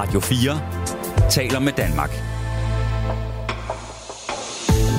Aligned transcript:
Radio 0.00 0.20
4 0.20 0.60
taler 1.30 1.58
med 1.58 1.72
Danmark. 1.72 2.10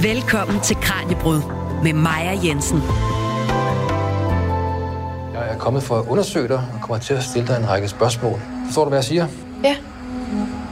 Velkommen 0.02 0.62
til 0.62 0.76
Kranjebrud 0.76 1.42
med 1.84 1.94
Maja 1.94 2.40
Jensen. 2.44 2.82
Jeg 5.34 5.54
er 5.54 5.58
kommet 5.58 5.84
for 5.84 6.00
at 6.00 6.08
undersøge 6.08 6.48
dig 6.48 6.58
og 6.74 6.82
kommer 6.82 6.98
til 6.98 7.14
at 7.14 7.24
stille 7.24 7.48
dig 7.48 7.58
en 7.58 7.70
række 7.70 7.88
spørgsmål. 7.88 8.40
Forstår 8.66 8.84
du, 8.84 8.90
hvad 8.90 8.98
jeg 8.98 9.04
siger? 9.04 9.28
Ja. 9.64 9.76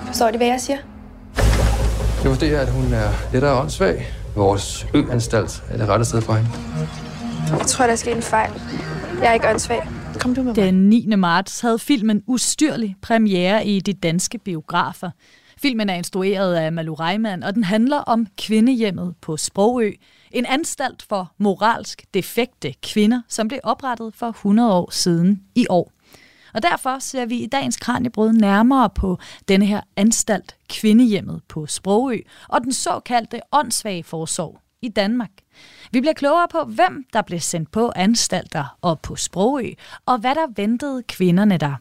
Forstår 0.07 0.31
de, 0.31 0.37
hvad 0.37 0.47
jeg 0.47 0.61
siger? 0.61 0.77
Det 2.23 2.29
vurderer, 2.29 2.61
at 2.61 2.69
hun 2.69 2.93
er 2.93 3.09
lettere 3.33 3.61
åndssvag. 3.61 4.13
Vores 4.35 4.87
øanstalt 4.93 5.63
er 5.69 5.77
det 5.77 5.89
rette 5.89 6.05
sted 6.05 6.21
for 6.21 6.33
hende. 6.33 6.49
Jeg 7.57 7.67
tror, 7.67 7.85
der 7.85 7.91
er 7.91 7.95
sket 7.95 8.15
en 8.15 8.21
fejl. 8.21 8.51
Jeg 9.21 9.29
er 9.29 9.33
ikke 9.33 9.49
åndssvag. 9.49 9.98
Kom 10.19 10.35
du 10.35 10.43
med 10.43 10.53
mig. 10.53 10.55
Den 10.55 10.89
9. 10.89 11.05
marts 11.15 11.61
havde 11.61 11.79
filmen 11.79 12.23
Ustyrlig 12.27 12.95
premiere 13.01 13.67
i 13.67 13.79
de 13.79 13.93
danske 13.93 14.37
biografer. 14.37 15.11
Filmen 15.57 15.89
er 15.89 15.93
instrueret 15.93 16.55
af 16.55 16.73
Malu 16.73 16.93
Reimann, 16.93 17.43
og 17.43 17.55
den 17.55 17.63
handler 17.63 17.97
om 17.97 18.27
kvindehjemmet 18.37 19.15
på 19.21 19.37
Sprogø. 19.37 19.91
En 20.31 20.45
anstalt 20.45 21.05
for 21.09 21.31
moralsk 21.37 22.05
defekte 22.13 22.73
kvinder, 22.83 23.21
som 23.27 23.47
blev 23.47 23.59
oprettet 23.63 24.15
for 24.15 24.29
100 24.29 24.73
år 24.73 24.89
siden 24.91 25.41
i 25.55 25.65
år. 25.69 25.91
Og 26.53 26.63
derfor 26.63 26.99
ser 26.99 27.25
vi 27.25 27.35
i 27.35 27.47
dagens 27.47 27.77
Kranjebrød 27.77 28.31
nærmere 28.31 28.89
på 28.89 29.17
denne 29.47 29.65
her 29.65 29.81
anstalt 29.95 30.55
Kvindehjemmet 30.69 31.41
på 31.47 31.65
Sprogø 31.65 32.17
og 32.47 32.63
den 32.63 32.73
såkaldte 32.73 33.41
åndssvage 33.51 34.03
forsorg 34.03 34.59
i 34.81 34.89
Danmark. 34.89 35.31
Vi 35.91 36.01
bliver 36.01 36.13
klogere 36.13 36.47
på, 36.47 36.63
hvem 36.63 37.05
der 37.13 37.21
blev 37.21 37.39
sendt 37.39 37.71
på 37.71 37.91
anstalter 37.95 38.77
og 38.81 38.99
på 38.99 39.15
Sprogø, 39.15 39.71
og 40.05 40.17
hvad 40.17 40.35
der 40.35 40.47
ventede 40.55 41.03
kvinderne 41.03 41.57
der. 41.57 41.75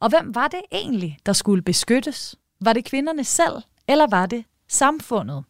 Og 0.00 0.08
hvem 0.08 0.34
var 0.34 0.48
det 0.48 0.60
egentlig, 0.72 1.18
der 1.26 1.32
skulle 1.32 1.62
beskyttes? 1.62 2.36
Var 2.60 2.72
det 2.72 2.84
kvinderne 2.84 3.24
selv, 3.24 3.52
eller 3.88 4.06
var 4.10 4.26
det 4.26 4.44
samfundet? 4.68 5.44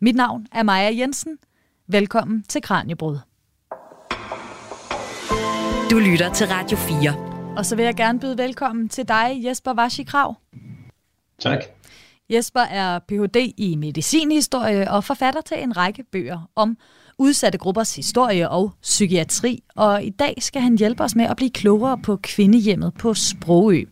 Mit 0.00 0.16
navn 0.16 0.46
er 0.52 0.62
Maja 0.62 0.96
Jensen. 0.98 1.38
Velkommen 1.86 2.42
til 2.42 2.62
Kranjebrud. 2.62 3.18
Du 5.90 5.98
lytter 5.98 6.32
til 6.34 6.46
Radio 6.46 6.76
4. 6.76 7.54
Og 7.56 7.66
så 7.66 7.76
vil 7.76 7.84
jeg 7.84 7.94
gerne 7.94 8.20
byde 8.20 8.38
velkommen 8.38 8.88
til 8.88 9.08
dig, 9.08 9.40
Jesper 9.44 9.72
Vashi 9.72 10.02
Krav. 10.02 10.36
Tak. 11.38 11.64
Jesper 12.30 12.60
er 12.60 12.98
Ph.D. 12.98 13.52
i 13.56 13.76
medicinhistorie 13.76 14.90
og 14.90 15.04
forfatter 15.04 15.40
til 15.40 15.62
en 15.62 15.76
række 15.76 16.04
bøger 16.12 16.50
om 16.56 16.76
udsatte 17.18 17.58
gruppers 17.58 17.96
historie 17.96 18.48
og 18.48 18.70
psykiatri, 18.82 19.62
og 19.76 20.04
i 20.04 20.10
dag 20.10 20.34
skal 20.38 20.62
han 20.62 20.78
hjælpe 20.78 21.04
os 21.04 21.14
med 21.14 21.24
at 21.24 21.36
blive 21.36 21.50
klogere 21.50 21.98
på 21.98 22.16
kvindehjemmet 22.16 22.94
på 22.94 23.14
Sprogø. 23.14 23.84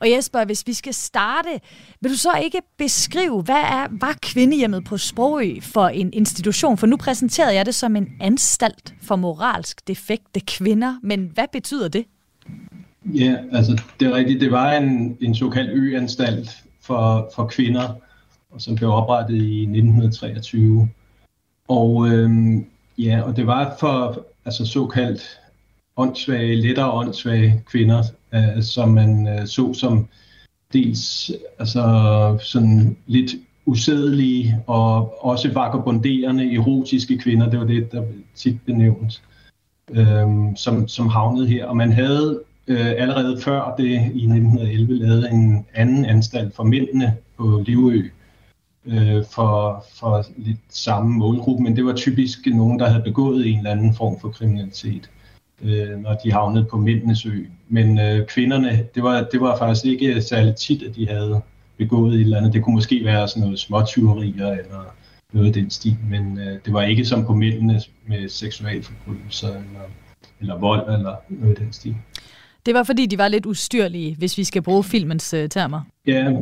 Og 0.00 0.10
Jesper, 0.10 0.44
hvis 0.44 0.66
vi 0.66 0.72
skal 0.72 0.94
starte, 0.94 1.48
vil 2.00 2.10
du 2.10 2.16
så 2.16 2.30
ikke 2.44 2.58
beskrive, 2.78 3.42
hvad 3.42 3.54
er, 3.54 3.86
var 3.90 4.18
kvindehjemmet 4.22 4.84
på 4.84 4.98
Sprogø 4.98 5.60
for 5.60 5.88
en 5.88 6.10
institution? 6.12 6.78
For 6.78 6.86
nu 6.86 6.96
præsenterede 6.96 7.54
jeg 7.54 7.66
det 7.66 7.74
som 7.74 7.96
en 7.96 8.08
anstalt 8.20 8.94
for 9.02 9.16
moralsk 9.16 9.88
defekte 9.88 10.40
kvinder, 10.40 10.94
men 11.02 11.30
hvad 11.34 11.44
betyder 11.52 11.88
det? 11.88 12.04
Ja, 13.04 13.36
altså 13.52 13.82
det 14.00 14.08
er 14.08 14.14
rigtigt. 14.14 14.40
Det 14.40 14.50
var 14.50 14.72
en, 14.72 15.16
en 15.20 15.34
såkaldt 15.34 15.70
øanstalt 15.72 16.50
for, 16.80 17.30
for 17.34 17.46
kvinder, 17.46 17.88
som 18.58 18.74
blev 18.74 18.90
oprettet 18.90 19.36
i 19.36 19.60
1923. 19.62 20.88
Og 21.70 22.08
øhm, 22.08 22.66
ja, 22.98 23.22
og 23.22 23.36
det 23.36 23.46
var 23.46 23.76
for 23.80 24.26
altså 24.44 24.66
såkaldt 24.66 25.40
åndssvage, 25.96 26.56
lettere 26.56 26.92
åndssvage 26.92 27.62
kvinder, 27.66 28.02
øh, 28.34 28.62
som 28.62 28.88
man 28.88 29.28
øh, 29.28 29.46
så 29.46 29.74
som 29.74 30.08
dels 30.72 31.32
altså 31.58 31.82
sådan 32.42 32.96
lidt 33.06 33.30
usædelige 33.66 34.56
og 34.66 35.24
også 35.24 35.52
vagabonderende 35.52 36.54
erotiske 36.54 37.18
kvinder, 37.18 37.50
det 37.50 37.58
var 37.58 37.66
det, 37.66 37.92
der 37.92 38.02
tit 38.34 38.62
blev 38.64 38.76
nævnt, 38.76 39.22
øh, 39.90 40.26
som, 40.56 40.88
som 40.88 41.08
havnede 41.08 41.46
her. 41.46 41.66
Og 41.66 41.76
man 41.76 41.92
havde 41.92 42.40
øh, 42.66 42.90
allerede 42.96 43.40
før 43.40 43.74
det 43.78 43.90
i 43.90 44.24
1911 44.24 44.94
lavet 44.94 45.32
en 45.32 45.66
anden 45.74 46.04
anstalt 46.04 46.54
for 46.54 46.64
mændene 46.64 47.16
på 47.36 47.62
Livø, 47.66 48.10
øh, 48.86 49.24
for, 49.30 49.84
for 49.94 50.24
lidt 50.36 50.58
samme 50.68 51.16
målgruppe, 51.18 51.62
men 51.62 51.76
det 51.76 51.84
var 51.84 51.94
typisk 51.94 52.38
nogen, 52.46 52.78
der 52.78 52.88
havde 52.88 53.02
begået 53.02 53.46
en 53.46 53.58
eller 53.58 53.70
anden 53.70 53.94
form 53.94 54.20
for 54.20 54.28
kriminalitet 54.28 55.10
øh, 55.62 55.98
når 55.98 56.14
de 56.24 56.32
havnede 56.32 56.64
på 56.64 56.76
Mændenes 56.76 57.26
Ø. 57.26 57.44
Men 57.68 57.98
øh, 57.98 58.26
kvinderne, 58.26 58.86
det 58.94 59.02
var, 59.02 59.28
det 59.32 59.40
var 59.40 59.58
faktisk 59.58 59.86
ikke 59.86 60.22
særlig 60.22 60.56
tit, 60.56 60.82
at 60.82 60.96
de 60.96 61.08
havde 61.08 61.40
begået 61.76 62.14
et 62.14 62.20
eller 62.20 62.38
andet. 62.38 62.52
Det 62.52 62.64
kunne 62.64 62.74
måske 62.74 63.04
være 63.04 63.28
sådan 63.28 63.42
noget 63.42 63.58
småtyverier 63.58 64.50
eller 64.50 64.94
noget 65.32 65.46
af 65.46 65.52
den 65.52 65.70
stil, 65.70 65.96
men 66.10 66.38
øh, 66.38 66.58
det 66.64 66.72
var 66.72 66.82
ikke 66.82 67.04
som 67.04 67.26
på 67.26 67.34
mændene 67.34 67.80
med 68.06 68.28
seksualforbrydelser 68.28 69.48
eller, 69.48 69.80
eller 70.40 70.58
vold 70.58 70.94
eller 70.94 71.16
noget 71.28 71.50
af 71.50 71.56
den 71.64 71.72
stil. 71.72 71.96
Det 72.66 72.74
var 72.74 72.82
fordi, 72.82 73.06
de 73.06 73.18
var 73.18 73.28
lidt 73.28 73.46
ustyrlige, 73.46 74.16
hvis 74.18 74.38
vi 74.38 74.44
skal 74.44 74.62
bruge 74.62 74.84
filmens 74.84 75.34
øh, 75.34 75.48
termer. 75.48 75.80
Ja, 76.06 76.32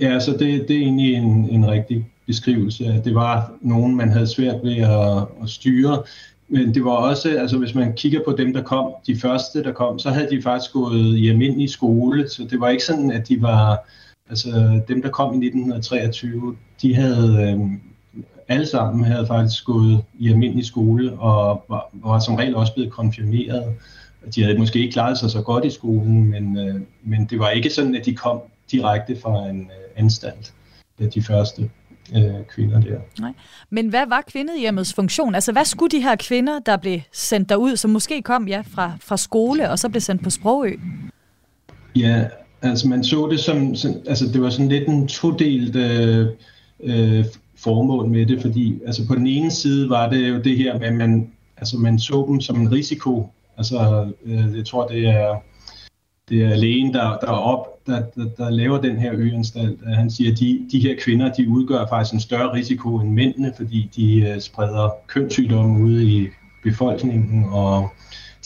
ja 0.00 0.20
så 0.20 0.32
det, 0.32 0.68
det 0.68 0.76
er 0.76 0.80
egentlig 0.80 1.14
en, 1.14 1.48
en 1.50 1.68
rigtig 1.68 2.06
beskrivelse. 2.26 3.02
Det 3.04 3.14
var 3.14 3.52
nogen, 3.60 3.96
man 3.96 4.08
havde 4.08 4.26
svært 4.26 4.62
ved 4.62 4.76
at, 4.76 5.42
at 5.42 5.48
styre. 5.48 6.02
Men 6.48 6.74
det 6.74 6.84
var 6.84 6.90
også, 6.90 7.28
altså 7.38 7.58
hvis 7.58 7.74
man 7.74 7.92
kigger 7.92 8.20
på 8.24 8.32
dem, 8.32 8.52
der 8.52 8.62
kom, 8.62 8.92
de 9.06 9.16
første, 9.16 9.64
der 9.64 9.72
kom, 9.72 9.98
så 9.98 10.10
havde 10.10 10.30
de 10.30 10.42
faktisk 10.42 10.72
gået 10.72 11.16
i 11.16 11.28
almindelig 11.28 11.70
skole, 11.70 12.28
så 12.28 12.46
det 12.50 12.60
var 12.60 12.68
ikke 12.68 12.84
sådan, 12.84 13.10
at 13.10 13.28
de 13.28 13.42
var, 13.42 13.88
altså 14.30 14.80
dem, 14.88 15.02
der 15.02 15.08
kom 15.08 15.42
i 15.42 15.46
1923, 15.46 16.56
de 16.82 16.94
havde, 16.94 17.56
øh, 17.58 17.60
alle 18.48 18.66
sammen 18.66 19.04
havde 19.04 19.26
faktisk 19.26 19.64
gået 19.64 20.04
i 20.18 20.30
almindelig 20.30 20.64
skole, 20.64 21.12
og 21.12 21.64
var, 21.68 21.90
var 21.92 22.18
som 22.18 22.34
regel 22.34 22.54
også 22.54 22.74
blevet 22.74 22.92
konfirmeret. 22.92 23.64
De 24.34 24.42
havde 24.42 24.58
måske 24.58 24.78
ikke 24.78 24.92
klaret 24.92 25.18
sig 25.18 25.30
så 25.30 25.42
godt 25.42 25.64
i 25.64 25.70
skolen, 25.70 26.30
men, 26.30 26.58
øh, 26.58 26.80
men 27.04 27.26
det 27.30 27.38
var 27.38 27.50
ikke 27.50 27.70
sådan, 27.70 27.94
at 27.94 28.06
de 28.06 28.14
kom 28.14 28.40
direkte 28.72 29.16
fra 29.20 29.48
en 29.48 29.60
øh, 29.60 30.04
anstalt, 30.04 30.54
de 31.14 31.22
første 31.22 31.70
øh, 32.16 32.44
kvinder 32.48 32.80
der. 32.80 32.98
Nej. 33.20 33.32
Men 33.70 33.88
hvad 33.88 34.06
var 34.08 34.24
kvindehjemmets 34.32 34.94
funktion? 34.94 35.34
Altså, 35.34 35.52
hvad 35.52 35.64
skulle 35.64 35.90
de 35.90 36.02
her 36.02 36.16
kvinder, 36.16 36.58
der 36.58 36.76
blev 36.76 37.00
sendt 37.12 37.48
derud, 37.48 37.76
som 37.76 37.90
måske 37.90 38.22
kom 38.22 38.48
ja, 38.48 38.62
fra, 38.70 38.92
fra 39.00 39.16
skole, 39.16 39.70
og 39.70 39.78
så 39.78 39.88
blev 39.88 40.00
sendt 40.00 40.24
på 40.24 40.30
Sprogø? 40.30 40.76
Ja, 41.96 42.24
altså 42.62 42.88
man 42.88 43.04
så 43.04 43.28
det 43.30 43.40
som, 43.40 43.74
altså 44.06 44.26
det 44.32 44.42
var 44.42 44.50
sådan 44.50 44.68
lidt 44.68 44.88
en 44.88 45.08
todelt 45.08 45.76
øh, 45.76 46.26
øh, 46.80 47.24
formål 47.56 48.08
med 48.08 48.26
det, 48.26 48.42
fordi 48.42 48.80
altså 48.86 49.06
på 49.06 49.14
den 49.14 49.26
ene 49.26 49.50
side 49.50 49.90
var 49.90 50.08
det 50.08 50.28
jo 50.28 50.38
det 50.38 50.56
her 50.56 50.78
med, 50.78 50.86
at 50.86 50.94
man, 50.94 51.32
altså 51.56 51.76
man 51.78 51.98
så 51.98 52.24
dem 52.28 52.40
som 52.40 52.60
en 52.60 52.72
risiko. 52.72 53.32
Altså, 53.56 54.10
øh, 54.24 54.56
jeg 54.56 54.66
tror, 54.66 54.86
det 54.86 55.06
er 55.06 55.36
det 56.28 56.42
er 56.42 56.54
lægen, 56.54 56.94
der, 56.94 57.18
der, 57.18 57.26
op, 57.26 57.66
der, 57.88 58.02
der, 58.16 58.28
der 58.36 58.50
laver 58.50 58.80
den 58.80 58.96
her 58.96 59.12
øanstalt. 59.14 59.80
Han 59.86 60.10
siger, 60.10 60.32
at 60.32 60.38
de, 60.38 60.66
de 60.72 60.80
her 60.80 60.94
kvinder 61.00 61.32
de 61.32 61.48
udgør 61.48 61.86
faktisk 61.88 62.14
en 62.14 62.20
større 62.20 62.52
risiko 62.52 62.98
end 62.98 63.10
mændene, 63.10 63.52
fordi 63.56 63.90
de 63.96 64.32
uh, 64.34 64.40
spreder 64.40 64.90
kønssygdomme 65.06 65.84
ude 65.84 66.04
i 66.04 66.28
befolkningen, 66.64 67.44
og 67.44 67.88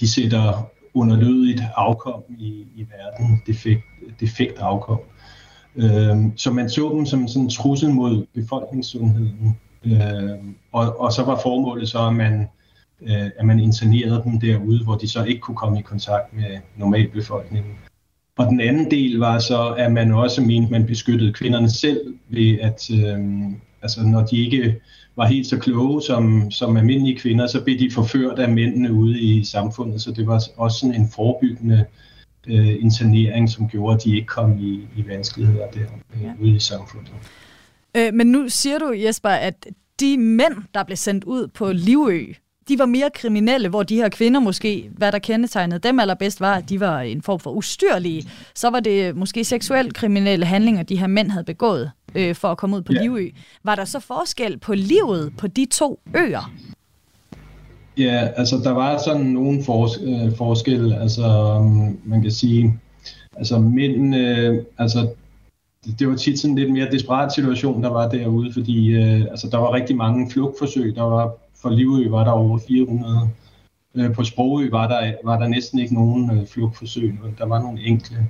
de 0.01 0.09
sætter 0.09 0.71
underlødigt 0.95 1.63
afkom 1.77 2.23
i, 2.39 2.67
i 2.77 2.87
verden, 2.91 3.43
defekt, 3.47 3.83
defekt 4.21 4.59
afkom. 4.59 5.01
Uh, 5.75 6.31
så 6.37 6.51
man 6.53 6.71
så 6.71 6.93
dem 6.95 7.07
som 7.07 7.29
sådan 7.29 7.43
en 7.43 7.51
trussel 7.51 7.91
mod 7.91 8.27
befolkningssundheden. 8.35 9.59
Uh, 9.85 10.39
og, 10.73 11.01
og 11.01 11.13
så 11.13 11.25
var 11.25 11.41
formålet 11.43 11.89
så, 11.89 12.07
at 12.07 12.15
man 12.15 12.49
øh, 13.03 13.31
at 13.39 13.47
man 13.47 13.61
internerede 13.61 14.23
dem 14.25 14.41
derude, 14.41 14.85
hvor 14.85 14.97
de 14.97 15.09
så 15.09 15.25
ikke 15.25 15.41
kunne 15.41 15.57
komme 15.57 15.79
i 15.79 15.83
kontakt 15.83 16.33
med 16.33 16.59
normalbefolkningen. 16.77 17.73
Og 18.39 18.47
den 18.47 18.61
anden 18.61 18.91
del 18.91 19.19
var 19.19 19.39
så, 19.39 19.75
at 19.79 19.93
man 19.93 20.13
også 20.13 20.41
mente, 20.41 20.73
man 20.73 20.87
beskyttede 20.87 21.33
kvinderne 21.33 21.71
selv 21.71 22.15
ved, 22.29 22.59
at 22.61 22.91
øh, 22.91 23.19
altså, 23.83 24.03
når 24.03 24.27
de 24.27 24.45
ikke 24.45 24.81
var 25.17 25.27
helt 25.27 25.47
så 25.47 25.59
kloge 25.59 26.03
som, 26.03 26.51
som 26.51 26.77
almindelige 26.77 27.19
kvinder, 27.19 27.47
så 27.47 27.65
blev 27.65 27.79
de 27.79 27.91
forført 27.91 28.39
af 28.39 28.49
mændene 28.49 28.93
ude 28.93 29.21
i 29.21 29.45
samfundet. 29.45 30.03
Så 30.03 30.13
det 30.13 30.27
var 30.27 30.43
også 30.57 30.79
sådan 30.79 30.95
en 30.95 31.09
forebyggende 31.15 31.85
øh, 32.47 32.83
internering, 32.83 33.51
som 33.51 33.69
gjorde, 33.69 33.95
at 33.95 34.05
de 34.05 34.17
ikke 34.17 34.27
kom 34.27 34.59
i, 34.59 34.89
i 34.97 35.09
vanskeligheder 35.09 35.67
der 35.67 35.81
øh, 36.15 36.23
ja. 36.23 36.33
ude 36.41 36.57
i 36.57 36.59
samfundet. 36.59 37.13
Øh, 37.97 38.15
men 38.15 38.27
nu 38.27 38.49
siger 38.49 38.79
du, 38.79 38.93
Jesper, 38.93 39.29
at 39.29 39.67
de 40.01 40.19
mænd, 40.19 40.55
der 40.75 40.85
blev 40.85 40.97
sendt 40.97 41.25
ud 41.25 41.49
på 41.49 41.73
Livø, 41.73 42.33
de 42.73 42.79
var 42.79 42.87
mere 42.87 43.11
kriminelle, 43.15 43.69
hvor 43.69 43.83
de 43.83 43.97
her 43.97 44.09
kvinder 44.09 44.41
måske, 44.41 44.91
hvad 44.97 45.13
der 45.13 45.19
kendetegnede 45.19 45.79
dem 45.79 46.01
allerbedst, 46.01 46.41
var, 46.41 46.55
at 46.55 46.69
de 46.69 46.81
var 46.81 47.01
en 47.01 47.23
form 47.23 47.41
for 47.41 47.51
ustyrlige. 47.51 48.29
Så 48.55 48.71
var 48.71 48.81
det 48.81 49.17
måske 49.17 49.45
seksuelt 49.45 49.95
kriminelle 49.95 50.47
handlinger, 50.47 50.83
de 50.83 50.97
her 50.97 51.07
mænd 51.07 51.31
havde 51.31 51.45
begået 51.45 51.91
øh, 52.15 52.35
for 52.35 52.49
at 52.49 52.59
komme 52.59 52.77
ud 52.77 52.83
på 52.83 52.93
yeah. 52.93 53.03
Livø. 53.03 53.29
Var 53.65 53.75
der 53.75 53.85
så 53.85 54.01
forskel 54.01 54.59
på 54.59 54.75
livet 54.75 55.33
på 55.39 55.47
de 55.47 55.67
to 55.71 56.01
øer? 56.15 56.53
Ja, 57.99 58.29
altså 58.37 58.61
der 58.65 58.71
var 58.71 58.99
sådan 58.99 59.27
nogle 59.27 59.59
fors- 59.59 60.05
øh, 60.05 60.37
forskel. 60.37 60.93
Altså 60.93 61.59
man 62.05 62.23
kan 62.23 62.31
sige, 62.31 62.79
altså 63.37 63.59
mændene, 63.59 64.61
altså 64.79 65.09
det 65.99 66.09
var 66.09 66.17
tit 66.17 66.39
sådan 66.39 66.57
lidt 66.57 66.73
mere 66.73 66.91
desperat 66.93 67.33
situation, 67.33 67.83
der 67.83 67.91
var 67.91 68.09
derude, 68.09 68.53
fordi 68.53 68.89
øh, 68.89 69.21
altså, 69.31 69.49
der 69.51 69.59
var 69.59 69.73
rigtig 69.73 69.97
mange 69.97 70.31
flugtforsøg. 70.31 70.95
Der 70.97 71.03
var, 71.03 71.35
for 71.63 71.71
Livø 71.71 72.11
var 72.11 72.25
der 72.25 72.31
over 72.31 72.59
400. 72.69 73.29
Øh, 73.95 74.15
på 74.15 74.25
Sprogø 74.25 74.71
var 74.71 74.89
der, 74.89 75.15
var 75.25 75.39
der 75.39 75.49
næsten 75.49 75.79
ikke 75.79 75.95
nogen 75.95 76.39
øh, 76.39 76.47
flugtforsøg. 76.47 77.19
Der 77.39 77.47
var 77.47 77.63
nogle 77.63 77.81
enkle. 77.81 78.29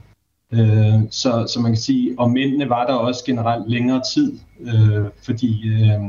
Øh, 0.53 1.01
så, 1.11 1.47
så 1.53 1.61
man 1.61 1.73
kan 1.73 1.81
sige, 1.81 2.15
og 2.19 2.31
mændene 2.31 2.69
var 2.69 2.87
der 2.87 2.95
også 2.95 3.25
generelt 3.25 3.71
længere 3.71 4.03
tid, 4.15 4.39
øh, 4.61 5.07
fordi 5.23 5.69
øh, 5.69 6.01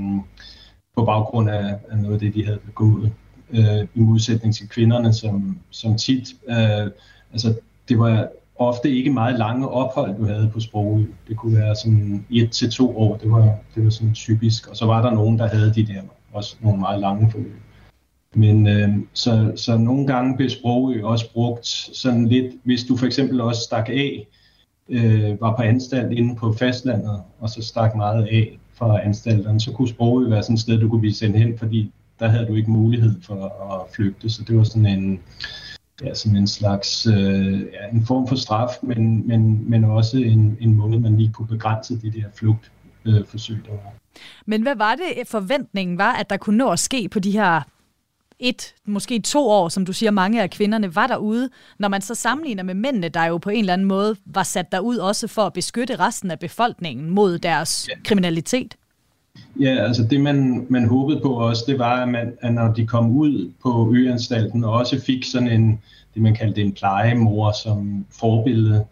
på 0.98 1.06
baggrund 1.06 1.50
af, 1.50 1.76
af 1.90 1.98
noget 1.98 2.14
af 2.14 2.20
det, 2.20 2.34
de 2.34 2.46
havde 2.46 2.60
begået, 2.66 3.12
øh, 3.52 3.88
i 3.96 4.00
modsætning 4.00 4.56
til 4.56 4.70
kvinderne, 4.70 5.14
som, 5.14 5.58
som 5.70 5.98
tit, 5.98 6.36
øh, 6.50 6.92
altså 7.32 7.56
det 7.90 8.00
var 8.00 8.28
ofte 8.56 8.90
ikke 8.90 9.10
meget 9.10 9.40
lange 9.40 9.70
ophold, 9.70 10.18
du 10.18 10.26
havde 10.26 10.50
på 10.54 10.60
Sprogø. 10.60 11.04
Det 11.28 11.38
kunne 11.38 11.58
være 11.58 11.76
sådan 11.76 12.26
et 12.30 12.52
til 12.52 12.72
to 12.72 12.98
år, 12.98 13.18
det 13.18 13.32
var, 13.32 13.56
det 13.76 13.84
var 13.84 13.90
sådan 13.90 14.14
typisk. 14.14 14.68
Og 14.68 14.78
så 14.78 14.86
var 14.86 15.02
der 15.02 15.12
nogen, 15.12 15.40
der 15.40 15.48
havde 15.48 15.74
de 15.74 15.86
der 15.86 16.02
også 16.34 16.56
nogle 16.62 16.80
meget 16.80 17.00
lange 17.00 17.32
forløb. 17.32 17.60
Men 18.36 18.68
øh, 18.68 18.90
så, 19.14 19.52
så 19.56 19.78
nogle 19.78 20.08
gange 20.08 20.38
blev 20.38 20.50
Sprogø 20.50 21.04
også 21.04 21.34
brugt 21.34 21.68
sådan 21.94 22.28
lidt, 22.28 22.54
hvis 22.64 22.84
du 22.84 22.98
for 22.98 23.06
eksempel 23.06 23.42
også 23.42 23.62
stak 23.62 23.90
af, 23.90 24.28
øh, 24.90 25.42
var 25.42 25.56
på 25.56 25.62
anstalt 25.62 26.12
inde 26.12 26.36
på 26.36 26.54
fastlandet, 26.54 27.22
og 27.40 27.50
så 27.50 27.62
stak 27.62 27.96
meget 27.96 28.24
af 28.24 28.58
fra 28.74 29.06
anstalterne, 29.06 29.60
så 29.60 29.72
kunne 29.72 29.88
Sprogø 29.88 30.30
være 30.30 30.44
sådan 30.44 30.54
et 30.54 30.60
sted, 30.60 30.80
du 30.80 30.90
kunne 30.90 31.00
blive 31.00 31.14
sendt 31.14 31.38
hen, 31.38 31.58
fordi 31.58 31.92
der 32.20 32.28
havde 32.28 32.46
du 32.46 32.56
ikke 32.56 32.72
mulighed 32.72 33.22
for 33.22 33.46
at 33.74 33.96
flygte. 33.96 34.30
Så 34.30 34.44
det 34.48 34.58
var 34.58 34.64
sådan 34.64 34.86
en, 34.86 35.20
ja, 36.04 36.14
sådan 36.14 36.38
en 36.38 36.48
slags 36.48 37.08
øh, 37.08 37.60
ja, 37.60 37.90
en 37.94 38.06
form 38.06 38.28
for 38.28 38.36
straf, 38.36 38.70
men, 38.84 39.28
men, 39.28 39.70
men 39.70 39.84
også 39.84 40.18
en, 40.18 40.58
en 40.62 40.76
måde, 40.76 41.00
man 41.00 41.18
lige 41.18 41.34
kunne 41.34 41.48
begrænse 41.48 42.02
det 42.02 42.14
der 42.14 42.24
flugtforsøg, 42.36 43.58
øh, 43.58 43.66
der 43.66 43.72
var. 43.72 43.94
Men 44.46 44.62
hvad 44.62 44.76
var 44.76 44.96
det, 44.96 45.28
forventningen 45.28 45.98
var, 45.98 46.14
at 46.14 46.30
der 46.30 46.38
kunne 46.38 46.58
nå 46.58 46.72
at 46.72 46.80
ske 46.80 47.10
på 47.10 47.20
de 47.20 47.32
her 47.32 47.62
et, 48.40 48.74
måske 48.86 49.20
to 49.20 49.50
år, 49.50 49.70
som 49.70 49.86
du 49.86 49.94
siger, 49.94 50.12
mange 50.12 50.42
af 50.42 50.50
kvinderne 50.50 50.96
var 50.96 51.08
derude, 51.08 51.50
når 51.80 51.88
man 51.88 52.02
så 52.02 52.16
sammenligner 52.16 52.64
med 52.64 52.74
mændene, 52.74 53.10
der 53.10 53.26
jo 53.26 53.38
på 53.38 53.50
en 53.50 53.60
eller 53.60 53.74
anden 53.74 53.88
måde 53.88 54.16
var 54.26 54.44
sat 54.44 54.72
derud 54.72 54.98
også 54.98 55.28
for 55.28 55.42
at 55.42 55.54
beskytte 55.54 55.96
resten 55.96 56.32
af 56.32 56.40
befolkningen 56.40 57.10
mod 57.10 57.38
deres 57.38 57.90
ja. 57.90 57.94
kriminalitet? 58.04 58.76
Ja, 59.60 59.76
altså 59.76 60.04
det 60.04 60.22
man, 60.22 60.66
man 60.70 60.88
håbede 60.88 61.20
på 61.20 61.34
også, 61.34 61.64
det 61.68 61.80
var, 61.80 62.02
at, 62.02 62.10
man, 62.10 62.34
at 62.42 62.54
når 62.54 62.74
de 62.74 62.88
kom 62.88 63.18
ud 63.18 63.52
på 63.64 63.94
øanstalten 63.96 64.64
og 64.64 64.74
også 64.74 65.02
fik 65.02 65.24
sådan 65.24 65.48
en, 65.48 65.82
det 66.14 66.22
man 66.22 66.36
kaldte 66.36 66.62
en 66.62 66.72
plejemor 66.72 67.52
som 67.64 68.06
forbillede, 68.20 68.86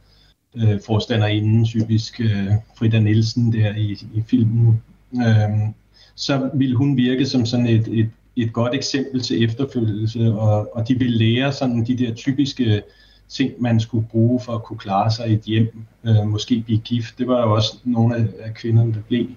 øh, 0.56 0.80
forstanderinden, 0.86 1.66
typisk 1.66 2.22
øh, 2.22 2.48
Frida 2.76 3.00
Nielsen 3.00 3.54
der 3.54 3.76
i, 3.76 3.92
i 4.14 4.24
filmen, 4.28 4.82
øhm, 5.16 5.74
så 6.16 6.50
ville 6.54 6.76
hun 6.76 6.98
virke 6.98 7.26
som 7.26 7.46
sådan 7.46 7.68
et, 7.68 7.88
et, 7.88 8.10
et 8.36 8.54
godt 8.54 8.76
eksempel 8.76 9.22
til 9.22 9.44
efterfølgelse, 9.44 10.34
og, 10.34 10.76
og 10.76 10.88
de 10.88 11.00
ville 11.00 11.18
lære 11.18 11.52
sådan 11.52 11.86
de 11.86 11.98
der 11.98 12.14
typiske 12.14 12.82
ting, 13.30 13.52
man 13.60 13.80
skulle 13.80 14.08
bruge 14.08 14.40
for 14.40 14.54
at 14.54 14.64
kunne 14.64 14.80
klare 14.80 15.12
sig 15.12 15.30
i 15.30 15.34
et 15.34 15.42
hjem, 15.42 15.86
øh, 16.04 16.28
måske 16.28 16.62
blive 16.66 16.80
gift. 16.80 17.18
Det 17.18 17.28
var 17.28 17.42
jo 17.48 17.54
også 17.54 17.78
nogle 17.84 18.16
af, 18.16 18.26
af 18.40 18.54
kvinderne, 18.54 18.94
der 18.94 19.02
blev. 19.08 19.28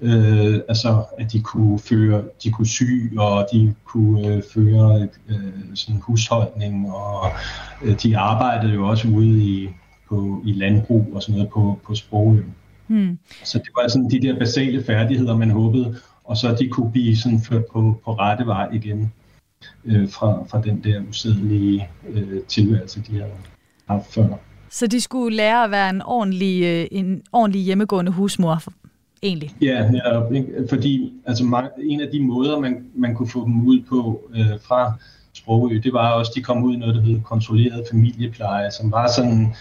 Øh, 0.00 0.60
altså, 0.68 1.04
at 1.18 1.32
de 1.32 1.40
kunne 1.40 1.78
føre, 1.78 2.24
de 2.44 2.50
kunne 2.50 2.66
sy, 2.66 3.16
og 3.18 3.46
de 3.52 3.74
kunne 3.84 4.26
øh, 4.26 4.42
føre 4.54 5.08
øh, 5.28 5.52
sådan 5.74 6.00
husholdning, 6.00 6.92
og 6.92 7.30
øh, 7.84 8.02
de 8.02 8.18
arbejdede 8.18 8.72
jo 8.72 8.88
også 8.88 9.08
ude 9.08 9.38
i, 9.38 9.68
på, 10.08 10.42
i 10.44 10.52
landbrug 10.52 11.06
og 11.14 11.22
sådan 11.22 11.34
noget 11.34 11.50
på, 11.52 11.78
på 11.86 11.94
Sprogøen. 11.94 12.54
Hmm. 12.86 13.18
Så 13.44 13.58
det 13.58 13.68
var 13.76 13.88
sådan 13.88 14.10
de 14.10 14.22
der 14.22 14.38
basale 14.38 14.84
færdigheder, 14.84 15.36
man 15.36 15.50
håbede, 15.50 15.96
og 16.24 16.36
så 16.36 16.56
de 16.60 16.68
kunne 16.68 16.92
blive 16.92 17.16
sådan 17.16 17.40
ført 17.40 17.64
på, 17.72 18.00
på 18.04 18.12
rette 18.12 18.46
vej 18.46 18.68
igen 18.72 19.12
øh, 19.84 20.08
fra, 20.08 20.44
fra 20.48 20.62
den 20.62 20.84
der 20.84 21.02
usædelige 21.08 21.88
øh, 22.08 22.40
tilværelse, 22.48 23.02
de 23.08 23.12
havde 23.12 23.30
haft 23.88 24.14
før. 24.14 24.26
Så 24.70 24.86
de 24.86 25.00
skulle 25.00 25.36
lære 25.36 25.64
at 25.64 25.70
være 25.70 25.90
en 25.90 26.02
ordentlig, 26.02 26.62
øh, 26.64 26.86
en 26.90 27.22
ordentlig 27.32 27.62
hjemmegående 27.62 28.12
husmor, 28.12 28.62
egentlig? 29.22 29.54
Ja, 29.62 29.90
ja 29.92 30.20
fordi 30.70 31.12
altså, 31.26 31.68
en 31.82 32.00
af 32.00 32.08
de 32.12 32.20
måder, 32.20 32.60
man, 32.60 32.84
man 32.94 33.14
kunne 33.14 33.28
få 33.28 33.44
dem 33.44 33.66
ud 33.66 33.80
på 33.88 34.20
øh, 34.34 34.60
fra 34.62 34.92
Sprogø, 35.32 35.80
det 35.82 35.92
var 35.92 36.12
også, 36.12 36.30
at 36.30 36.36
de 36.36 36.42
kom 36.42 36.64
ud 36.64 36.74
i 36.74 36.78
noget, 36.78 36.94
der 36.94 37.00
hed 37.00 37.20
kontrolleret 37.24 37.84
familiepleje, 37.90 38.70
som 38.70 38.92
var 38.92 39.08
sådan 39.16 39.54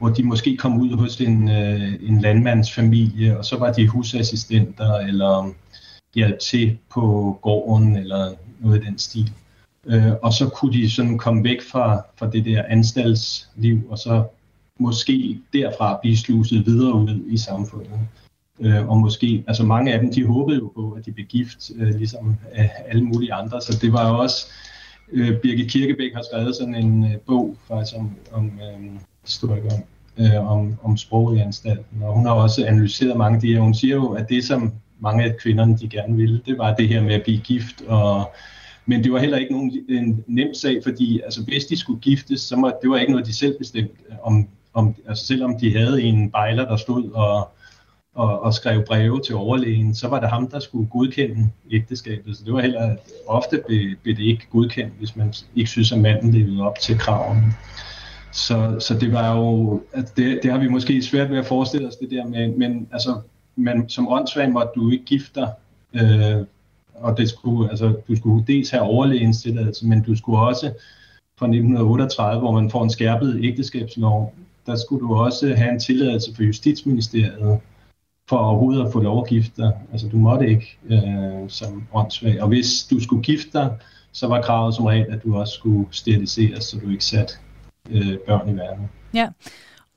hvor 0.00 0.08
de 0.08 0.22
måske 0.22 0.56
kom 0.56 0.80
ud 0.80 0.96
hos 0.96 1.20
en, 1.20 1.50
øh, 1.50 1.94
en 2.08 2.20
landmandsfamilie, 2.20 3.38
og 3.38 3.44
så 3.44 3.58
var 3.58 3.72
de 3.72 3.88
husassistenter, 3.88 4.94
eller 4.94 5.54
hjalp 6.14 6.38
til 6.38 6.78
på 6.92 7.38
gården, 7.42 7.96
eller 7.96 8.32
noget 8.60 8.82
i 8.82 8.86
den 8.86 8.98
stil. 8.98 9.32
Øh, 9.86 10.12
og 10.22 10.32
så 10.32 10.48
kunne 10.48 10.72
de 10.72 10.90
sådan 10.90 11.18
komme 11.18 11.44
væk 11.44 11.62
fra, 11.62 12.02
fra 12.18 12.30
det 12.30 12.44
der 12.44 12.62
anstaltsliv, 12.68 13.80
og 13.90 13.98
så 13.98 14.24
måske 14.78 15.40
derfra 15.52 15.98
blive 16.02 16.16
sluset 16.16 16.66
videre 16.66 16.94
ud 16.94 17.24
i 17.26 17.36
samfundet. 17.36 18.00
Øh, 18.60 18.88
og 18.88 18.96
måske, 18.96 19.44
altså 19.46 19.64
mange 19.64 19.92
af 19.92 20.00
dem, 20.00 20.12
de 20.12 20.26
håbede 20.26 20.58
jo 20.58 20.72
på, 20.74 20.90
at 20.90 21.06
de 21.06 21.12
blev 21.12 21.26
gift, 21.26 21.70
øh, 21.76 21.94
ligesom 21.94 22.36
alle 22.86 23.04
mulige 23.04 23.34
andre, 23.34 23.60
så 23.60 23.78
det 23.82 23.92
var 23.92 24.08
jo 24.08 24.18
også, 24.18 24.46
øh, 25.12 25.40
Birgit 25.40 25.70
Kirkebæk 25.70 26.14
har 26.14 26.22
skrevet 26.22 26.56
sådan 26.56 26.74
en 26.74 27.04
øh, 27.04 27.18
bog 27.26 27.56
faktisk 27.68 27.96
om, 27.98 28.10
om 28.32 28.46
øh, 28.46 29.00
historiker 29.30 29.76
øh, 30.18 30.50
om, 30.50 30.78
om 30.82 30.96
sprog 30.96 31.36
i 31.36 31.38
anstalten, 31.38 32.02
og 32.02 32.14
hun 32.14 32.26
har 32.26 32.32
også 32.32 32.66
analyseret 32.66 33.16
mange 33.16 33.36
af 33.36 33.40
de 33.40 33.52
her. 33.52 33.60
Hun 33.60 33.74
siger 33.74 33.94
jo, 33.94 34.08
at 34.08 34.28
det, 34.28 34.44
som 34.44 34.72
mange 35.00 35.24
af 35.24 35.36
kvinderne 35.36 35.78
de 35.78 35.88
gerne 35.88 36.16
ville, 36.16 36.40
det 36.46 36.58
var 36.58 36.74
det 36.74 36.88
her 36.88 37.02
med 37.02 37.14
at 37.14 37.22
blive 37.22 37.38
gift, 37.38 37.82
og, 37.86 38.32
men 38.86 39.04
det 39.04 39.12
var 39.12 39.18
heller 39.18 39.38
ikke 39.38 39.52
nogen 39.52 39.72
en 39.88 40.24
nem 40.26 40.54
sag, 40.54 40.80
fordi 40.82 41.20
altså, 41.24 41.42
hvis 41.42 41.64
de 41.64 41.76
skulle 41.76 42.00
giftes, 42.00 42.40
så 42.40 42.60
var, 42.60 42.74
det 42.82 42.90
var 42.90 42.98
ikke 42.98 43.12
noget, 43.12 43.26
de 43.26 43.34
selv 43.36 43.58
bestemte, 43.58 43.94
om, 44.22 44.48
om, 44.74 44.94
altså, 45.08 45.26
selvom 45.26 45.58
de 45.58 45.76
havde 45.76 46.02
en 46.02 46.30
bejler, 46.30 46.68
der 46.68 46.76
stod 46.76 47.10
og, 47.10 47.48
og, 48.14 48.42
og 48.42 48.54
skrev 48.54 48.84
breve 48.86 49.20
til 49.20 49.34
overlægen, 49.34 49.94
så 49.94 50.08
var 50.08 50.20
det 50.20 50.28
ham, 50.28 50.50
der 50.50 50.60
skulle 50.60 50.88
godkende 50.88 51.50
ægteskabet. 51.70 52.36
Så 52.36 52.44
det 52.44 52.52
var 52.52 52.60
heller 52.60 52.96
ofte 53.26 53.62
blev, 53.66 53.96
blev 54.02 54.16
det 54.16 54.22
ikke 54.22 54.46
godkendt, 54.50 54.94
hvis 54.98 55.16
man 55.16 55.34
ikke 55.56 55.70
synes, 55.70 55.92
at 55.92 55.98
manden 55.98 56.32
levede 56.32 56.62
op 56.62 56.78
til 56.78 56.98
kravene. 56.98 57.54
Så, 58.32 58.76
så 58.80 58.94
det 58.94 59.12
var 59.12 59.36
jo, 59.36 59.82
at 59.92 60.16
det, 60.16 60.40
det 60.42 60.52
har 60.52 60.58
vi 60.58 60.68
måske 60.68 61.02
svært 61.02 61.30
ved 61.30 61.38
at 61.38 61.46
forestille 61.46 61.88
os 61.88 61.96
det 61.96 62.10
der 62.10 62.26
med, 62.26 62.48
men 62.48 62.88
altså, 62.92 63.20
man, 63.56 63.88
som 63.88 64.08
åndssvag 64.08 64.50
måtte 64.50 64.72
du 64.74 64.90
ikke 64.90 65.04
gifte 65.04 65.40
dig, 65.40 65.52
øh, 65.94 66.46
og 66.94 67.18
det 67.18 67.28
skulle, 67.28 67.70
altså, 67.70 67.94
du 68.08 68.16
skulle 68.16 68.44
dels 68.46 68.70
have 68.70 68.82
overlægens 68.82 69.42
tilladelse, 69.42 69.86
men 69.86 70.02
du 70.02 70.16
skulle 70.16 70.38
også 70.38 70.66
fra 71.38 71.46
1938, 71.46 72.40
hvor 72.40 72.52
man 72.52 72.70
får 72.70 72.82
en 72.82 72.90
skærpet 72.90 73.40
ægteskabslov, 73.44 74.34
der 74.66 74.76
skulle 74.76 75.06
du 75.08 75.14
også 75.14 75.54
have 75.54 75.72
en 75.72 75.80
tilladelse 75.80 76.34
fra 76.34 76.42
Justitsministeriet 76.42 77.60
for 78.28 78.36
overhovedet 78.36 78.86
at 78.86 78.92
få 78.92 79.00
lov 79.00 79.22
at 79.22 79.28
gifte 79.28 79.62
dig. 79.62 79.72
Altså 79.92 80.08
du 80.08 80.16
måtte 80.16 80.48
ikke 80.48 80.78
øh, 80.90 81.48
som 81.48 81.82
åndssvag. 81.92 82.42
Og 82.42 82.48
hvis 82.48 82.86
du 82.90 83.00
skulle 83.00 83.22
gifte 83.22 83.50
dig, 83.52 83.76
så 84.12 84.26
var 84.26 84.42
kravet 84.42 84.74
som 84.74 84.84
regel, 84.84 85.06
at 85.08 85.24
du 85.24 85.36
også 85.36 85.54
skulle 85.54 85.86
steriliseres, 85.90 86.64
så 86.64 86.78
du 86.78 86.90
ikke 86.90 87.04
satte 87.04 87.34
øh, 87.90 88.18
børn 88.26 88.48
i 88.48 88.56
verden. 88.56 88.88
Ja, 89.14 89.28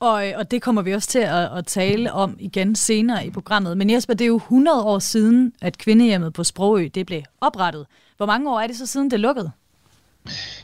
og, 0.00 0.24
og 0.36 0.50
det 0.50 0.62
kommer 0.62 0.82
vi 0.82 0.94
også 0.94 1.08
til 1.08 1.18
at, 1.18 1.58
at 1.58 1.66
tale 1.66 2.12
om 2.12 2.36
igen 2.38 2.76
senere 2.76 3.26
i 3.26 3.30
programmet. 3.30 3.78
Men 3.78 3.90
Jesper, 3.90 4.14
det 4.14 4.24
er 4.24 4.28
jo 4.28 4.36
100 4.36 4.82
år 4.82 4.98
siden, 4.98 5.52
at 5.62 5.78
kvindehjemmet 5.78 6.32
på 6.32 6.44
Sprogø 6.44 6.88
det 6.94 7.06
blev 7.06 7.22
oprettet. 7.40 7.86
Hvor 8.16 8.26
mange 8.26 8.50
år 8.50 8.60
er 8.60 8.66
det 8.66 8.76
så 8.76 8.86
siden, 8.86 9.10
det 9.10 9.20
lukkede? 9.20 9.50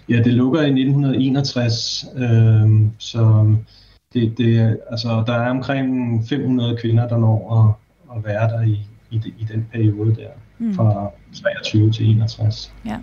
Ja, 0.09 0.17
det 0.17 0.33
lukker 0.33 0.61
i 0.61 0.65
1961, 0.65 2.07
øh, 2.17 2.71
så 2.99 3.55
det, 4.13 4.39
det, 4.39 4.79
altså, 4.91 5.25
der 5.27 5.33
er 5.33 5.51
omkring 5.51 6.25
500 6.29 6.77
kvinder, 6.77 7.09
der 7.09 7.19
når 7.19 7.55
at, 7.59 8.17
at 8.17 8.25
være 8.25 8.49
der 8.49 8.63
i, 8.63 8.79
i, 9.11 9.17
i 9.39 9.47
den 9.53 9.69
periode 9.73 10.17
der, 10.17 10.29
mm. 10.59 10.75
fra 10.75 11.11
23 11.43 11.93
til 11.93 12.07
61. 12.07 12.73
Ja. 12.87 12.99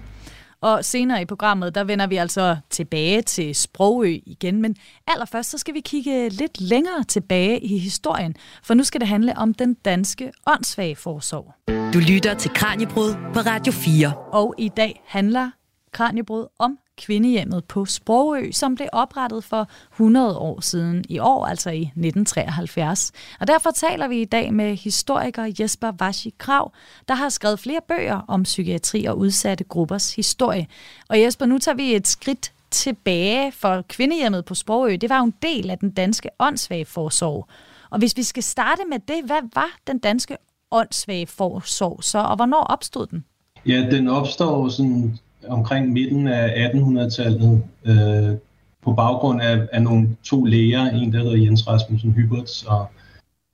Og 0.62 0.86
senere 0.86 1.22
i 1.22 1.26
programmet, 1.26 1.76
der 1.76 1.84
vender 1.84 2.08
vi 2.08 2.16
altså 2.16 2.58
tilbage 2.70 3.22
til 3.22 3.56
Sprogø 3.56 4.18
igen, 4.26 4.62
men 4.62 4.76
allerførst 5.08 5.50
så 5.50 5.58
skal 5.58 5.74
vi 5.74 5.80
kigge 5.80 6.30
lidt 6.30 6.62
længere 6.62 7.04
tilbage 7.04 7.60
i 7.60 7.78
historien, 7.78 8.36
for 8.64 8.74
nu 8.74 8.84
skal 8.84 9.02
det 9.02 9.08
handle 9.08 9.38
om 9.38 9.54
den 9.54 9.74
danske 9.74 10.32
åndssvageforsorg. 10.48 11.54
Du 11.94 12.00
lytter 12.00 12.34
til 12.34 12.52
Kranjebrud 12.54 13.14
på 13.34 13.40
Radio 13.40 13.74
4. 13.74 14.14
Og 14.34 14.56
i 14.58 14.70
dag 14.70 15.02
handler 15.06 15.50
Kranjebrud 15.92 16.48
om 16.60 16.78
kvindehjemmet 16.98 17.66
på 17.66 17.86
Sprogø, 17.86 18.52
som 18.52 18.76
blev 18.76 18.88
oprettet 18.94 19.44
for 19.44 19.68
100 19.92 20.38
år 20.38 20.62
siden 20.62 21.06
i 21.10 21.20
år, 21.20 21.46
altså 21.46 21.70
i 21.70 21.82
1973. 21.82 23.12
Og 23.40 23.48
derfor 23.48 23.72
taler 23.72 24.08
vi 24.08 24.22
i 24.22 24.26
dag 24.26 24.54
med 24.54 24.76
historiker 24.76 25.54
Jesper 25.60 25.92
Vashi 26.00 26.34
Krav, 26.38 26.72
der 27.08 27.16
har 27.16 27.30
skrevet 27.30 27.60
flere 27.60 27.82
bøger 27.88 28.22
om 28.28 28.44
psykiatri 28.44 29.06
og 29.06 29.18
udsatte 29.18 29.64
gruppers 29.64 30.16
historie. 30.16 30.68
Og 31.10 31.22
Jesper, 31.22 31.46
nu 31.46 31.58
tager 31.58 31.76
vi 31.76 31.96
et 31.96 32.08
skridt 32.08 32.52
tilbage 32.72 33.52
for 33.52 33.82
kvindehjemmet 33.82 34.46
på 34.46 34.56
Sprogø. 34.56 34.96
Det 35.02 35.10
var 35.10 35.18
jo 35.18 35.24
en 35.24 35.34
del 35.42 35.70
af 35.70 35.78
den 35.78 35.90
danske 35.90 36.30
åndssvageforsorg. 36.40 37.48
Og 37.90 38.00
hvis 38.00 38.18
vi 38.18 38.24
skal 38.24 38.44
starte 38.44 38.82
med 38.90 39.00
det, 39.00 39.24
hvad 39.26 39.50
var 39.54 39.78
den 39.88 40.00
danske 40.00 40.38
åndssvageforsorg 40.72 42.04
så, 42.04 42.20
og 42.20 42.36
hvornår 42.36 42.64
opstod 42.64 43.08
den? 43.08 43.26
Ja, 43.66 43.88
den 43.92 44.08
opstår 44.08 44.70
sådan 44.70 45.20
omkring 45.50 45.92
midten 45.92 46.28
af 46.28 46.70
1800-tallet 46.70 47.64
øh, 47.86 48.38
på 48.84 48.94
baggrund 48.94 49.42
af, 49.42 49.68
af 49.72 49.82
nogle 49.82 50.18
to 50.24 50.44
læger, 50.44 50.82
en 50.82 51.14
der 51.14 51.20
hedder 51.20 51.38
Jens 51.38 51.68
Rasmussen 51.68 52.12
Hyberts 52.12 52.64
og 52.64 52.86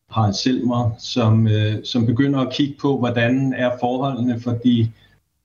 Harald 0.10 0.34
Selmer, 0.34 0.92
som, 1.00 1.48
øh, 1.48 1.86
som 1.86 2.06
begynder 2.06 2.40
at 2.40 2.54
kigge 2.54 2.76
på, 2.82 2.98
hvordan 2.98 3.54
er 3.58 3.72
forholdene 3.80 4.40
for 4.40 4.52
de 4.52 4.92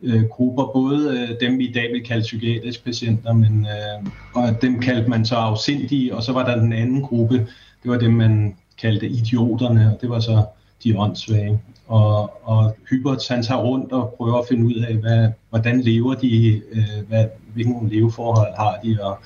øh, 0.03 0.25
grupper, 0.25 0.71
både 0.75 1.19
øh, 1.19 1.49
dem 1.49 1.59
vi 1.59 1.69
i 1.69 1.73
dag 1.73 1.93
vil 1.93 2.05
kalde 2.05 2.23
psykiatriske 2.23 2.85
patienter, 2.85 3.33
men 3.33 3.67
øh, 3.67 4.11
og 4.35 4.63
dem 4.63 4.81
kaldte 4.81 5.11
man 5.11 5.25
så 5.25 5.35
afsindige, 5.35 6.15
og 6.15 6.23
så 6.23 6.33
var 6.33 6.45
der 6.45 6.57
den 6.57 6.73
anden 6.73 7.03
gruppe, 7.03 7.35
det 7.83 7.91
var 7.91 7.99
dem 7.99 8.13
man 8.13 8.57
kaldte 8.81 9.09
idioterne, 9.09 9.93
og 9.95 10.01
det 10.01 10.11
var 10.11 10.21
så 10.21 10.45
de 10.85 10.99
åndssvage. 10.99 11.61
Og, 11.89 12.47
og 12.49 12.77
Hyberts 12.91 13.29
han 13.29 13.43
tager 13.43 13.61
rundt 13.61 13.93
og 13.93 14.15
prøver 14.17 14.39
at 14.39 14.49
finde 14.49 14.67
ud 14.67 14.75
af, 14.75 14.95
hvad, 14.95 15.29
hvordan 15.51 15.81
lever 15.81 16.15
de, 16.15 16.63
øh, 16.73 17.09
hvad, 17.09 17.27
hvilke 17.55 17.89
leveforhold 17.89 18.57
har 18.57 18.79
de, 18.85 18.99
og 19.03 19.19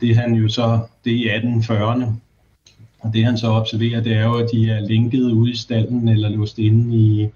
det 0.00 0.16
han 0.16 0.34
jo 0.34 0.48
så, 0.48 0.78
det 1.04 1.12
er 1.12 1.34
i 1.34 1.58
1840'erne, 1.58 2.06
og 3.00 3.12
det 3.12 3.24
han 3.24 3.38
så 3.38 3.46
observerer, 3.46 4.00
det 4.00 4.12
er 4.12 4.24
jo, 4.24 4.34
at 4.34 4.48
de 4.52 4.70
er 4.70 4.80
linket 4.80 5.32
ude 5.32 5.50
i 5.50 5.56
stallen 5.56 6.08
eller 6.08 6.28
låst 6.28 6.58
inde 6.58 6.96
i, 6.96 7.28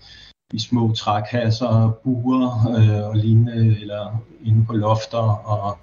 i 0.53 0.59
små 0.59 0.93
trækasser, 0.93 1.99
buer 2.05 2.77
øh, 2.79 3.09
og 3.09 3.17
lignende, 3.17 3.81
eller 3.81 4.23
inde 4.45 4.65
på 4.67 4.73
lofter. 4.73 5.47
Og 5.47 5.79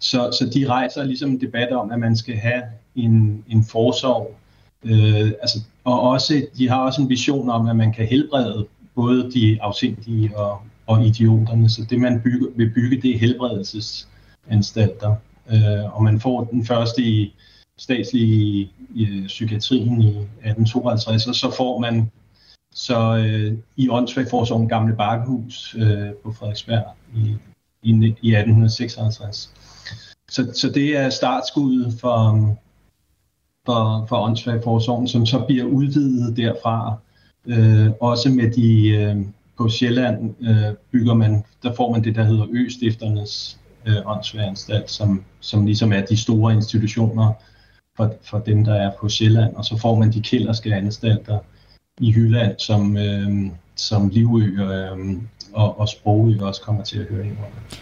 så, 0.00 0.30
så 0.32 0.50
de 0.54 0.68
rejser 0.68 1.04
ligesom 1.04 1.30
en 1.30 1.40
debat 1.40 1.72
om, 1.72 1.90
at 1.90 1.98
man 1.98 2.16
skal 2.16 2.36
have 2.36 2.62
en, 2.94 3.44
en 3.48 3.64
forsorg. 3.64 4.36
Øh, 4.84 5.32
altså, 5.42 5.58
og 5.84 6.00
også, 6.00 6.46
de 6.58 6.68
har 6.68 6.80
også 6.80 7.02
en 7.02 7.08
vision 7.08 7.50
om, 7.50 7.68
at 7.68 7.76
man 7.76 7.92
kan 7.92 8.06
helbrede 8.06 8.66
både 8.94 9.30
de 9.32 9.58
afsindige 9.62 10.38
og, 10.38 10.60
og 10.86 11.06
idioterne. 11.06 11.70
Så 11.70 11.86
det, 11.90 12.00
man 12.00 12.20
bygge, 12.20 12.46
vil 12.56 12.70
bygge, 12.74 13.02
det 13.02 13.14
er 13.14 13.18
helbredelsesanstalter. 13.18 15.16
Øh, 15.52 15.96
og 15.96 16.02
man 16.02 16.20
får 16.20 16.44
den 16.44 16.66
første 16.66 17.02
i 17.02 17.34
statslige 17.78 18.70
i, 18.94 19.24
psykiatrien 19.26 20.02
i 20.02 20.08
1852, 20.08 21.26
og 21.26 21.34
så 21.34 21.54
får 21.56 21.78
man 21.78 22.10
så 22.74 23.16
øh, 23.16 23.58
i 23.76 23.88
åndssvagforsorgen 23.88 24.68
Gamle 24.68 24.96
Bakkehus 24.96 25.76
øh, 25.78 26.12
på 26.24 26.32
Frederiksberg 26.32 26.84
i, 27.14 27.36
i, 27.82 27.90
i 28.22 28.34
1856. 28.34 29.50
Så, 30.30 30.52
så 30.54 30.70
det 30.70 30.96
er 30.96 31.10
startskuddet 31.10 32.00
for, 32.00 32.56
for, 33.66 34.06
for 34.08 34.16
åndssvagforsorgen, 34.16 35.08
som 35.08 35.26
så 35.26 35.38
bliver 35.38 35.64
udvidet 35.64 36.36
derfra. 36.36 36.96
Øh, 37.46 37.90
også 38.00 38.30
med 38.30 38.50
de, 38.50 38.88
øh, 38.88 39.16
på 39.58 39.68
Sjælland 39.68 40.34
øh, 40.40 40.74
bygger 40.92 41.14
man, 41.14 41.44
der 41.62 41.74
får 41.74 41.92
man 41.92 42.04
det, 42.04 42.14
der 42.14 42.24
hedder 42.24 42.46
Østifternes 42.50 43.58
øh, 43.86 43.96
åndssvaganstalt, 44.06 44.90
som, 44.90 45.24
som 45.40 45.66
ligesom 45.66 45.92
er 45.92 46.00
de 46.00 46.16
store 46.16 46.54
institutioner 46.54 47.32
for, 47.96 48.14
for 48.22 48.38
dem, 48.38 48.64
der 48.64 48.74
er 48.74 48.90
på 49.00 49.08
Sjælland. 49.08 49.54
Og 49.54 49.64
så 49.64 49.76
får 49.76 49.98
man 49.98 50.12
de 50.12 50.22
kælderske 50.22 50.74
anstalter 50.74 51.38
i 52.00 52.12
Jylland, 52.16 52.58
som, 52.58 52.96
øh, 52.96 53.50
som 53.76 54.08
Livø 54.08 54.62
øh, 54.62 55.16
og, 55.52 55.80
og 55.80 55.88
Sprogø 55.88 56.38
også 56.40 56.62
kommer 56.62 56.82
til 56.82 56.98
at 56.98 57.06
høre 57.06 57.26
ind 57.26 57.36
under. 57.36 57.78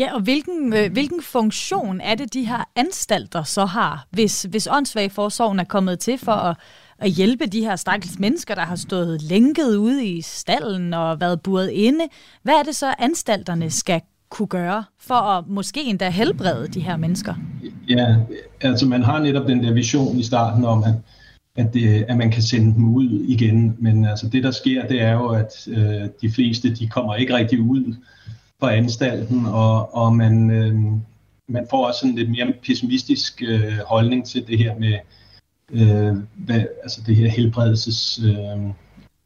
Ja, 0.00 0.14
og 0.14 0.20
hvilken, 0.20 0.72
øh, 0.72 0.92
hvilken 0.92 1.22
funktion 1.22 2.00
er 2.00 2.14
det, 2.14 2.34
de 2.34 2.44
her 2.44 2.68
anstalter 2.76 3.42
så 3.42 3.64
har, 3.64 4.06
hvis, 4.10 4.42
hvis 4.42 4.68
åndssvagforsorgen 4.70 5.60
er 5.60 5.64
kommet 5.64 5.98
til 5.98 6.18
for 6.18 6.32
at, 6.32 6.56
at 6.98 7.10
hjælpe 7.10 7.46
de 7.46 7.60
her 7.60 7.76
stakkels 7.76 8.18
mennesker, 8.18 8.54
der 8.54 8.62
har 8.62 8.76
stået 8.76 9.22
lænket 9.22 9.76
ude 9.76 10.06
i 10.06 10.20
stallen 10.20 10.94
og 10.94 11.20
været 11.20 11.40
buret 11.40 11.70
inde? 11.70 12.04
Hvad 12.42 12.54
er 12.54 12.62
det 12.62 12.76
så, 12.76 12.94
anstalterne 12.98 13.70
skal 13.70 14.00
kunne 14.30 14.48
gøre 14.48 14.84
for 15.00 15.14
at 15.14 15.44
måske 15.46 15.84
endda 15.84 16.10
helbrede 16.10 16.68
de 16.68 16.80
her 16.80 16.96
mennesker? 16.96 17.34
Ja, 17.88 18.16
altså 18.60 18.86
man 18.86 19.02
har 19.02 19.18
netop 19.18 19.48
den 19.48 19.64
der 19.64 19.72
vision 19.72 20.18
i 20.18 20.22
starten 20.22 20.64
om, 20.64 20.84
at, 20.84 20.94
at, 21.56 21.74
det, 21.74 22.04
at 22.08 22.16
man 22.16 22.30
kan 22.30 22.42
sende 22.42 22.74
dem 22.74 22.94
ud 22.94 23.24
igen, 23.28 23.76
men 23.78 24.04
altså 24.04 24.28
det 24.28 24.42
der 24.42 24.50
sker, 24.50 24.86
det 24.86 25.02
er 25.02 25.12
jo, 25.12 25.28
at 25.28 25.68
øh, 25.68 26.08
de 26.22 26.30
fleste, 26.30 26.74
de 26.74 26.88
kommer 26.88 27.14
ikke 27.14 27.34
rigtig 27.34 27.60
ud 27.60 27.94
for 28.60 28.68
anstalten, 28.68 29.46
og, 29.46 29.94
og 29.94 30.16
man, 30.16 30.50
øh, 30.50 30.74
man 31.48 31.66
får 31.70 31.86
også 31.86 32.06
en 32.06 32.14
lidt 32.14 32.30
mere 32.30 32.52
pessimistisk 32.66 33.42
øh, 33.46 33.78
holdning 33.86 34.26
til 34.26 34.46
det 34.46 34.58
her 34.58 34.78
med, 34.78 34.98
øh, 35.70 36.16
hvad, 36.34 36.64
altså 36.82 37.00
det 37.06 37.16
her 37.16 37.28
helbredelses 37.28 38.20
øh, 38.24 38.64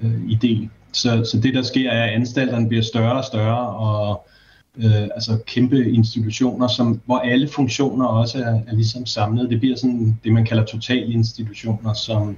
øh, 0.03 0.23
idé. 0.25 0.69
Så, 0.93 1.25
så 1.33 1.41
det 1.41 1.55
der 1.55 1.63
sker 1.63 1.91
er, 1.91 2.05
at 2.05 2.11
anstalterne 2.11 2.69
bliver 2.69 2.83
større 2.83 3.19
og 3.19 3.25
større, 3.25 3.69
og 3.69 4.27
øh, 4.77 5.03
altså 5.03 5.39
kæmpe 5.47 5.91
institutioner, 5.93 6.69
som, 6.69 7.01
hvor 7.05 7.19
alle 7.19 7.49
funktioner 7.49 8.07
også 8.07 8.39
er, 8.39 8.61
er 8.67 8.75
ligesom 8.75 9.07
samlet. 9.07 9.51
Det 9.51 9.61
bliver 9.61 9.77
sådan 9.77 10.21
det, 10.25 10.33
man 10.33 10.45
kalder 10.45 10.65
totalinstitutioner, 10.65 11.95
som, 11.95 12.37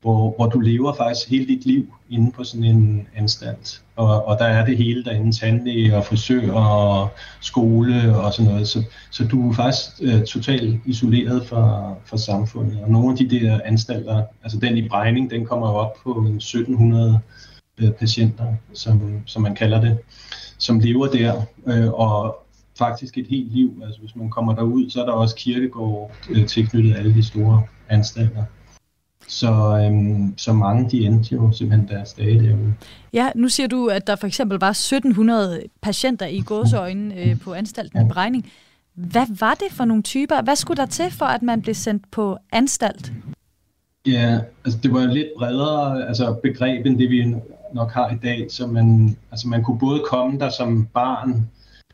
hvor, 0.00 0.34
hvor 0.36 0.46
du 0.46 0.60
lever 0.60 0.94
faktisk 0.94 1.30
hele 1.30 1.46
dit 1.46 1.66
liv 1.66 1.94
inde 2.10 2.32
på 2.32 2.44
sådan 2.44 2.64
en 2.64 3.08
anstalt. 3.16 3.82
Og, 3.96 4.26
og 4.26 4.38
der 4.38 4.44
er 4.44 4.64
det 4.64 4.76
hele 4.76 5.04
derinde, 5.04 5.36
tandlæge 5.36 5.96
og 5.96 6.04
frisør 6.04 6.52
og 6.52 7.08
skole 7.40 8.16
og 8.16 8.32
sådan 8.32 8.52
noget. 8.52 8.68
Så, 8.68 8.82
så 9.10 9.24
du 9.24 9.50
er 9.50 9.54
faktisk 9.54 9.90
øh, 10.02 10.24
totalt 10.24 10.80
isoleret 10.84 11.46
fra, 11.46 11.94
fra 12.04 12.16
samfundet. 12.16 12.82
Og 12.82 12.90
nogle 12.90 13.10
af 13.10 13.16
de 13.16 13.40
der 13.40 13.60
anstalter, 13.64 14.22
altså 14.42 14.58
den 14.58 14.76
i 14.76 14.88
Brejning, 14.88 15.30
den 15.30 15.46
kommer 15.46 15.68
jo 15.68 15.74
op 15.74 15.92
på 16.04 16.10
1700 16.10 17.20
øh, 17.78 17.90
patienter, 17.90 18.54
som, 18.72 19.22
som 19.26 19.42
man 19.42 19.54
kalder 19.54 19.80
det 19.80 19.98
som 20.58 20.80
lever 20.80 21.06
der, 21.06 21.42
øh, 21.66 21.92
og 21.92 22.46
faktisk 22.78 23.18
et 23.18 23.26
helt 23.26 23.52
liv. 23.52 23.82
Altså 23.84 24.00
hvis 24.00 24.16
man 24.16 24.30
kommer 24.30 24.54
derud, 24.54 24.90
så 24.90 25.00
er 25.00 25.06
der 25.06 25.12
også 25.12 25.36
kirkegård 25.36 26.12
øh, 26.30 26.46
tilknyttet 26.46 26.96
alle 26.96 27.14
de 27.14 27.22
store 27.22 27.62
anstalter. 27.88 28.44
Så, 29.28 29.78
øhm, 29.78 30.38
så 30.38 30.52
mange 30.52 30.90
de 30.90 31.06
endte 31.06 31.34
jo 31.34 31.52
simpelthen 31.52 31.88
deres 31.88 32.12
dage 32.12 32.40
derude. 32.42 32.74
Ja, 33.12 33.30
nu 33.34 33.48
siger 33.48 33.66
du, 33.66 33.86
at 33.86 34.06
der 34.06 34.16
for 34.16 34.26
eksempel 34.26 34.58
var 34.58 34.70
1700 34.70 35.62
patienter 35.82 36.26
i 36.26 36.40
gåseøjne 36.40 37.14
øh, 37.14 37.40
på 37.40 37.54
anstalten 37.54 37.98
ja. 37.98 38.06
i 38.06 38.08
Brejning. 38.08 38.52
Hvad 38.94 39.26
var 39.40 39.54
det 39.54 39.72
for 39.72 39.84
nogle 39.84 40.02
typer? 40.02 40.42
Hvad 40.42 40.56
skulle 40.56 40.76
der 40.76 40.86
til 40.86 41.10
for, 41.10 41.26
at 41.26 41.42
man 41.42 41.62
blev 41.62 41.74
sendt 41.74 42.10
på 42.10 42.38
anstalt? 42.52 43.12
Ja, 44.06 44.38
altså 44.64 44.80
det 44.82 44.92
var 44.92 45.06
lidt 45.06 45.28
bredere 45.38 46.08
altså 46.08 46.36
begreb 46.42 46.86
end 46.86 46.98
det, 46.98 47.10
vi 47.10 47.34
nok 47.74 47.92
har 47.92 48.10
i 48.10 48.16
dag. 48.22 48.46
Så 48.50 48.66
man, 48.66 49.16
altså 49.30 49.48
man 49.48 49.62
kunne 49.62 49.78
både 49.78 50.02
komme 50.10 50.38
der 50.38 50.50
som 50.50 50.86
barn, 50.94 51.50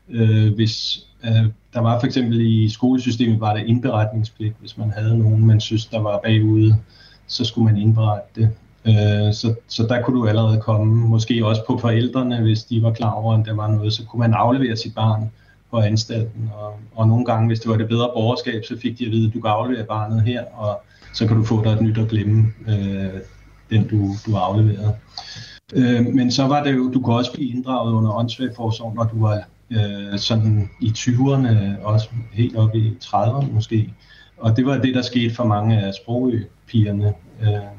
øh, 0.09 0.53
hvis 0.53 1.05
øh, 1.23 1.45
der 1.73 1.79
var 1.79 1.99
for 1.99 2.07
eksempel 2.07 2.41
i 2.41 2.69
skolesystemet 2.69 3.39
var 3.39 3.53
der 3.53 3.63
indberetningspligt, 3.63 4.55
hvis 4.59 4.77
man 4.77 4.91
havde 4.91 5.17
nogen, 5.17 5.45
man 5.45 5.59
synes, 5.59 5.85
der 5.85 5.99
var 5.99 6.19
bagude, 6.23 6.77
så 7.27 7.45
skulle 7.45 7.65
man 7.65 7.81
indberette 7.81 8.27
det. 8.35 8.49
Øh, 8.85 9.33
så, 9.33 9.55
så 9.67 9.83
der 9.83 10.01
kunne 10.01 10.19
du 10.19 10.27
allerede 10.27 10.61
komme, 10.61 11.07
måske 11.07 11.45
også 11.45 11.61
på 11.67 11.77
forældrene, 11.77 12.41
hvis 12.41 12.63
de 12.63 12.83
var 12.83 12.91
klar 12.91 13.11
over, 13.11 13.37
at 13.37 13.45
der 13.45 13.53
var 13.53 13.71
noget, 13.71 13.93
så 13.93 14.05
kunne 14.05 14.19
man 14.19 14.33
aflevere 14.33 14.75
sit 14.75 14.95
barn 14.95 15.31
på 15.71 15.79
anstalten. 15.79 16.51
Og, 16.53 16.73
og 16.95 17.07
nogle 17.07 17.25
gange, 17.25 17.47
hvis 17.47 17.59
det 17.59 17.71
var 17.71 17.77
det 17.77 17.87
bedre 17.87 18.09
borgerskab, 18.13 18.63
så 18.65 18.77
fik 18.81 18.99
de 18.99 19.05
at 19.05 19.11
vide, 19.11 19.27
at 19.27 19.33
du 19.33 19.41
kan 19.41 19.51
aflevere 19.51 19.85
barnet 19.85 20.21
her, 20.21 20.43
og 20.43 20.81
så 21.13 21.27
kan 21.27 21.37
du 21.37 21.43
få 21.43 21.63
dig 21.63 21.71
et 21.71 21.81
nyt 21.81 21.97
at 21.97 22.07
glemme 22.09 22.53
øh, 22.67 23.21
den, 23.69 23.87
du, 23.87 24.09
du 24.25 24.35
afleverede. 24.35 24.95
Øh, 25.73 26.05
men 26.05 26.31
så 26.31 26.47
var 26.47 26.63
det 26.63 26.75
jo, 26.75 26.91
du 26.91 27.01
kunne 27.01 27.15
også 27.15 27.33
blive 27.33 27.49
inddraget 27.49 27.93
under 27.93 28.11
åndssvagforsorg, 28.11 28.95
når 28.95 29.03
du 29.03 29.21
var 29.21 29.43
øh, 29.71 30.19
sådan 30.19 30.69
i 30.81 30.87
20'erne, 30.97 31.83
også 31.83 32.09
helt 32.31 32.55
op 32.55 32.75
i 32.75 32.93
30'erne 33.03 33.53
måske. 33.53 33.93
Og 34.37 34.57
det 34.57 34.65
var 34.65 34.77
det, 34.77 34.95
der 34.95 35.01
skete 35.01 35.35
for 35.35 35.43
mange 35.43 35.81
af 35.81 35.93
pigerne. 36.73 37.13
Øh, 37.41 37.71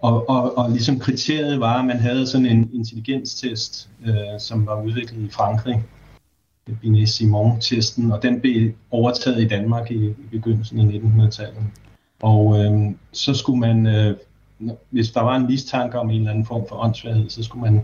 og, 0.00 0.28
og, 0.28 0.58
og 0.58 0.70
ligesom 0.70 0.98
kriteriet 0.98 1.60
var, 1.60 1.78
at 1.78 1.84
man 1.84 1.98
havde 1.98 2.26
sådan 2.26 2.46
en 2.46 2.70
intelligenstest, 2.72 3.88
øh, 4.06 4.40
som 4.40 4.66
var 4.66 4.82
udviklet 4.82 5.26
i 5.26 5.30
Frankrig, 5.30 5.84
Binet 6.80 7.08
Simon-testen, 7.08 8.12
og 8.12 8.22
den 8.22 8.40
blev 8.40 8.72
overtaget 8.90 9.42
i 9.42 9.48
Danmark 9.48 9.90
i, 9.90 10.06
i 10.06 10.26
begyndelsen 10.30 10.80
af 10.80 10.84
1900-tallet. 10.84 11.64
Og 12.22 12.58
øh, 12.58 12.94
så 13.12 13.34
skulle 13.34 13.60
man 13.60 13.86
øh, 13.86 14.16
hvis 14.90 15.10
der 15.10 15.20
var 15.20 15.36
en 15.36 15.46
mistanke 15.46 15.98
om 15.98 16.10
en 16.10 16.16
eller 16.16 16.30
anden 16.30 16.46
form 16.46 16.64
for 16.68 16.76
åndssvaghed, 16.76 17.30
så 17.30 17.42
skulle 17.42 17.70
man 17.70 17.80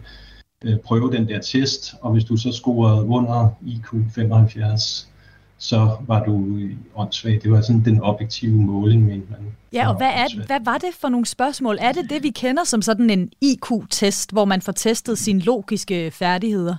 øh, 0.65 0.79
prøve 0.79 1.13
den 1.13 1.29
der 1.29 1.41
test, 1.41 1.95
og 2.01 2.13
hvis 2.13 2.25
du 2.25 2.37
så 2.37 2.53
scorede 2.53 3.05
under 3.05 3.49
IQ 3.67 3.89
75, 4.15 5.09
så 5.59 5.97
var 6.07 6.25
du 6.25 6.59
åndssvag. 6.95 7.41
Det 7.43 7.51
var 7.51 7.61
sådan 7.61 7.85
den 7.85 8.01
objektive 8.01 8.53
måling, 8.53 9.05
mente 9.05 9.27
man. 9.31 9.41
Ja, 9.73 9.89
og 9.89 9.97
hvad, 9.97 10.07
er, 10.07 10.47
hvad 10.47 10.61
var 10.65 10.79
det 10.79 10.91
for 11.01 11.09
nogle 11.09 11.27
spørgsmål? 11.27 11.79
Er 11.81 11.93
det 11.93 12.11
det, 12.11 12.23
vi 12.23 12.31
kender 12.31 12.65
som 12.65 12.83
sådan 12.83 13.11
en 13.11 13.31
IQ-test, 13.41 14.33
hvor 14.33 14.45
man 14.45 14.63
får 14.63 14.73
testet 14.73 15.19
sine 15.19 15.41
logiske 15.41 16.11
færdigheder? 16.11 16.77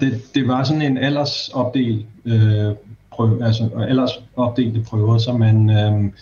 Det, 0.00 0.34
det 0.34 0.48
var 0.48 0.64
sådan 0.64 0.82
en 0.82 0.98
aldersopdel 0.98 2.06
øh, 2.24 2.74
prøve, 3.10 3.44
altså 3.46 3.70
aldersopdelte 3.88 4.82
prøver, 4.82 5.18
så 5.18 5.32
man 5.32 5.70
øh, 5.70 6.12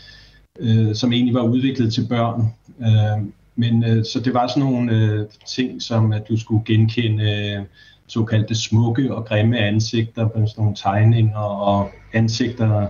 øh, 0.61 0.95
som 0.95 1.13
egentlig 1.13 1.35
var 1.35 1.43
udviklet 1.43 1.93
til 1.93 2.07
børn. 2.09 2.55
Øh, 2.81 3.27
men 3.57 3.85
øh, 3.85 4.05
så 4.05 4.21
det 4.21 4.35
var 4.35 4.47
sådan 4.47 4.63
nogle 4.63 4.93
øh, 4.97 5.27
ting, 5.47 5.83
som 5.83 6.13
at 6.13 6.29
du 6.29 6.37
skulle 6.37 6.65
genkende 6.65 7.25
øh, 7.25 7.65
såkaldte 8.11 8.55
smukke 8.55 9.15
og 9.15 9.25
grimme 9.25 9.59
ansigter 9.59 10.29
på 10.29 10.47
sådan 10.47 10.53
nogle 10.57 10.77
tegninger 10.77 11.39
og 11.39 11.91
ansigter, 12.13 12.89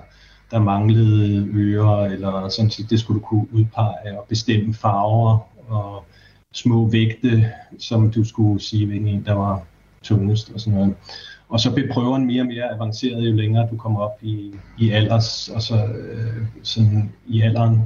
der 0.51 0.59
manglede 0.59 1.49
ører, 1.55 2.05
eller 2.05 2.49
sådan 2.49 2.71
set, 2.71 2.91
det 2.91 3.01
skulle 3.01 3.21
du 3.21 3.27
kunne 3.27 3.47
udpege 3.53 4.19
og 4.19 4.27
bestemme 4.29 4.75
farver 4.75 5.39
og 5.69 6.05
små 6.53 6.89
vægte, 6.89 7.53
som 7.79 8.11
du 8.11 8.25
skulle 8.25 8.61
sige, 8.61 8.87
hvilken 8.87 9.09
en, 9.09 9.25
der 9.25 9.33
var 9.33 9.63
tungest 10.03 10.51
og 10.55 10.61
sådan 10.61 10.79
noget. 10.79 10.95
Og 11.49 11.61
så 11.61 11.75
blev 11.75 11.89
prøveren 11.93 12.27
mere 12.27 12.43
og 12.43 12.47
mere 12.47 12.75
avanceret, 12.75 13.31
jo 13.31 13.33
længere 13.33 13.69
du 13.71 13.77
kommer 13.77 14.01
op 14.01 14.19
i, 14.23 14.55
i 14.79 14.91
alders, 14.91 15.49
og 15.49 15.63
så 15.63 15.75
øh, 15.75 16.47
sådan 16.63 17.13
i 17.27 17.41
alderen. 17.41 17.83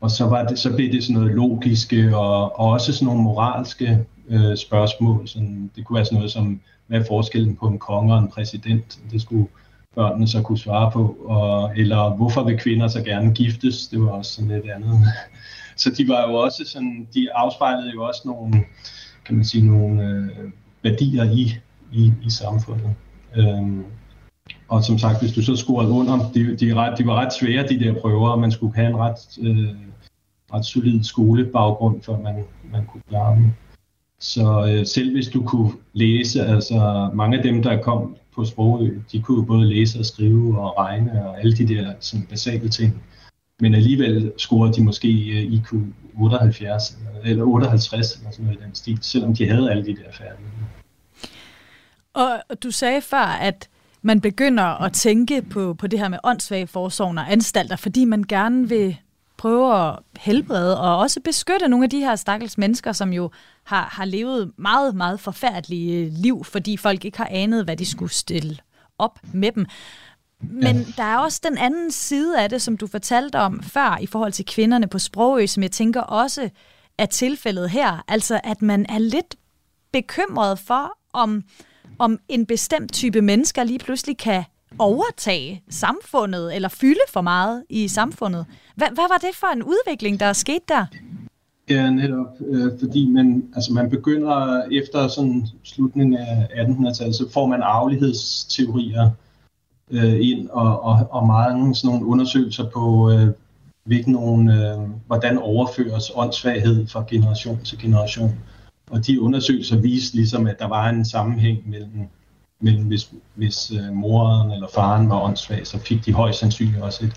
Og 0.00 0.10
så, 0.10 0.26
var 0.26 0.46
det, 0.46 0.58
så 0.58 0.76
blev 0.76 0.92
det 0.92 1.04
sådan 1.04 1.20
noget 1.20 1.34
logiske 1.34 2.16
og, 2.16 2.60
og 2.60 2.70
også 2.70 2.92
sådan 2.92 3.06
nogle 3.06 3.22
moralske 3.22 4.04
øh, 4.28 4.56
spørgsmål. 4.56 5.28
Sådan, 5.28 5.70
det 5.76 5.84
kunne 5.84 5.96
være 5.96 6.04
sådan 6.04 6.16
noget 6.16 6.32
som, 6.32 6.60
hvad 6.86 7.00
er 7.00 7.04
forskellen 7.08 7.56
på 7.56 7.66
en 7.66 7.78
konge 7.78 8.14
og 8.14 8.18
en 8.18 8.28
præsident? 8.28 8.98
Det 9.10 9.22
skulle 9.22 9.46
børnene 9.94 10.28
så 10.28 10.42
kunne 10.42 10.58
svare 10.58 10.90
på. 10.90 11.16
Og, 11.24 11.78
eller 11.78 12.16
hvorfor 12.16 12.44
vil 12.44 12.58
kvinder 12.58 12.88
så 12.88 13.02
gerne 13.02 13.34
giftes? 13.34 13.88
Det 13.88 14.00
var 14.00 14.08
også 14.08 14.32
sådan 14.32 14.50
lidt 14.50 14.70
andet. 14.70 14.98
Så 15.76 15.90
de 15.90 16.08
var 16.08 16.28
jo 16.28 16.34
også 16.34 16.64
sådan, 16.66 17.08
de 17.14 17.32
afspejlede 17.34 17.92
jo 17.94 18.04
også 18.04 18.22
nogle, 18.24 18.64
kan 19.24 19.36
man 19.36 19.44
sige, 19.44 19.66
nogle 19.66 20.02
øh, 20.02 20.50
værdier 20.82 21.24
i, 21.24 21.54
i, 21.92 22.12
i 22.26 22.30
samfundet. 22.30 22.94
Øhm, 23.36 23.84
og 24.68 24.84
som 24.84 24.98
sagt, 24.98 25.20
hvis 25.20 25.32
du 25.32 25.42
så 25.42 25.56
scorede 25.56 25.90
under, 25.90 26.30
de, 26.34 26.56
de, 26.56 26.74
ret, 26.74 26.98
de 26.98 27.06
var 27.06 27.14
ret 27.14 27.32
svære, 27.32 27.68
de 27.68 27.80
der 27.80 28.00
prøver, 28.00 28.28
og 28.28 28.38
man 28.38 28.52
skulle 28.52 28.76
have 28.76 28.88
en 28.88 28.96
ret, 28.96 29.38
øh, 29.42 29.74
ret 30.54 30.64
solid 30.64 31.02
skolebaggrund, 31.04 32.02
for 32.02 32.18
man, 32.18 32.44
man 32.72 32.86
kunne 32.86 33.02
klare 33.08 33.36
dem. 33.36 33.52
Så 34.18 34.66
øh, 34.68 34.86
selv 34.86 35.12
hvis 35.12 35.28
du 35.28 35.42
kunne 35.42 35.72
læse, 35.92 36.42
altså 36.42 37.10
mange 37.14 37.36
af 37.36 37.42
dem, 37.42 37.62
der 37.62 37.82
kom 37.82 38.16
på 38.34 38.44
Sprogø, 38.44 38.98
de 39.12 39.22
kunne 39.22 39.38
jo 39.38 39.44
både 39.44 39.66
læse 39.66 39.98
og 39.98 40.04
skrive 40.04 40.60
og 40.60 40.78
regne 40.78 41.28
og 41.28 41.40
alle 41.40 41.56
de 41.56 41.68
der 41.68 41.94
sådan 42.00 42.26
basale 42.26 42.68
ting. 42.68 43.02
Men 43.60 43.74
alligevel 43.74 44.32
scorede 44.38 44.72
de 44.72 44.84
måske 44.84 45.08
øh, 45.08 45.52
IQ 45.52 45.72
78 46.14 46.98
eller 47.24 47.44
58 47.44 48.16
eller 48.16 48.30
sådan 48.30 48.44
noget 48.44 48.60
i 48.60 48.64
den 48.64 48.74
stil, 48.74 48.98
selvom 49.02 49.34
de 49.34 49.48
havde 49.48 49.70
alle 49.70 49.84
de 49.84 49.96
der 49.96 50.12
færdigheder. 50.12 50.66
Og 52.14 52.62
du 52.62 52.70
sagde 52.70 53.00
før, 53.00 53.38
at 53.40 53.68
man 54.02 54.20
begynder 54.20 54.82
at 54.82 54.92
tænke 54.92 55.42
på, 55.42 55.74
på 55.74 55.86
det 55.86 55.98
her 55.98 56.08
med 56.08 56.18
åndssvage 56.24 56.66
forsorgen 56.66 57.18
og 57.18 57.32
anstalter, 57.32 57.76
fordi 57.76 58.04
man 58.04 58.22
gerne 58.22 58.68
vil 58.68 58.96
prøve 59.38 59.88
at 59.88 59.98
helbrede 60.16 60.80
og 60.80 60.98
også 60.98 61.20
beskytte 61.20 61.68
nogle 61.68 61.84
af 61.84 61.90
de 61.90 62.00
her 62.00 62.16
stakkels 62.16 62.58
mennesker, 62.58 62.92
som 62.92 63.12
jo 63.12 63.30
har, 63.64 63.88
har 63.92 64.04
levet 64.04 64.52
meget, 64.56 64.94
meget 64.94 65.20
forfærdelige 65.20 66.10
liv, 66.10 66.44
fordi 66.44 66.76
folk 66.76 67.04
ikke 67.04 67.18
har 67.18 67.28
anet, 67.30 67.64
hvad 67.64 67.76
de 67.76 67.86
skulle 67.86 68.12
stille 68.12 68.58
op 68.98 69.18
med 69.32 69.52
dem. 69.52 69.66
Men 70.40 70.76
ja. 70.76 70.84
der 70.96 71.02
er 71.02 71.18
også 71.18 71.40
den 71.48 71.58
anden 71.58 71.90
side 71.90 72.42
af 72.42 72.48
det, 72.48 72.62
som 72.62 72.76
du 72.76 72.86
fortalte 72.86 73.36
om 73.36 73.62
før, 73.62 73.98
i 74.00 74.06
forhold 74.06 74.32
til 74.32 74.44
kvinderne 74.46 74.86
på 74.86 74.98
Sprogø, 74.98 75.46
som 75.46 75.62
jeg 75.62 75.70
tænker 75.70 76.00
også 76.00 76.50
er 76.98 77.06
tilfældet 77.06 77.70
her. 77.70 78.04
Altså, 78.08 78.40
at 78.44 78.62
man 78.62 78.86
er 78.88 78.98
lidt 78.98 79.34
bekymret 79.92 80.58
for, 80.58 80.98
om, 81.12 81.42
om 81.98 82.18
en 82.28 82.46
bestemt 82.46 82.92
type 82.92 83.22
mennesker 83.22 83.64
lige 83.64 83.78
pludselig 83.78 84.18
kan 84.18 84.44
overtage 84.78 85.62
samfundet, 85.70 86.54
eller 86.54 86.68
fylde 86.68 87.06
for 87.08 87.20
meget 87.20 87.64
i 87.68 87.88
samfundet. 87.88 88.46
Hvad, 88.74 88.88
hvad 88.88 89.04
var 89.08 89.18
det 89.18 89.36
for 89.36 89.46
en 89.46 89.62
udvikling, 89.62 90.20
der 90.20 90.26
er 90.26 90.32
sket 90.32 90.68
der? 90.68 90.86
Ja, 91.70 91.90
netop, 91.90 92.26
øh, 92.46 92.72
fordi 92.80 93.10
man, 93.10 93.44
altså 93.54 93.72
man 93.72 93.90
begynder 93.90 94.62
efter 94.72 95.08
sådan 95.08 95.46
slutningen 95.62 96.16
af 96.16 96.48
1800-tallet, 96.54 97.16
så 97.16 97.28
får 97.32 97.46
man 97.46 97.62
arvelighedsteorier 97.62 99.10
øh, 99.90 100.16
ind, 100.20 100.48
og, 100.48 100.82
og, 100.82 101.06
og 101.10 101.26
mange 101.26 101.74
sådan 101.74 101.94
nogle 101.94 102.06
undersøgelser 102.06 102.70
på, 102.70 103.10
øh, 103.10 103.28
hvilken 103.84 104.12
nogle, 104.12 104.54
øh, 104.54 104.78
hvordan 105.06 105.38
overføres 105.38 106.12
åndssvaghed 106.14 106.86
fra 106.86 107.04
generation 107.08 107.58
til 107.64 107.78
generation. 107.78 108.34
Og 108.90 109.06
de 109.06 109.20
undersøgelser 109.20 109.76
viste 109.76 110.16
ligesom, 110.16 110.46
at 110.46 110.58
der 110.58 110.68
var 110.68 110.88
en 110.88 111.04
sammenhæng 111.04 111.70
mellem, 111.70 112.08
men 112.60 112.82
hvis, 112.82 113.12
hvis 113.34 113.70
øh, 113.70 113.92
moren 113.92 114.52
eller 114.52 114.68
faren 114.74 115.10
var 115.10 115.20
åndssvag, 115.20 115.66
så 115.66 115.78
fik 115.78 116.06
de 116.06 116.12
højst 116.12 116.38
sandsynligt 116.38 116.82
også 116.82 117.04
et, 117.04 117.12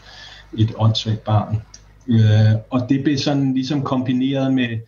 et 0.58 0.74
åndssvagt 0.78 1.24
barn. 1.24 1.62
Øh, 2.08 2.60
og 2.70 2.90
det 2.90 3.04
blev 3.04 3.18
sådan 3.18 3.54
ligesom 3.54 3.84
kombineret 3.84 4.54
med, 4.54 4.80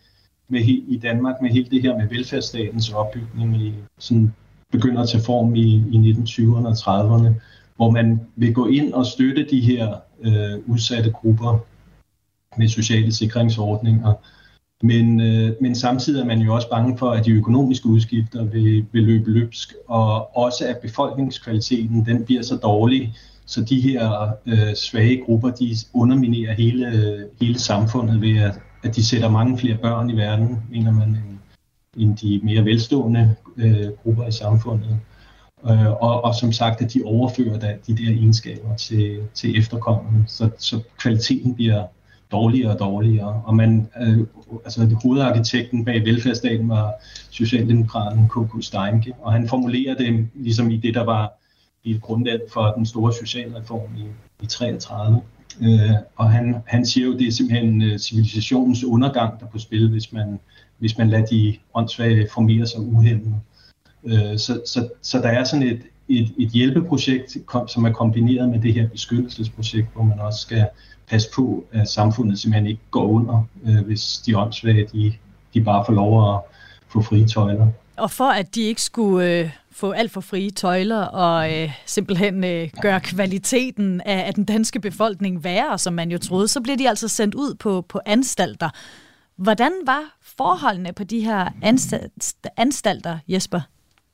med 0.48 0.60
i 0.64 1.00
Danmark 1.02 1.42
med 1.42 1.50
hele 1.50 1.70
det 1.70 1.82
her 1.82 1.98
med 1.98 2.08
velfærdsstatens 2.08 2.90
opbygning 2.90 3.56
i, 3.56 3.74
sådan 3.98 4.32
begynder 4.72 5.02
at 5.02 5.08
tage 5.08 5.24
form 5.24 5.54
i, 5.54 5.74
i 5.76 6.12
1920'erne 6.12 6.66
og 6.66 6.72
30'erne, 6.72 7.32
hvor 7.76 7.90
man 7.90 8.20
vil 8.36 8.54
gå 8.54 8.66
ind 8.66 8.92
og 8.92 9.06
støtte 9.06 9.46
de 9.50 9.60
her 9.60 9.96
øh, 10.22 10.58
udsatte 10.66 11.10
grupper 11.10 11.58
med 12.58 12.68
sociale 12.68 13.12
sikringsordninger. 13.12 14.14
Men, 14.84 15.20
øh, 15.20 15.52
men 15.60 15.74
samtidig 15.74 16.20
er 16.20 16.24
man 16.24 16.40
jo 16.40 16.54
også 16.54 16.70
bange 16.70 16.98
for, 16.98 17.10
at 17.10 17.24
de 17.24 17.30
økonomiske 17.30 17.86
udgifter 17.86 18.44
vil, 18.44 18.86
vil 18.92 19.02
løbe 19.02 19.30
løbsk, 19.30 19.74
og 19.88 20.36
også 20.36 20.66
at 20.66 20.78
befolkningskvaliteten 20.82 22.06
den 22.06 22.24
bliver 22.24 22.42
så 22.42 22.56
dårlig, 22.56 23.14
så 23.46 23.64
de 23.64 23.80
her 23.80 24.32
øh, 24.46 24.74
svage 24.74 25.22
grupper, 25.24 25.50
de 25.50 25.76
underminerer 25.94 26.54
hele, 26.54 27.26
hele 27.40 27.58
samfundet 27.58 28.20
ved, 28.20 28.38
at, 28.38 28.58
at 28.82 28.96
de 28.96 29.04
sætter 29.04 29.30
mange 29.30 29.58
flere 29.58 29.76
børn 29.76 30.10
i 30.10 30.16
verden, 30.16 30.62
mener 30.70 30.92
man, 30.92 31.08
end, 31.08 31.38
end 31.96 32.16
de 32.16 32.40
mere 32.42 32.64
velstående 32.64 33.34
øh, 33.56 33.88
grupper 34.02 34.26
i 34.26 34.32
samfundet. 34.32 34.96
Øh, 35.70 35.90
og, 35.90 36.24
og 36.24 36.34
som 36.34 36.52
sagt, 36.52 36.82
at 36.82 36.94
de 36.94 37.02
overfører 37.04 37.58
da, 37.58 37.76
de 37.86 37.96
der 37.96 38.10
egenskaber 38.10 38.76
til, 38.76 39.18
til 39.34 39.58
efterkommende, 39.58 40.24
så, 40.26 40.50
så 40.58 40.80
kvaliteten 40.98 41.54
bliver 41.54 41.84
dårligere 42.32 42.72
og 42.72 42.78
dårligere. 42.78 43.42
Og 43.44 43.56
man, 43.56 43.88
øh, 44.00 44.18
altså 44.64 44.96
hovedarkitekten 45.02 45.84
bag 45.84 46.04
velfærdsstaten 46.04 46.68
var 46.68 46.92
Socialdemokraten 47.30 48.28
K.K. 48.28 48.64
Steinke, 48.64 49.12
og 49.20 49.32
han 49.32 49.48
formulerer 49.48 49.94
det 49.94 50.28
ligesom 50.34 50.70
i 50.70 50.76
det, 50.76 50.94
der 50.94 51.04
var 51.04 51.32
i 51.84 51.90
et 51.90 52.02
grundlag 52.02 52.40
for 52.52 52.72
den 52.76 52.86
store 52.86 53.12
socialreform 53.12 53.96
i, 53.96 54.04
i 54.42 54.46
33. 54.46 55.20
Øh, 55.62 55.90
og 56.16 56.30
han, 56.30 56.56
han 56.66 56.86
siger 56.86 57.06
jo, 57.06 57.12
det 57.18 57.26
er 57.26 57.32
simpelthen 57.32 57.82
øh, 57.82 57.98
civilisationens 57.98 58.84
undergang, 58.84 59.40
der 59.40 59.46
er 59.46 59.50
på 59.50 59.58
spil, 59.58 59.90
hvis 59.90 60.12
man, 60.12 60.40
hvis 60.78 60.98
man 60.98 61.08
lader 61.08 61.26
de 61.26 61.56
åndssvage 61.74 62.28
formere 62.34 62.66
sig 62.66 62.80
uhemmet. 62.80 63.34
Øh, 64.04 64.38
så, 64.38 64.60
så, 64.66 64.88
så 65.02 65.18
der 65.18 65.28
er 65.28 65.44
sådan 65.44 65.66
et, 65.66 65.82
et, 66.20 66.34
et 66.38 66.48
hjælpeprojekt, 66.48 67.36
som 67.68 67.84
er 67.84 67.92
kombineret 67.92 68.48
med 68.48 68.60
det 68.60 68.74
her 68.74 68.88
beskyttelsesprojekt, 68.88 69.88
hvor 69.94 70.02
man 70.02 70.20
også 70.20 70.40
skal 70.40 70.66
passe 71.10 71.28
på, 71.34 71.64
at 71.72 71.88
samfundet 71.88 72.38
simpelthen 72.38 72.66
ikke 72.66 72.80
går 72.90 73.06
under, 73.06 73.46
øh, 73.64 73.86
hvis 73.86 74.22
de 74.26 74.38
åndssvage, 74.38 74.86
de, 74.92 75.12
de 75.54 75.64
bare 75.64 75.84
får 75.86 75.92
lov 75.92 76.34
at 76.34 76.40
få 76.88 77.02
frie 77.02 77.26
tøjler. 77.26 77.66
Og 77.96 78.10
for 78.10 78.30
at 78.30 78.54
de 78.54 78.62
ikke 78.62 78.82
skulle 78.82 79.26
øh, 79.26 79.50
få 79.72 79.90
alt 79.90 80.12
for 80.12 80.20
frie 80.20 80.50
tøjler 80.50 81.02
og 81.04 81.52
øh, 81.54 81.72
simpelthen 81.86 82.44
øh, 82.44 82.68
gøre 82.82 83.00
kvaliteten 83.00 84.00
af, 84.00 84.26
af 84.26 84.34
den 84.34 84.44
danske 84.44 84.80
befolkning 84.80 85.44
værre, 85.44 85.78
som 85.78 85.94
man 85.94 86.10
jo 86.10 86.18
troede, 86.18 86.48
så 86.48 86.60
blev 86.60 86.78
de 86.78 86.88
altså 86.88 87.08
sendt 87.08 87.34
ud 87.34 87.54
på, 87.54 87.80
på 87.88 88.00
anstalter. 88.06 88.70
Hvordan 89.36 89.72
var 89.86 90.02
forholdene 90.22 90.92
på 90.92 91.04
de 91.04 91.20
her 91.20 91.48
anstalter, 92.56 93.18
Jesper? 93.28 93.60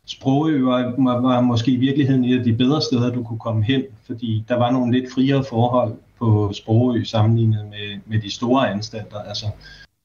Sprogø 0.09 0.63
var, 0.63 0.95
var, 0.99 1.21
var 1.21 1.41
måske 1.41 1.71
i 1.71 1.77
virkeligheden 1.77 2.25
et 2.25 2.39
af 2.39 2.45
de 2.45 2.53
bedre 2.53 2.83
steder, 2.83 3.13
du 3.13 3.23
kunne 3.23 3.39
komme 3.39 3.65
hen, 3.65 3.83
fordi 4.07 4.45
der 4.49 4.55
var 4.55 4.71
nogle 4.71 5.01
lidt 5.01 5.13
friere 5.13 5.45
forhold 5.49 5.95
på 6.19 6.53
Sprogø 6.53 7.05
sammenlignet 7.05 7.67
med, 7.71 8.01
med 8.07 8.23
de 8.23 8.31
store 8.31 8.71
anstalter. 8.71 9.19
Altså, 9.19 9.47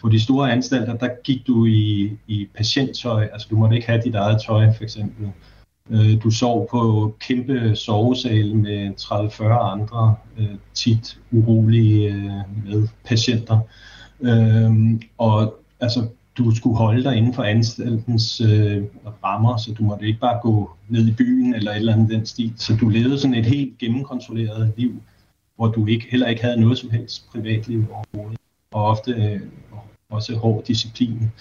på 0.01 0.09
de 0.09 0.23
store 0.23 0.51
anstalter, 0.51 0.97
der 0.97 1.09
gik 1.23 1.47
du 1.47 1.65
i, 1.65 2.11
i 2.27 2.47
patienttøj, 2.55 3.29
altså 3.33 3.47
du 3.51 3.57
måtte 3.57 3.75
ikke 3.75 3.87
have 3.87 4.01
dit 4.01 4.15
eget 4.15 4.41
tøj 4.47 4.73
for 4.77 4.83
eksempel. 4.83 5.31
Øh, 5.89 6.23
du 6.23 6.31
sov 6.31 6.67
på 6.71 7.13
kæmpe 7.19 7.75
sovesale 7.75 8.55
med 8.55 8.91
30-40 9.01 9.43
andre, 9.43 10.15
øh, 10.37 10.55
tit 10.73 11.19
urolige 11.31 12.07
øh, 12.07 12.65
med 12.65 12.87
patienter. 13.05 13.59
Og 15.17 15.59
altså, 15.79 16.07
du 16.37 16.55
skulle 16.55 16.77
holde 16.77 17.03
dig 17.03 17.17
inden 17.17 17.33
for 17.33 17.43
anstaltens 17.43 18.41
øh, 18.41 18.83
rammer, 19.23 19.57
så 19.57 19.73
du 19.73 19.83
måtte 19.83 20.07
ikke 20.07 20.19
bare 20.19 20.39
gå 20.41 20.71
ned 20.89 21.07
i 21.07 21.11
byen 21.11 21.55
eller 21.55 21.71
et 21.71 21.77
eller 21.77 21.93
andet 21.93 22.09
den 22.09 22.25
stil. 22.25 22.53
Så 22.57 22.75
du 22.75 22.89
levede 22.89 23.19
sådan 23.19 23.35
et 23.35 23.45
helt 23.45 23.77
gennemkontrolleret 23.77 24.73
liv, 24.77 25.01
hvor 25.55 25.67
du 25.67 25.85
ikke 25.85 26.07
heller 26.11 26.27
ikke 26.27 26.41
havde 26.41 26.61
noget 26.61 26.77
som 26.77 26.89
helst 26.89 27.29
privatliv 27.31 27.85
overhovedet. 27.91 28.39
Og 28.71 28.85
ofte 28.85 29.11
øh, 29.11 29.39
også 30.09 30.35
hård 30.35 30.63
disciplin. 30.63 31.31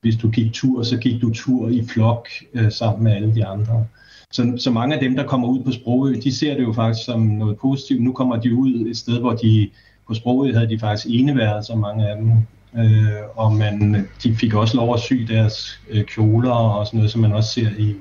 Hvis 0.00 0.16
du 0.16 0.30
gik 0.30 0.52
tur, 0.52 0.82
så 0.82 0.96
gik 0.96 1.22
du 1.22 1.30
tur 1.34 1.68
i 1.68 1.86
flok 1.86 2.28
øh, 2.54 2.72
sammen 2.72 3.04
med 3.04 3.12
alle 3.12 3.34
de 3.34 3.46
andre. 3.46 3.86
Så, 4.32 4.54
så 4.56 4.70
mange 4.70 4.94
af 4.94 5.00
dem, 5.00 5.16
der 5.16 5.26
kommer 5.26 5.48
ud 5.48 5.62
på 5.64 5.72
Sprogø, 5.72 6.14
de 6.24 6.34
ser 6.34 6.54
det 6.54 6.62
jo 6.62 6.72
faktisk 6.72 7.04
som 7.04 7.20
noget 7.20 7.58
positivt. 7.58 8.02
Nu 8.02 8.12
kommer 8.12 8.36
de 8.36 8.54
ud 8.54 8.86
et 8.90 8.96
sted, 8.96 9.20
hvor 9.20 9.32
de 9.32 9.70
på 10.06 10.14
Sprogø 10.14 10.52
havde 10.52 10.68
de 10.68 10.78
faktisk 10.78 11.06
eneværelser, 11.10 11.74
mange 11.74 12.08
af 12.08 12.16
dem. 12.16 12.32
Øh, 12.76 13.22
og 13.36 13.52
man, 13.52 14.08
de 14.22 14.36
fik 14.36 14.54
også 14.54 14.76
lov 14.76 14.94
at 14.94 15.00
sy 15.00 15.12
deres 15.12 15.80
øh, 15.88 16.04
kjoler 16.04 16.50
og 16.50 16.86
sådan 16.86 16.98
noget, 16.98 17.10
som 17.10 17.20
man 17.20 17.32
også 17.32 17.52
ser 17.52 17.68
i, 17.78 17.94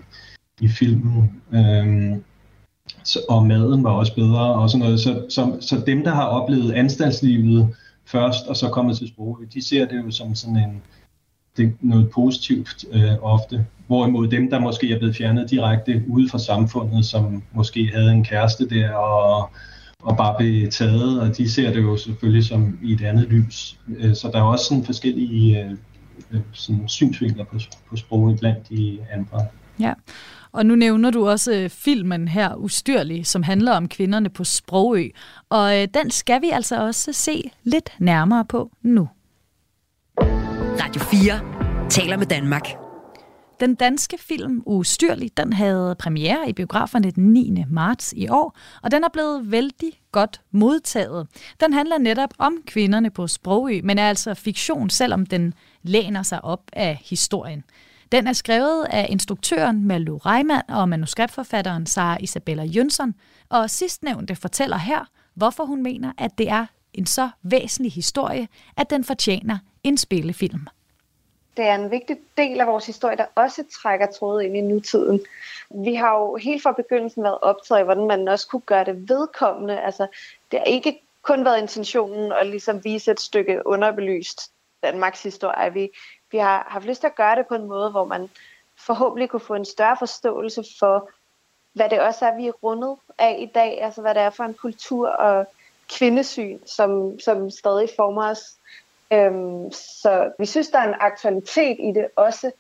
i 0.62 0.68
filmen. 0.68 1.42
Øh, 1.54 2.18
så, 3.04 3.20
og 3.30 3.46
maden 3.46 3.84
var 3.84 3.92
også 3.92 4.16
bedre 4.16 4.54
og 4.54 4.70
sådan 4.70 4.86
noget. 4.86 5.00
Så, 5.00 5.26
så, 5.30 5.58
så 5.62 5.84
dem, 5.88 6.04
der 6.04 6.12
har 6.12 6.26
oplevet 6.26 6.74
anstaltslivet 6.74 7.76
først, 8.06 8.48
og 8.48 8.56
så 8.56 8.70
kommet 8.70 8.98
til 8.98 9.08
sprog, 9.08 9.40
de 9.54 9.68
ser 9.68 9.86
det 9.86 10.04
jo 10.06 10.12
som 10.12 10.36
sådan 10.36 10.58
en, 10.58 10.82
det, 11.58 11.74
noget 11.82 12.10
positivt 12.10 12.86
øh, 12.92 13.12
ofte. 13.22 13.66
Hvorimod 13.88 14.28
dem, 14.28 14.50
der 14.50 14.60
måske 14.60 14.94
er 14.94 14.98
blevet 14.98 15.16
fjernet 15.16 15.50
direkte 15.50 16.04
ude 16.08 16.30
fra 16.30 16.38
samfundet, 16.38 17.06
som 17.06 17.44
måske 17.54 17.90
havde 17.94 18.12
en 18.12 18.24
kæreste 18.24 18.70
der 18.70 18.92
og, 18.92 19.50
og 20.08 20.18
bare 20.18 20.36
blev 20.38 20.72
taget, 20.72 21.22
og 21.22 21.38
de 21.38 21.52
ser 21.52 21.74
det 21.74 21.82
jo 21.82 21.98
selvfølgelig 21.98 22.46
som 22.46 22.80
i 22.84 22.94
et 22.94 23.02
andet 23.02 23.28
lys. 23.30 23.80
Øh, 23.98 24.16
så 24.16 24.30
der 24.34 24.40
er 24.40 24.44
også 24.44 24.66
sådan 24.66 24.84
forskellige 24.84 25.64
øh, 25.64 25.72
øh, 26.32 26.40
sådan 26.52 26.88
synsvinkler 26.88 27.44
på, 27.44 27.60
på 27.90 27.96
sproget 27.96 28.40
blandt 28.40 28.70
de 28.70 29.00
andre. 29.14 29.46
Ja, 29.80 29.94
og 30.52 30.66
nu 30.66 30.76
nævner 30.76 31.12
du 31.12 31.28
også 31.28 31.68
filmen 31.72 32.28
her, 32.28 32.56
Ustyrlig, 32.56 33.26
som 33.26 33.44
handler 33.44 33.72
om 33.72 33.88
kvinderne 33.88 34.30
på 34.30 34.44
Sprogø. 34.44 35.10
Og 35.50 35.72
den 35.94 36.12
skal 36.12 36.42
vi 36.42 36.50
altså 36.50 36.84
også 36.84 37.14
se 37.14 37.52
lidt 37.64 37.90
nærmere 38.00 38.46
på 38.46 38.72
nu. 38.82 39.10
Radio 40.82 41.02
4 41.02 41.90
taler 41.90 42.18
med 42.18 42.26
Danmark. 42.26 42.87
Den 43.60 43.76
danske 43.76 44.18
film 44.18 44.64
Ustyrlig, 44.66 45.38
den 45.38 45.54
havde 45.54 45.96
premiere 46.00 46.50
i 46.50 46.54
biograferne 46.54 47.12
den 47.12 47.34
9. 47.34 47.64
marts 47.70 48.14
i 48.18 48.28
år, 48.28 48.58
og 48.84 48.92
den 48.92 49.04
er 49.04 49.10
blevet 49.14 49.52
vældig 49.52 49.92
godt 50.12 50.42
modtaget. 50.52 51.28
Den 51.60 51.74
handler 51.74 51.98
netop 51.98 52.34
om 52.38 52.58
kvinderne 52.66 53.10
på 53.10 53.28
Sprogø, 53.28 53.82
men 53.84 53.98
er 53.98 54.10
altså 54.10 54.34
fiktion, 54.34 54.90
selvom 54.90 55.26
den 55.26 55.54
læner 55.84 56.24
sig 56.24 56.44
op 56.46 56.62
af 56.74 57.02
historien. 57.06 57.64
Den 58.12 58.28
er 58.28 58.34
skrevet 58.34 58.86
af 58.90 59.08
instruktøren 59.10 59.86
Malu 59.86 60.18
Reimann 60.18 60.70
og 60.70 60.90
manuskriptforfatteren 60.90 61.86
Sara 61.86 62.18
Isabella 62.20 62.64
Jønsson, 62.64 63.14
og 63.50 63.70
sidstnævnte 63.70 64.36
fortæller 64.36 64.78
her, 64.78 65.06
hvorfor 65.36 65.66
hun 65.66 65.84
mener, 65.84 66.12
at 66.18 66.38
det 66.38 66.50
er 66.50 66.66
en 66.94 67.06
så 67.06 67.30
væsentlig 67.44 67.92
historie, 67.92 68.48
at 68.78 68.90
den 68.90 69.04
fortjener 69.04 69.58
en 69.84 69.98
spillefilm. 69.98 70.68
Det 71.58 71.66
er 71.66 71.76
en 71.76 71.92
vigtig 71.92 72.18
del 72.38 72.62
af 72.62 72.68
vores 72.68 72.86
historie, 72.86 73.18
der 73.18 73.26
også 73.36 73.64
trækker 73.82 74.08
tråde 74.12 74.46
ind 74.46 74.58
i 74.58 74.62
nutiden. 74.62 75.22
Vi 75.70 75.96
har 75.96 76.20
jo 76.20 76.36
helt 76.36 76.64
fra 76.64 76.72
begyndelsen 76.72 77.24
været 77.24 77.40
optaget 77.42 77.80
af, 77.80 77.86
hvordan 77.86 78.08
man 78.08 78.28
også 78.28 78.48
kunne 78.48 78.62
gøre 78.62 78.86
det 78.86 79.10
vedkommende. 79.10 79.82
Altså, 79.82 80.08
det 80.52 80.60
har 80.60 80.66
ikke 80.66 81.02
kun 81.22 81.46
været 81.46 81.62
intentionen 81.62 82.32
at 82.32 82.48
ligesom 82.48 82.84
vise 82.84 83.12
et 83.12 83.20
stykke 83.20 83.68
underbelyst 83.68 84.52
Danmarks 84.84 85.24
historie. 85.24 85.74
Vi, 85.74 85.90
vi 86.32 86.38
har 86.38 86.68
haft 86.70 86.86
lyst 86.86 87.00
til 87.00 87.08
at 87.08 87.16
gøre 87.16 87.36
det 87.36 87.48
på 87.48 87.56
en 87.56 87.68
måde, 87.68 87.92
hvor 87.92 88.06
man 88.06 88.30
forhåbentlig 88.78 89.30
kunne 89.30 89.40
få 89.40 89.54
en 89.54 89.66
større 89.66 89.98
forståelse 90.00 90.64
for, 90.80 91.10
hvad 91.74 91.90
det 91.90 92.00
også 92.00 92.26
er, 92.26 92.38
vi 92.38 92.48
er 92.48 92.52
rundet 92.52 92.98
af 93.18 93.36
i 93.40 93.46
dag. 93.46 93.82
Altså, 93.82 94.02
hvad 94.02 94.16
det 94.16 94.22
er 94.22 94.30
for 94.30 94.44
en 94.44 94.54
kultur 94.54 95.08
og 95.10 95.48
kvindesyn, 95.90 96.60
som, 96.66 97.20
som 97.20 97.50
stadig 97.50 97.90
former 97.96 98.30
os. 98.30 98.57
Øhm, 99.14 99.72
så 99.72 100.32
vi 100.40 100.46
synes, 100.46 100.68
der 100.68 100.80
er 100.80 100.88
en 100.88 100.96
aktualitet 101.00 101.78
i 101.80 101.92
det 101.92 102.08
også, 102.16 102.52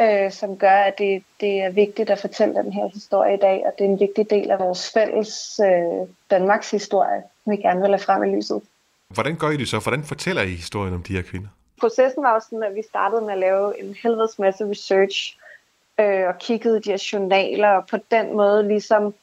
øh, 0.00 0.32
som 0.32 0.56
gør, 0.56 0.76
at 0.76 0.98
det, 0.98 1.22
det 1.40 1.62
er 1.62 1.70
vigtigt 1.70 2.10
at 2.10 2.18
fortælle 2.18 2.54
den 2.54 2.72
her 2.72 2.88
historie 2.88 3.34
i 3.34 3.40
dag, 3.40 3.62
og 3.66 3.72
det 3.78 3.84
er 3.84 3.88
en 3.88 4.00
vigtig 4.00 4.30
del 4.30 4.50
af 4.50 4.58
vores 4.58 4.90
fælles 4.92 5.60
øh, 5.64 6.08
Danmarks 6.30 6.70
historie, 6.70 7.22
vi 7.46 7.56
gerne 7.56 7.80
vil 7.80 7.90
have 7.90 7.98
frem 7.98 8.24
i 8.24 8.36
lyset. 8.36 8.62
Hvordan 9.08 9.36
gør 9.36 9.50
I 9.50 9.56
det 9.56 9.68
så? 9.68 9.78
Hvordan 9.78 10.04
fortæller 10.04 10.42
I 10.42 10.50
historien 10.50 10.94
om 10.94 11.02
de 11.02 11.12
her 11.12 11.22
kvinder? 11.22 11.48
Processen 11.80 12.22
var 12.22 12.34
jo 12.34 12.40
sådan, 12.40 12.62
at 12.62 12.74
vi 12.74 12.82
startede 12.82 13.22
med 13.22 13.32
at 13.32 13.38
lave 13.38 13.80
en 13.82 13.96
helvedes 14.02 14.38
masse 14.38 14.70
research, 14.70 15.36
øh, 16.00 16.28
og 16.28 16.38
kiggede 16.38 16.78
i 16.78 16.80
de 16.80 16.90
her 16.90 17.08
journaler, 17.12 17.68
og 17.68 17.86
på 17.86 17.96
den 18.10 18.36
måde 18.36 18.68
ligesom 18.68 19.14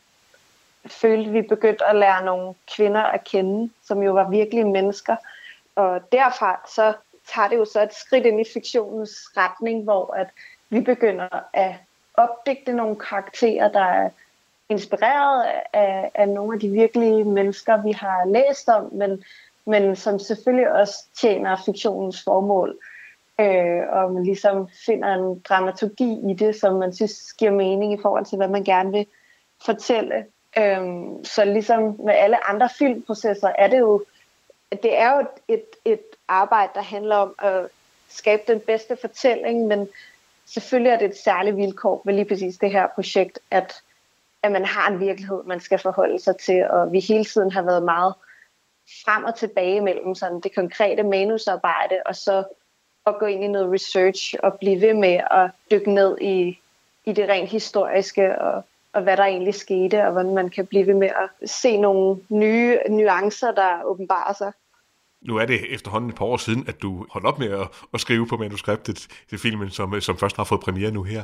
følte 0.85 1.31
vi 1.31 1.41
begyndte 1.41 1.85
at 1.85 1.95
lære 1.95 2.25
nogle 2.25 2.53
kvinder 2.75 3.01
at 3.01 3.23
kende, 3.23 3.69
som 3.83 4.03
jo 4.03 4.13
var 4.13 4.29
virkelige 4.29 4.65
mennesker. 4.65 5.15
Og 5.75 6.11
derfra 6.11 6.61
så 6.67 6.93
tager 7.33 7.47
det 7.47 7.55
jo 7.55 7.65
så 7.65 7.83
et 7.83 7.93
skridt 7.93 8.25
ind 8.25 8.41
i 8.41 8.51
fiktionens 8.53 9.11
retning, 9.37 9.83
hvor 9.83 10.13
at 10.13 10.27
vi 10.69 10.81
begynder 10.81 11.27
at 11.53 11.75
opdigte 12.13 12.73
nogle 12.73 12.95
karakterer, 12.95 13.71
der 13.71 13.85
er 13.85 14.09
inspireret 14.69 15.45
af, 15.73 16.11
af 16.13 16.29
nogle 16.29 16.53
af 16.53 16.59
de 16.59 16.69
virkelige 16.69 17.23
mennesker, 17.23 17.83
vi 17.83 17.91
har 17.91 18.25
læst 18.25 18.69
om, 18.69 18.93
men, 18.93 19.23
men 19.65 19.95
som 19.95 20.19
selvfølgelig 20.19 20.71
også 20.71 21.05
tjener 21.21 21.61
fiktionens 21.65 22.23
formål. 22.23 22.77
Øh, 23.39 23.81
og 23.89 24.11
man 24.11 24.23
ligesom 24.23 24.69
finder 24.85 25.13
en 25.13 25.39
dramaturgi 25.39 26.31
i 26.31 26.33
det, 26.33 26.55
som 26.55 26.73
man 26.73 26.93
synes 26.93 27.33
giver 27.33 27.51
mening 27.51 27.93
i 27.93 28.01
forhold 28.01 28.25
til, 28.25 28.37
hvad 28.37 28.47
man 28.47 28.63
gerne 28.63 28.91
vil 28.91 29.05
fortælle. 29.65 30.25
Øh, 30.57 30.83
så 31.23 31.45
ligesom 31.45 31.81
med 32.03 32.13
alle 32.13 32.49
andre 32.49 32.69
filmprocesser 32.77 33.51
er 33.57 33.67
det 33.67 33.79
jo 33.79 34.05
det 34.71 34.97
er 34.97 35.17
jo 35.17 35.27
et, 35.47 35.65
et 35.85 36.01
arbejde, 36.27 36.71
der 36.75 36.81
handler 36.81 37.15
om 37.15 37.35
at 37.37 37.67
skabe 38.09 38.43
den 38.47 38.59
bedste 38.59 38.97
fortælling, 39.01 39.67
men 39.67 39.89
selvfølgelig 40.45 40.91
er 40.91 40.97
det 40.97 41.09
et 41.09 41.17
særligt 41.17 41.57
vilkår 41.57 42.01
med 42.05 42.13
lige 42.13 42.25
præcis 42.25 42.57
det 42.57 42.71
her 42.71 42.87
projekt, 42.95 43.39
at, 43.51 43.81
at 44.43 44.51
man 44.51 44.65
har 44.65 44.91
en 44.91 44.99
virkelighed, 44.99 45.43
man 45.43 45.59
skal 45.59 45.79
forholde 45.79 46.19
sig 46.19 46.37
til, 46.37 46.67
og 46.69 46.91
vi 46.91 46.99
hele 46.99 47.25
tiden 47.25 47.51
har 47.51 47.61
været 47.61 47.83
meget 47.83 48.13
frem 49.05 49.23
og 49.23 49.35
tilbage 49.35 49.81
mellem 49.81 50.15
sådan 50.15 50.39
det 50.39 50.55
konkrete 50.55 51.03
manusarbejde, 51.03 51.95
og 52.05 52.15
så 52.15 52.43
at 53.05 53.19
gå 53.19 53.25
ind 53.25 53.43
i 53.43 53.47
noget 53.47 53.73
research 53.73 54.35
og 54.43 54.59
blive 54.59 54.81
ved 54.81 54.93
med 54.93 55.19
at 55.31 55.51
dykke 55.71 55.91
ned 55.91 56.17
i, 56.21 56.59
i 57.05 57.11
det 57.13 57.29
rent 57.29 57.49
historiske 57.49 58.41
og 58.41 58.63
og 58.95 59.01
hvad 59.03 59.17
der 59.17 59.23
egentlig 59.23 59.55
skete, 59.55 60.05
og 60.05 60.11
hvordan 60.11 60.35
man 60.35 60.49
kan 60.49 60.65
blive 60.65 60.87
ved 60.87 60.93
med 60.93 61.07
at 61.07 61.49
se 61.49 61.77
nogle 61.77 62.19
nye 62.29 62.77
nuancer, 62.89 63.51
der 63.51 63.83
åbenbarer 63.85 64.33
sig. 64.33 64.51
Nu 65.21 65.37
er 65.37 65.45
det 65.45 65.73
efterhånden 65.73 66.09
et 66.09 66.15
par 66.15 66.25
år 66.25 66.37
siden, 66.37 66.65
at 66.67 66.81
du 66.81 67.05
holdt 67.09 67.27
op 67.27 67.39
med 67.39 67.51
at, 67.51 67.67
at 67.93 67.99
skrive 67.99 68.27
på 68.27 68.37
manuskriptet 68.37 69.07
til 69.29 69.39
filmen, 69.39 69.69
som, 69.69 70.01
som 70.01 70.17
først 70.17 70.35
har 70.35 70.43
fået 70.43 70.61
premiere 70.61 70.91
nu 70.91 71.03
her. 71.03 71.23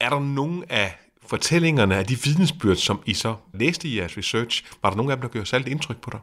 Er 0.00 0.08
der 0.08 0.20
nogen 0.20 0.64
af 0.70 0.92
fortællingerne, 1.26 1.96
af 1.96 2.04
de 2.04 2.16
vidensbyrd, 2.24 2.76
som 2.76 3.02
I 3.06 3.14
så 3.14 3.34
læste 3.54 3.88
i 3.88 3.98
jeres 3.98 4.18
research, 4.18 4.64
var 4.82 4.90
der 4.90 4.96
nogen 4.96 5.10
af 5.10 5.16
dem, 5.16 5.22
der 5.22 5.28
gjorde 5.28 5.46
særligt 5.46 5.68
indtryk 5.68 6.00
på 6.00 6.10
dig? 6.10 6.20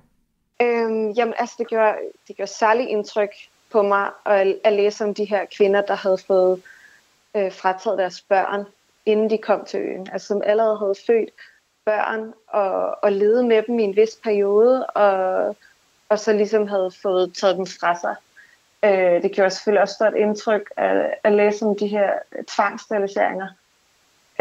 Øhm, 0.61 1.11
jamen, 1.11 1.33
altså, 1.37 1.55
det 1.59 1.67
gjorde, 1.67 1.95
det 2.27 2.35
gjorde 2.35 2.51
særligt 2.51 2.89
indtryk 2.89 3.29
på 3.71 3.81
mig 3.81 4.09
at, 4.25 4.55
at 4.63 4.73
læse 4.73 5.03
om 5.03 5.13
de 5.13 5.25
her 5.25 5.45
kvinder, 5.57 5.81
der 5.81 5.95
havde 5.95 6.17
fået 6.27 6.61
øh, 7.35 7.51
frataget 7.51 7.97
deres 7.97 8.21
børn 8.21 8.65
inden 9.11 9.29
de 9.29 9.37
kom 9.37 9.65
til 9.65 9.79
øen. 9.79 10.07
Altså 10.11 10.27
som 10.27 10.41
allerede 10.45 10.77
havde 10.77 10.95
født 11.07 11.29
børn 11.85 12.33
og, 12.47 13.03
og 13.03 13.11
levet 13.11 13.45
med 13.45 13.63
dem 13.67 13.79
i 13.79 13.83
en 13.83 13.95
vis 13.95 14.19
periode, 14.23 14.85
og, 14.85 15.55
og 16.09 16.19
så 16.19 16.33
ligesom 16.33 16.67
havde 16.67 16.91
fået 17.01 17.33
taget 17.33 17.57
dem 17.57 17.65
fra 17.65 17.99
sig. 17.99 18.15
Øh, 18.83 19.21
det 19.23 19.31
gjorde 19.31 19.49
selvfølgelig 19.49 19.81
også 19.81 19.93
stort 19.93 20.15
indtryk 20.15 20.71
at, 20.77 21.13
at 21.23 21.31
læse 21.31 21.65
om 21.65 21.75
de 21.77 21.87
her 21.87 22.09
tvangssteriliseringer, 22.47 23.47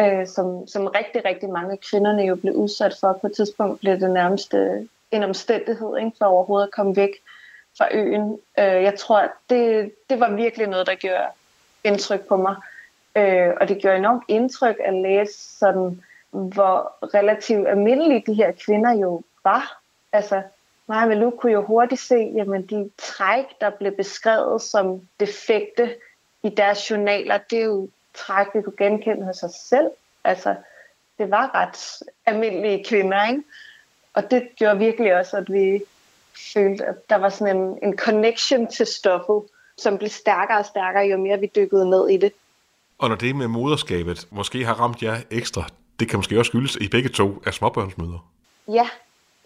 øh, 0.00 0.26
som, 0.26 0.68
som 0.68 0.86
rigtig, 0.86 1.24
rigtig 1.24 1.48
mange 1.48 1.72
af 1.72 1.80
kvinderne 1.90 2.22
jo 2.22 2.36
blev 2.36 2.54
udsat 2.54 2.94
for. 3.00 3.18
På 3.20 3.26
et 3.26 3.36
tidspunkt 3.36 3.80
blev 3.80 4.00
det 4.00 4.10
nærmest 4.10 4.54
øh, 4.54 4.86
en 5.10 5.22
omstændighed 5.22 5.96
ikke, 5.98 6.12
for 6.18 6.24
overhovedet 6.24 6.66
at 6.66 6.72
komme 6.72 6.96
væk 6.96 7.10
fra 7.78 7.88
øen. 7.92 8.38
Øh, 8.58 8.82
jeg 8.82 8.94
tror, 8.98 9.18
at 9.18 9.30
det, 9.50 9.92
det 10.10 10.20
var 10.20 10.30
virkelig 10.30 10.66
noget, 10.66 10.86
der 10.86 10.94
gjorde 10.94 11.26
indtryk 11.84 12.28
på 12.28 12.36
mig. 12.36 12.56
Øh, 13.16 13.50
og 13.60 13.68
det 13.68 13.78
gjorde 13.78 13.96
enormt 13.96 14.24
indtryk 14.28 14.76
at 14.84 14.94
læse 14.94 15.58
sådan, 15.58 16.02
hvor 16.30 17.06
relativt 17.14 17.68
almindelige 17.68 18.24
de 18.26 18.34
her 18.34 18.52
kvinder 18.66 18.92
jo 18.92 19.22
var. 19.44 19.80
Altså, 20.12 20.42
mig 20.86 21.02
og 21.02 21.08
Malou 21.08 21.30
kunne 21.30 21.52
jo 21.52 21.62
hurtigt 21.62 22.00
se, 22.00 22.32
jamen 22.34 22.66
de 22.66 22.90
træk, 22.98 23.44
der 23.60 23.70
blev 23.70 23.92
beskrevet 23.92 24.62
som 24.62 25.08
defekte 25.20 25.94
i 26.42 26.48
deres 26.48 26.90
journaler, 26.90 27.38
det 27.38 27.58
er 27.58 27.64
jo 27.64 27.88
træk, 28.14 28.46
vi 28.54 28.62
kunne 28.62 28.76
genkende 28.78 29.24
hos 29.24 29.42
os 29.42 29.54
selv. 29.54 29.90
Altså, 30.24 30.54
det 31.18 31.30
var 31.30 31.50
ret 31.54 32.08
almindelige 32.26 32.84
kvinder, 32.84 33.28
ikke? 33.28 33.42
Og 34.14 34.30
det 34.30 34.48
gjorde 34.56 34.78
virkelig 34.78 35.16
også, 35.16 35.36
at 35.36 35.52
vi 35.52 35.82
følte, 36.54 36.84
at 36.84 37.10
der 37.10 37.16
var 37.16 37.28
sådan 37.28 37.56
en, 37.56 37.78
en 37.82 37.98
connection 37.98 38.66
til 38.66 38.86
stoffet, 38.86 39.42
som 39.76 39.98
blev 39.98 40.10
stærkere 40.10 40.58
og 40.58 40.66
stærkere, 40.66 41.04
jo 41.04 41.16
mere 41.16 41.40
vi 41.40 41.50
dykkede 41.56 41.90
ned 41.90 42.08
i 42.08 42.16
det. 42.16 42.32
Og 42.98 43.08
når 43.08 43.16
det 43.16 43.36
med 43.36 43.48
moderskabet 43.48 44.28
måske 44.30 44.64
har 44.64 44.74
ramt 44.74 45.02
jer 45.02 45.16
ekstra, 45.30 45.64
det 46.00 46.08
kan 46.08 46.18
måske 46.18 46.38
også 46.38 46.50
skyldes, 46.50 46.76
at 46.76 46.82
I 46.82 46.88
begge 46.88 47.08
to 47.08 47.42
er 47.46 47.50
småbørnsmøder. 47.50 48.28
Ja, 48.68 48.88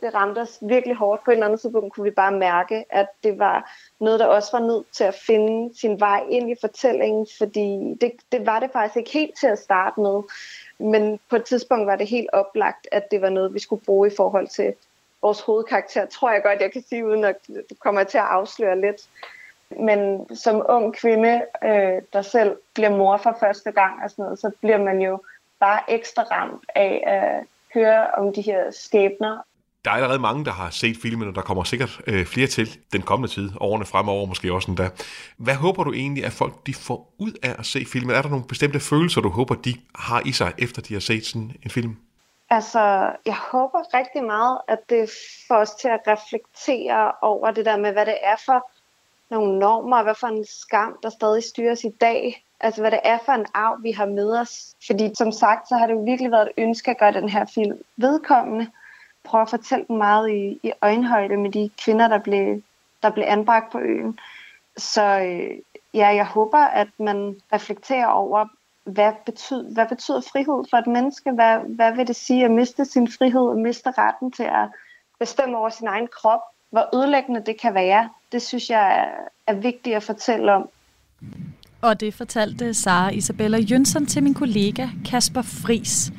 det 0.00 0.14
ramte 0.14 0.38
os 0.38 0.58
virkelig 0.62 0.96
hårdt. 0.96 1.24
På 1.24 1.30
et 1.30 1.34
eller 1.34 1.46
andet 1.46 1.60
tidspunkt 1.60 1.94
kunne 1.94 2.04
vi 2.04 2.10
bare 2.10 2.32
mærke, 2.32 2.84
at 2.90 3.06
det 3.24 3.38
var 3.38 3.72
noget, 4.00 4.20
der 4.20 4.26
også 4.26 4.48
var 4.52 4.66
nødt 4.66 4.86
til 4.92 5.04
at 5.04 5.14
finde 5.26 5.78
sin 5.78 6.00
vej 6.00 6.24
ind 6.30 6.50
i 6.50 6.54
fortællingen, 6.60 7.26
fordi 7.38 7.96
det, 8.00 8.12
det 8.32 8.46
var 8.46 8.60
det 8.60 8.70
faktisk 8.72 8.96
ikke 8.96 9.10
helt 9.10 9.38
til 9.40 9.46
at 9.46 9.58
starte 9.58 10.00
med. 10.00 10.22
Men 10.78 11.20
på 11.30 11.36
et 11.36 11.44
tidspunkt 11.44 11.86
var 11.86 11.96
det 11.96 12.06
helt 12.06 12.28
oplagt, 12.32 12.88
at 12.92 13.10
det 13.10 13.20
var 13.20 13.30
noget, 13.30 13.54
vi 13.54 13.58
skulle 13.58 13.84
bruge 13.84 14.08
i 14.08 14.16
forhold 14.16 14.48
til 14.48 14.74
vores 15.22 15.40
hovedkarakter, 15.40 16.06
tror 16.06 16.32
jeg 16.32 16.42
godt, 16.42 16.60
jeg 16.60 16.72
kan 16.72 16.84
sige, 16.88 17.06
uden 17.06 17.24
at 17.24 17.36
du 17.70 17.74
kommer 17.80 18.04
til 18.04 18.18
at 18.18 18.24
afsløre 18.24 18.80
lidt. 18.80 19.08
Men 19.80 20.26
som 20.36 20.62
ung 20.68 20.94
kvinde, 20.96 21.42
øh, 21.64 22.02
der 22.12 22.22
selv 22.22 22.56
bliver 22.74 22.90
mor 22.90 23.16
for 23.16 23.36
første 23.40 23.72
gang 23.72 24.02
og 24.04 24.10
sådan 24.10 24.22
noget, 24.22 24.38
så 24.38 24.50
bliver 24.60 24.78
man 24.78 25.00
jo 25.00 25.22
bare 25.60 25.80
ekstra 25.88 26.22
ramt 26.22 26.64
af 26.74 27.04
at 27.06 27.46
høre 27.74 28.06
om 28.18 28.32
de 28.32 28.42
her 28.42 28.70
skæbner. 28.70 29.38
Der 29.84 29.90
er 29.90 29.94
allerede 29.94 30.18
mange, 30.18 30.44
der 30.44 30.50
har 30.50 30.70
set 30.70 30.96
filmen, 31.02 31.28
og 31.28 31.34
der 31.34 31.40
kommer 31.40 31.64
sikkert 31.64 32.00
øh, 32.06 32.26
flere 32.26 32.46
til 32.46 32.78
den 32.92 33.02
kommende 33.02 33.34
tid, 33.34 33.50
årene 33.60 33.84
fremover 33.84 34.26
måske 34.26 34.52
også 34.52 34.70
endda. 34.70 34.88
Hvad 35.36 35.54
håber 35.54 35.84
du 35.84 35.92
egentlig, 35.92 36.24
at 36.24 36.32
folk 36.32 36.66
de 36.66 36.74
får 36.74 37.14
ud 37.18 37.32
af 37.42 37.54
at 37.58 37.66
se 37.66 37.84
filmen? 37.92 38.16
Er 38.16 38.22
der 38.22 38.28
nogle 38.28 38.44
bestemte 38.48 38.80
følelser, 38.80 39.20
du 39.20 39.28
håber, 39.28 39.54
de 39.54 39.74
har 39.94 40.22
i 40.26 40.32
sig, 40.32 40.52
efter 40.58 40.82
de 40.82 40.94
har 40.94 41.00
set 41.00 41.26
sådan 41.26 41.52
en 41.64 41.70
film? 41.70 41.96
Altså, 42.50 42.80
jeg 43.26 43.36
håber 43.52 43.98
rigtig 43.98 44.24
meget, 44.24 44.58
at 44.68 44.78
det 44.88 45.10
får 45.48 45.56
os 45.56 45.70
til 45.70 45.88
at 45.88 46.00
reflektere 46.06 47.12
over 47.22 47.50
det 47.50 47.64
der 47.64 47.76
med, 47.76 47.92
hvad 47.92 48.06
det 48.06 48.18
er 48.22 48.36
for 48.46 48.70
nogle 49.32 49.58
normer, 49.58 50.02
hvad 50.02 50.14
for 50.14 50.26
en 50.26 50.44
skam, 50.44 50.96
der 51.02 51.10
stadig 51.10 51.42
styres 51.42 51.84
i 51.84 51.90
dag. 52.00 52.44
Altså, 52.60 52.80
hvad 52.80 52.90
det 52.90 53.00
er 53.04 53.18
for 53.24 53.32
en 53.32 53.46
arv, 53.54 53.82
vi 53.82 53.90
har 53.90 54.06
med 54.06 54.38
os. 54.40 54.74
Fordi 54.86 55.10
som 55.14 55.32
sagt, 55.32 55.68
så 55.68 55.76
har 55.76 55.86
det 55.86 55.94
jo 55.94 56.00
virkelig 56.00 56.30
været 56.30 56.48
et 56.48 56.62
ønske 56.62 56.90
at 56.90 56.98
gøre 56.98 57.12
den 57.12 57.28
her 57.28 57.44
film 57.54 57.78
vedkommende. 57.96 58.70
Prøve 59.24 59.42
at 59.42 59.50
fortælle 59.50 59.84
dem 59.88 59.96
meget 59.96 60.30
i, 60.30 60.60
i 60.62 60.72
øjenhøjde 60.82 61.36
med 61.36 61.52
de 61.52 61.70
kvinder, 61.84 62.08
der 62.08 62.18
blev, 62.18 62.62
der 63.02 63.10
blev 63.10 63.24
anbragt 63.26 63.72
på 63.72 63.78
øen. 63.78 64.18
Så 64.76 65.02
øh, 65.02 65.58
ja, 65.94 66.08
jeg 66.08 66.26
håber, 66.26 66.58
at 66.58 66.88
man 66.98 67.40
reflekterer 67.52 68.06
over, 68.06 68.46
hvad 68.84 69.12
betyder, 69.26 69.74
hvad 69.74 69.88
betyder 69.88 70.20
frihed 70.20 70.64
for 70.70 70.76
et 70.76 70.86
menneske? 70.86 71.30
Hvad, 71.30 71.58
hvad 71.58 71.92
vil 71.96 72.06
det 72.06 72.16
sige 72.16 72.44
at 72.44 72.50
miste 72.50 72.84
sin 72.84 73.08
frihed 73.12 73.40
og 73.40 73.58
miste 73.58 73.90
retten 73.90 74.32
til 74.32 74.42
at 74.42 74.68
bestemme 75.18 75.58
over 75.58 75.68
sin 75.68 75.86
egen 75.86 76.08
krop? 76.08 76.40
Hvor 76.72 76.96
ødelæggende 76.96 77.42
det 77.46 77.60
kan 77.60 77.74
være, 77.74 78.08
det 78.32 78.42
synes 78.42 78.70
jeg 78.70 78.98
er, 78.98 79.04
er 79.46 79.54
vigtigt 79.54 79.96
at 79.96 80.02
fortælle 80.02 80.52
om. 80.52 80.68
Og 81.82 82.00
det 82.00 82.14
fortalte 82.14 82.74
Sara 82.74 83.10
Isabella 83.10 83.58
Jønsson 83.58 84.06
til 84.06 84.22
min 84.22 84.34
kollega 84.34 84.86
Kasper 85.04 85.42
Fris. 85.42 86.12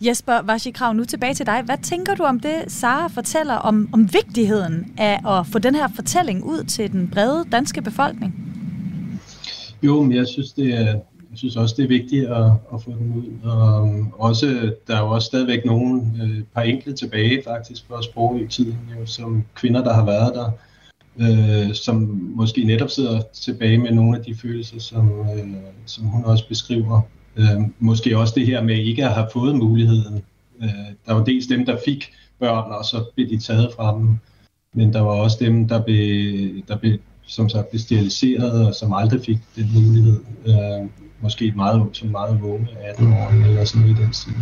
Jesper 0.00 0.42
Vashikrav, 0.42 0.92
nu 0.92 1.04
tilbage 1.04 1.34
til 1.34 1.46
dig. 1.46 1.62
Hvad 1.62 1.78
tænker 1.82 2.14
du 2.14 2.22
om 2.22 2.40
det, 2.40 2.64
Sara 2.68 3.06
fortæller 3.06 3.54
om, 3.54 3.88
om 3.92 4.12
vigtigheden 4.12 4.94
af 4.98 5.38
at 5.38 5.46
få 5.46 5.58
den 5.58 5.74
her 5.74 5.88
fortælling 5.94 6.44
ud 6.44 6.64
til 6.64 6.92
den 6.92 7.10
brede 7.10 7.44
danske 7.52 7.82
befolkning? 7.82 8.34
Jo, 9.82 10.02
men 10.02 10.16
jeg 10.16 10.26
synes, 10.26 10.52
det 10.52 10.74
er, 10.74 11.00
jeg 11.30 11.38
synes 11.38 11.56
også, 11.56 11.74
det 11.76 11.84
er 11.84 11.88
vigtigt 11.88 12.26
at, 12.26 12.52
at 12.74 12.82
få 12.82 12.90
den 12.90 13.14
ud. 13.16 13.50
Og 13.50 13.88
øhm, 13.88 14.06
også, 14.12 14.74
der 14.86 14.96
er 14.96 15.00
jo 15.00 15.10
også 15.10 15.26
stadigvæk 15.26 15.64
nogle, 15.64 16.02
øh, 16.22 16.42
par 16.54 16.62
enkelte 16.62 16.92
tilbage 16.92 17.42
faktisk 17.44 17.86
fra 17.88 18.02
sprogø-tiden, 18.02 18.78
jo, 19.00 19.06
som 19.06 19.44
kvinder, 19.54 19.84
der 19.84 19.92
har 19.92 20.04
været 20.04 20.34
der, 20.34 20.50
øh, 21.20 21.74
som 21.74 21.96
måske 22.34 22.64
netop 22.64 22.90
sidder 22.90 23.20
tilbage 23.32 23.78
med 23.78 23.90
nogle 23.90 24.18
af 24.18 24.24
de 24.24 24.34
følelser, 24.34 24.78
som, 24.78 25.10
øh, 25.20 25.48
som 25.86 26.04
hun 26.04 26.24
også 26.24 26.48
beskriver. 26.48 27.00
Øh, 27.36 27.60
måske 27.78 28.18
også 28.18 28.34
det 28.36 28.46
her 28.46 28.62
med 28.62 28.76
ikke 28.76 29.04
at 29.04 29.14
have 29.14 29.26
fået 29.32 29.56
muligheden. 29.56 30.22
Øh, 30.62 30.68
der 31.06 31.12
var 31.12 31.24
dels 31.24 31.46
dem, 31.46 31.66
der 31.66 31.76
fik 31.84 32.12
børn, 32.38 32.72
og 32.72 32.84
så 32.84 33.04
blev 33.14 33.28
de 33.28 33.38
taget 33.38 33.72
fra 33.76 33.94
dem. 33.96 34.18
Men 34.74 34.92
der 34.92 35.00
var 35.00 35.10
også 35.10 35.36
dem, 35.40 35.68
der 35.68 35.82
blev, 35.82 36.62
der 36.68 36.76
blev 36.76 36.98
som 37.30 37.48
sagt 37.48 37.70
blev 37.70 37.80
steriliseret, 37.80 38.66
og 38.66 38.74
som 38.74 38.92
aldrig 38.92 39.20
fik 39.24 39.38
den 39.56 39.70
mulighed. 39.74 40.20
Øh, 40.46 40.88
måske 41.22 41.52
meget, 41.56 41.88
som 41.92 42.08
meget 42.08 42.42
vågne 42.42 42.68
18 42.80 43.12
år 43.12 43.28
eller 43.28 43.64
sådan 43.64 43.82
noget 43.82 43.98
i 43.98 44.02
den 44.02 44.12
stil. 44.12 44.34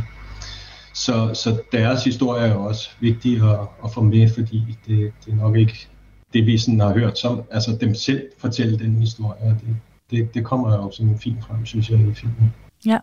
Så, 0.95 1.31
så 1.35 1.61
deres 1.73 2.05
historie 2.05 2.47
er 2.47 2.55
jo 2.55 2.65
også 2.65 2.91
vigtig 3.01 3.43
at, 3.51 3.59
at 3.85 3.93
få 3.93 4.03
med, 4.03 4.29
fordi 4.35 4.63
det, 4.87 5.13
det 5.25 5.33
er 5.33 5.37
nok 5.37 5.57
ikke 5.57 5.89
det, 6.33 6.47
vi 6.47 6.59
sådan 6.59 6.81
har 6.81 6.93
hørt 6.93 7.19
som, 7.19 7.43
altså 7.51 7.77
dem 7.81 7.95
selv 7.95 8.23
fortælle 8.39 8.79
den 8.79 8.99
historie, 8.99 9.43
og 9.43 9.55
det, 9.61 9.77
det, 10.11 10.35
det 10.35 10.45
kommer 10.45 10.75
jo 10.77 10.91
som 10.91 11.09
en 11.09 11.19
fin 11.19 11.37
frem, 11.41 11.67
synes 11.67 11.91
jeg, 11.91 12.01
i 12.01 12.15
filmen. 12.15 12.55
Ja, 12.87 12.99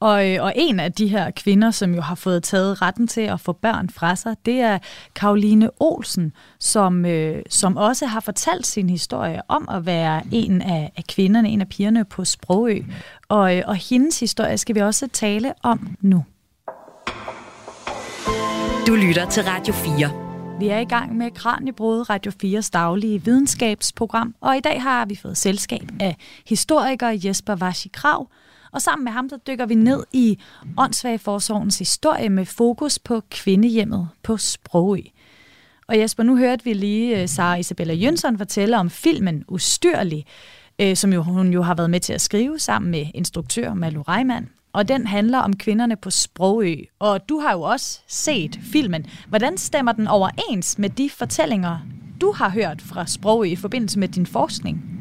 og, 0.00 0.30
øh, 0.30 0.44
og 0.44 0.52
en 0.56 0.80
af 0.80 0.92
de 0.92 1.06
her 1.06 1.30
kvinder, 1.30 1.70
som 1.70 1.94
jo 1.94 2.00
har 2.00 2.14
fået 2.14 2.42
taget 2.42 2.82
retten 2.82 3.06
til 3.06 3.20
at 3.20 3.40
få 3.40 3.52
børn 3.52 3.90
fra 3.90 4.16
sig, 4.16 4.36
det 4.46 4.60
er 4.60 4.78
Karoline 5.14 5.70
Olsen, 5.80 6.32
som, 6.58 7.04
øh, 7.04 7.42
som 7.48 7.76
også 7.76 8.06
har 8.06 8.20
fortalt 8.20 8.66
sin 8.66 8.90
historie 8.90 9.40
om 9.48 9.68
at 9.68 9.86
være 9.86 10.22
en 10.32 10.62
af, 10.62 10.92
af 10.96 11.04
kvinderne, 11.08 11.48
en 11.48 11.60
af 11.60 11.68
pigerne 11.68 12.04
på 12.04 12.24
Sprogø. 12.24 12.82
Og, 13.28 13.56
øh, 13.56 13.62
og 13.66 13.76
hendes 13.76 14.20
historie 14.20 14.58
skal 14.58 14.74
vi 14.74 14.80
også 14.80 15.08
tale 15.12 15.52
om 15.62 15.96
nu. 16.00 16.24
Du 18.86 18.94
lytter 18.94 19.26
til 19.30 19.42
Radio 19.42 19.74
4. 19.74 20.30
Vi 20.60 20.68
er 20.68 20.78
i 20.78 20.84
gang 20.84 21.16
med 21.16 21.30
Kranjebrud, 21.30 22.10
Radio 22.10 22.32
4's 22.44 22.70
daglige 22.72 23.24
videnskabsprogram, 23.24 24.34
og 24.40 24.56
i 24.56 24.60
dag 24.60 24.82
har 24.82 25.04
vi 25.06 25.16
fået 25.16 25.36
selskab 25.36 25.88
af 26.00 26.16
historiker 26.46 27.18
Jesper 27.24 27.54
Vashi 27.54 27.88
Krav, 27.92 28.28
og 28.72 28.82
sammen 28.82 29.04
med 29.04 29.12
ham 29.12 29.28
der 29.28 29.36
dykker 29.36 29.66
vi 29.66 29.74
ned 29.74 30.04
i 30.12 30.38
Åndssvageforsorgens 30.78 31.78
historie 31.78 32.28
med 32.28 32.46
fokus 32.46 32.98
på 32.98 33.22
kvindehjemmet 33.30 34.08
på 34.22 34.36
Sprogø. 34.36 35.00
Og 35.88 35.98
Jesper, 35.98 36.22
nu 36.22 36.36
hørte 36.36 36.64
vi 36.64 36.72
lige 36.72 37.22
øh, 37.22 37.28
Sara 37.28 37.56
Isabella 37.56 37.94
Jønsson 37.94 38.38
fortælle 38.38 38.78
om 38.78 38.90
filmen 38.90 39.44
Ustyrlig, 39.48 40.26
øh, 40.78 40.96
som 40.96 41.12
jo, 41.12 41.22
hun 41.22 41.52
jo 41.52 41.62
har 41.62 41.74
været 41.74 41.90
med 41.90 42.00
til 42.00 42.12
at 42.12 42.20
skrive 42.20 42.58
sammen 42.58 42.90
med 42.90 43.06
instruktør 43.14 43.74
Malu 43.74 44.02
Reimann 44.02 44.48
og 44.72 44.88
den 44.88 45.06
handler 45.06 45.38
om 45.38 45.56
kvinderne 45.56 45.96
på 45.96 46.10
Sprogø. 46.10 46.76
Og 46.98 47.28
du 47.28 47.38
har 47.38 47.52
jo 47.52 47.60
også 47.60 48.00
set 48.06 48.60
filmen. 48.62 49.06
Hvordan 49.28 49.58
stemmer 49.58 49.92
den 49.92 50.06
overens 50.06 50.78
med 50.78 50.90
de 50.90 51.10
fortællinger, 51.10 51.78
du 52.20 52.32
har 52.32 52.50
hørt 52.50 52.82
fra 52.82 53.06
Sprogø 53.06 53.44
i 53.44 53.56
forbindelse 53.56 53.98
med 53.98 54.08
din 54.08 54.26
forskning? 54.26 54.99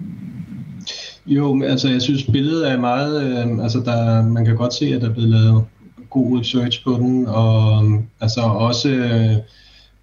Jo, 1.26 1.64
altså 1.64 1.90
jeg 1.90 2.02
synes 2.02 2.24
billedet 2.24 2.72
er 2.72 2.78
meget, 2.78 3.24
øh, 3.24 3.64
altså 3.64 3.80
der, 3.80 4.28
man 4.28 4.46
kan 4.46 4.56
godt 4.56 4.74
se, 4.74 4.86
at 4.86 5.02
der 5.02 5.10
er 5.10 5.14
blevet 5.14 5.30
lavet 5.30 5.66
god 6.10 6.40
research 6.40 6.84
på 6.84 6.92
den, 6.92 7.28
og 7.28 7.86
øh, 7.86 8.00
altså 8.22 8.42
også 8.42 8.90
øh, 8.90 9.36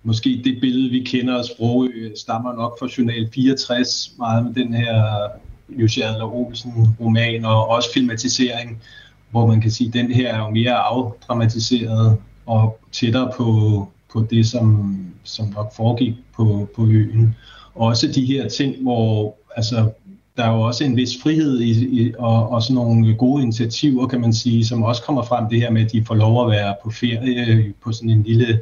måske 0.02 0.40
det 0.44 0.58
billede, 0.60 0.90
vi 0.90 1.00
kender 1.00 1.38
af 1.38 1.44
Sprogø, 1.44 2.10
stammer 2.16 2.52
nok 2.54 2.78
fra 2.78 2.88
Journal 2.98 3.28
64, 3.34 4.12
meget 4.18 4.44
med 4.44 4.54
den 4.54 4.74
her 4.74 5.28
Jussi 5.68 6.00
Adler 6.00 6.34
Olsen 6.34 6.72
roman, 7.00 7.44
og 7.44 7.68
også 7.68 7.88
filmatisering, 7.94 8.82
hvor 9.30 9.46
man 9.46 9.60
kan 9.60 9.70
sige, 9.70 9.88
at 9.88 9.94
den 9.94 10.12
her 10.12 10.34
er 10.34 10.38
jo 10.38 10.50
mere 10.50 10.74
afdramatiseret 10.74 12.16
og 12.46 12.78
tættere 12.92 13.32
på, 13.36 13.88
på 14.12 14.26
det, 14.30 14.46
som, 14.46 14.98
som 15.24 15.46
nok 15.56 15.74
foregik 15.76 16.14
på, 16.36 16.68
på 16.76 16.86
øen. 16.86 17.36
Også 17.74 18.06
de 18.14 18.24
her 18.24 18.48
ting, 18.48 18.82
hvor 18.82 19.36
altså, 19.56 19.90
der 20.36 20.44
er 20.44 20.52
jo 20.52 20.60
også 20.60 20.84
en 20.84 20.96
vis 20.96 21.22
frihed 21.22 21.60
i, 21.60 22.00
i, 22.00 22.12
og, 22.18 22.48
og 22.48 22.62
sådan 22.62 22.74
nogle 22.74 23.14
gode 23.14 23.42
initiativer, 23.42 24.06
kan 24.06 24.20
man 24.20 24.34
sige, 24.34 24.66
som 24.66 24.82
også 24.82 25.02
kommer 25.02 25.22
frem. 25.22 25.48
Det 25.48 25.60
her 25.60 25.70
med, 25.70 25.84
at 25.84 25.92
de 25.92 26.04
får 26.04 26.14
lov 26.14 26.44
at 26.44 26.50
være 26.50 26.74
på 26.84 26.90
ferie 26.90 27.72
på 27.84 27.92
sådan 27.92 28.10
en 28.10 28.22
lille, 28.22 28.60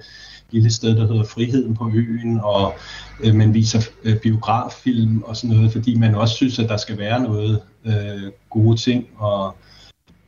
lille 0.51 0.73
sted, 0.73 0.97
der 0.97 1.07
hedder 1.07 1.25
Friheden 1.25 1.77
på 1.77 1.91
øen, 1.95 2.41
og 2.43 2.75
øh, 3.21 3.35
man 3.35 3.55
viser 3.55 3.81
øh, 4.05 4.17
biograffilm 4.17 5.23
og 5.23 5.37
sådan 5.37 5.57
noget, 5.57 5.73
fordi 5.73 5.99
man 5.99 6.15
også 6.15 6.35
synes, 6.35 6.59
at 6.59 6.69
der 6.69 6.77
skal 6.77 6.99
være 6.99 7.23
noget 7.23 7.61
øh, 7.85 8.33
gode 8.51 8.77
ting, 8.77 9.07
og 9.17 9.57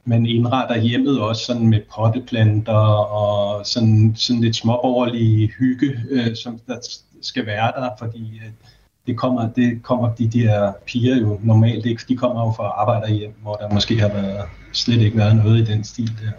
man 0.05 0.27
indretter 0.27 0.81
hjemmet 0.81 1.21
også 1.21 1.45
sådan 1.45 1.67
med 1.67 1.81
potteplanter 1.95 2.73
og 2.73 3.67
sådan, 3.67 4.13
sådan 4.17 4.43
lidt 4.43 4.57
småborgerlig 4.57 5.51
hygge, 5.59 6.01
øh, 6.11 6.37
som 6.37 6.61
der 6.67 6.77
skal 7.23 7.47
være 7.47 7.73
der, 7.77 7.91
fordi 7.99 8.41
øh, 8.45 8.51
det 9.07 9.17
kommer, 9.17 9.53
det 9.53 9.83
kommer 9.83 10.15
de 10.15 10.29
der 10.29 10.73
piger 10.87 11.17
jo 11.17 11.41
normalt 11.43 11.87
ikke. 11.87 12.03
De 12.09 12.17
kommer 12.17 12.45
jo 12.45 12.53
fra 12.53 12.65
arbejderhjem, 12.65 13.33
hvor 13.43 13.55
der 13.55 13.75
måske 13.75 14.01
har 14.01 14.09
været, 14.09 14.49
slet 14.73 15.01
ikke 15.01 15.17
været 15.17 15.37
noget 15.37 15.59
i 15.59 15.73
den 15.73 15.85
stil 15.85 16.07
der. 16.23 16.33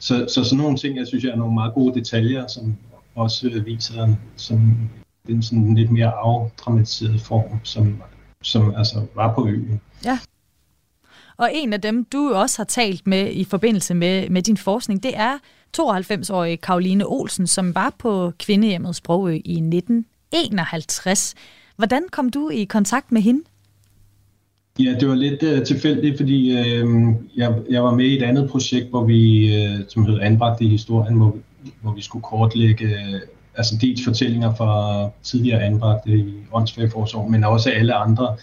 Så, 0.00 0.26
så 0.34 0.44
sådan 0.44 0.58
nogle 0.58 0.76
ting, 0.76 0.96
jeg 0.96 1.06
synes, 1.06 1.24
jeg 1.24 1.30
er 1.30 1.36
nogle 1.36 1.54
meget 1.54 1.74
gode 1.74 1.94
detaljer, 1.94 2.46
som 2.46 2.76
også 3.14 3.62
viser 3.64 4.14
som 4.36 4.76
den 5.26 5.42
sådan 5.42 5.74
lidt 5.74 5.90
mere 5.90 6.10
afdramatiseret 6.10 7.20
form, 7.20 7.60
som, 7.64 8.02
som 8.42 8.74
altså 8.74 9.06
var 9.14 9.34
på 9.34 9.48
øen. 9.48 9.80
Ja. 10.04 10.18
Og 11.36 11.50
en 11.54 11.72
af 11.72 11.80
dem, 11.80 12.04
du 12.04 12.34
også 12.34 12.58
har 12.58 12.64
talt 12.64 13.06
med 13.06 13.32
i 13.32 13.44
forbindelse 13.44 13.94
med, 13.94 14.28
med 14.28 14.42
din 14.42 14.56
forskning, 14.56 15.02
det 15.02 15.12
er 15.16 15.38
92-årige 15.76 16.56
Karoline 16.56 17.04
Olsen, 17.06 17.46
som 17.46 17.74
var 17.74 17.94
på 17.98 18.32
kvindehjemmet 18.38 18.96
Sprogø 18.96 19.32
i 19.44 19.52
1951. 19.52 21.34
Hvordan 21.78 22.02
kom 22.12 22.30
du 22.30 22.50
i 22.50 22.64
kontakt 22.64 23.12
med 23.12 23.22
hende? 23.22 23.40
Ja, 24.78 24.94
det 25.00 25.08
var 25.08 25.14
lidt 25.14 25.42
uh, 25.42 25.64
tilfældigt, 25.64 26.16
fordi 26.16 26.52
uh, 26.52 27.14
jeg, 27.36 27.54
jeg 27.70 27.84
var 27.84 27.94
med 27.94 28.04
i 28.04 28.16
et 28.16 28.22
andet 28.22 28.50
projekt, 28.50 28.90
hvor 28.90 29.04
vi, 29.04 29.50
uh, 29.56 29.80
som 29.88 30.06
hed 30.06 30.20
Anbragt 30.20 30.60
i 30.60 30.68
historien, 30.68 31.16
hvor, 31.16 31.36
hvor 31.82 31.92
vi 31.92 32.02
skulle 32.02 32.22
kortlægge 32.22 32.86
uh, 32.86 33.20
altså 33.54 33.76
dels 33.80 34.04
fortællinger 34.04 34.54
fra 34.54 35.10
tidligere 35.22 35.62
anbragte 35.62 36.18
i 36.18 36.34
åndsfagforsorg, 36.52 37.30
men 37.30 37.44
også 37.44 37.70
alle 37.70 37.94
andre 37.94 38.36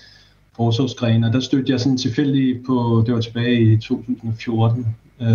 forsorgsgrene, 0.56 1.28
og 1.28 1.34
der 1.34 1.40
stødte 1.40 1.72
jeg 1.72 1.80
sådan 1.80 1.98
tilfældigt 1.98 2.66
på, 2.66 3.04
det 3.06 3.14
var 3.14 3.22
tilbage 3.22 3.74
i 3.74 3.78
2014, 3.78 4.96
øh, 5.22 5.28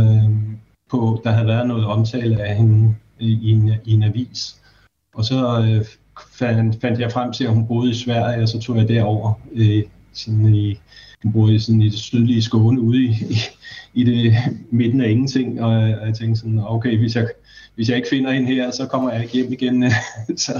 på, 0.90 1.20
der 1.24 1.30
havde 1.30 1.46
været 1.46 1.68
noget 1.68 1.86
omtale 1.86 2.42
af 2.42 2.56
hende 2.56 2.94
i 3.18 3.50
en, 3.50 3.72
i 3.84 3.92
en 3.92 4.02
avis. 4.02 4.56
Og 5.14 5.24
så 5.24 5.60
øh, 5.60 5.84
fandt, 6.32 6.80
fandt 6.80 7.00
jeg 7.00 7.12
frem 7.12 7.32
til, 7.32 7.44
at 7.44 7.54
hun 7.54 7.66
boede 7.66 7.90
i 7.90 7.94
Sverige, 7.94 8.42
og 8.42 8.48
så 8.48 8.60
tog 8.60 8.76
jeg 8.76 8.88
derover 8.88 9.32
øh, 9.52 9.82
sådan 10.12 10.54
i, 10.54 10.78
hun 11.22 11.32
boede 11.32 11.54
i, 11.54 11.58
sådan 11.58 11.82
i 11.82 11.88
det 11.88 11.98
sydlige 11.98 12.42
Skåne 12.42 12.80
ude 12.80 13.04
i, 13.04 13.08
i, 13.08 13.36
i 13.94 14.04
det 14.04 14.34
midten 14.70 15.00
af 15.00 15.10
ingenting, 15.10 15.62
og, 15.62 15.70
og 15.72 16.06
jeg 16.06 16.14
tænkte 16.14 16.40
sådan, 16.40 16.60
okay, 16.64 16.98
hvis 16.98 17.16
jeg, 17.16 17.28
hvis 17.74 17.88
jeg 17.88 17.96
ikke 17.96 18.08
finder 18.08 18.32
hende 18.32 18.46
her, 18.46 18.70
så 18.70 18.86
kommer 18.86 19.12
jeg 19.12 19.22
ikke 19.22 19.34
hjem 19.34 19.52
igen. 19.52 19.84
så, 20.46 20.52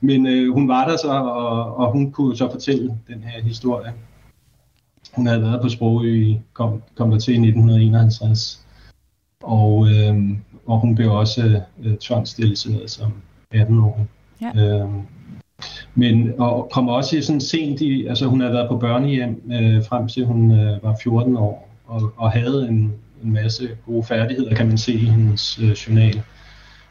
men 0.00 0.26
øh, 0.26 0.52
hun 0.52 0.68
var 0.68 0.88
der 0.88 0.96
så, 0.96 1.08
og, 1.08 1.76
og 1.76 1.92
hun 1.92 2.12
kunne 2.12 2.36
så 2.36 2.50
fortælle 2.50 2.98
den 3.08 3.22
her 3.22 3.42
historie. 3.42 3.92
Hun 5.12 5.26
havde 5.26 5.42
været 5.42 5.62
på 5.62 5.68
Sprogø, 5.68 6.34
kom, 6.52 6.82
kom 6.94 7.10
der 7.10 7.18
til 7.18 7.34
i 7.34 7.36
1951, 7.36 8.66
og, 9.42 9.88
øh, 9.90 10.16
og 10.66 10.80
hun 10.80 10.94
blev 10.94 11.12
også 11.12 11.60
øh, 11.82 11.96
tvangsstillet 11.96 12.58
som 12.86 13.12
18 13.50 13.78
år. 13.78 14.06
Ja. 14.42 14.80
Øh, 14.80 14.88
men 15.94 16.32
og 16.38 16.70
kommer 16.72 16.92
også 16.92 17.22
sådan 17.22 17.40
sent 17.40 17.80
i, 17.80 18.06
altså 18.06 18.26
hun 18.26 18.40
havde 18.40 18.52
været 18.52 18.68
på 18.68 18.76
børnehjem 18.76 19.42
øh, 19.52 19.84
frem 19.84 20.08
til 20.08 20.24
hun 20.24 20.50
øh, 20.50 20.82
var 20.82 20.96
14 21.02 21.36
år, 21.36 21.70
og, 21.86 22.12
og 22.16 22.32
havde 22.32 22.68
en, 22.68 22.92
en 23.24 23.32
masse 23.32 23.68
gode 23.86 24.04
færdigheder, 24.04 24.54
kan 24.54 24.66
man 24.68 24.78
se 24.78 24.92
i 24.92 25.04
hendes 25.04 25.58
øh, 25.58 25.70
journal. 25.70 26.22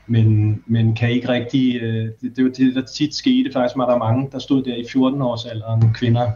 Men, 0.07 0.59
men 0.65 0.95
kan 0.95 1.11
ikke 1.11 1.29
rigtig, 1.29 1.81
øh, 1.81 2.09
det, 2.21 2.35
det 2.35 2.43
var 2.43 2.49
det, 2.49 2.75
der 2.75 2.81
tit 2.81 3.15
skete, 3.15 3.51
faktisk 3.53 3.77
var 3.77 3.89
der 3.89 3.97
mange, 3.97 4.29
der 4.31 4.39
stod 4.39 4.63
der 4.63 4.75
i 4.75 4.81
14-årsalderen, 4.81 5.93
kvinder, 5.93 6.31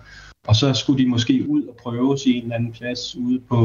og 0.47 0.56
så 0.56 0.73
skulle 0.73 1.04
de 1.04 1.10
måske 1.10 1.45
ud 1.49 1.63
og 1.63 1.75
prøve 1.84 2.17
i 2.25 2.34
en 2.38 2.43
eller 2.43 2.56
anden 2.56 2.71
plads 2.71 3.15
ude, 3.15 3.39
på, 3.49 3.56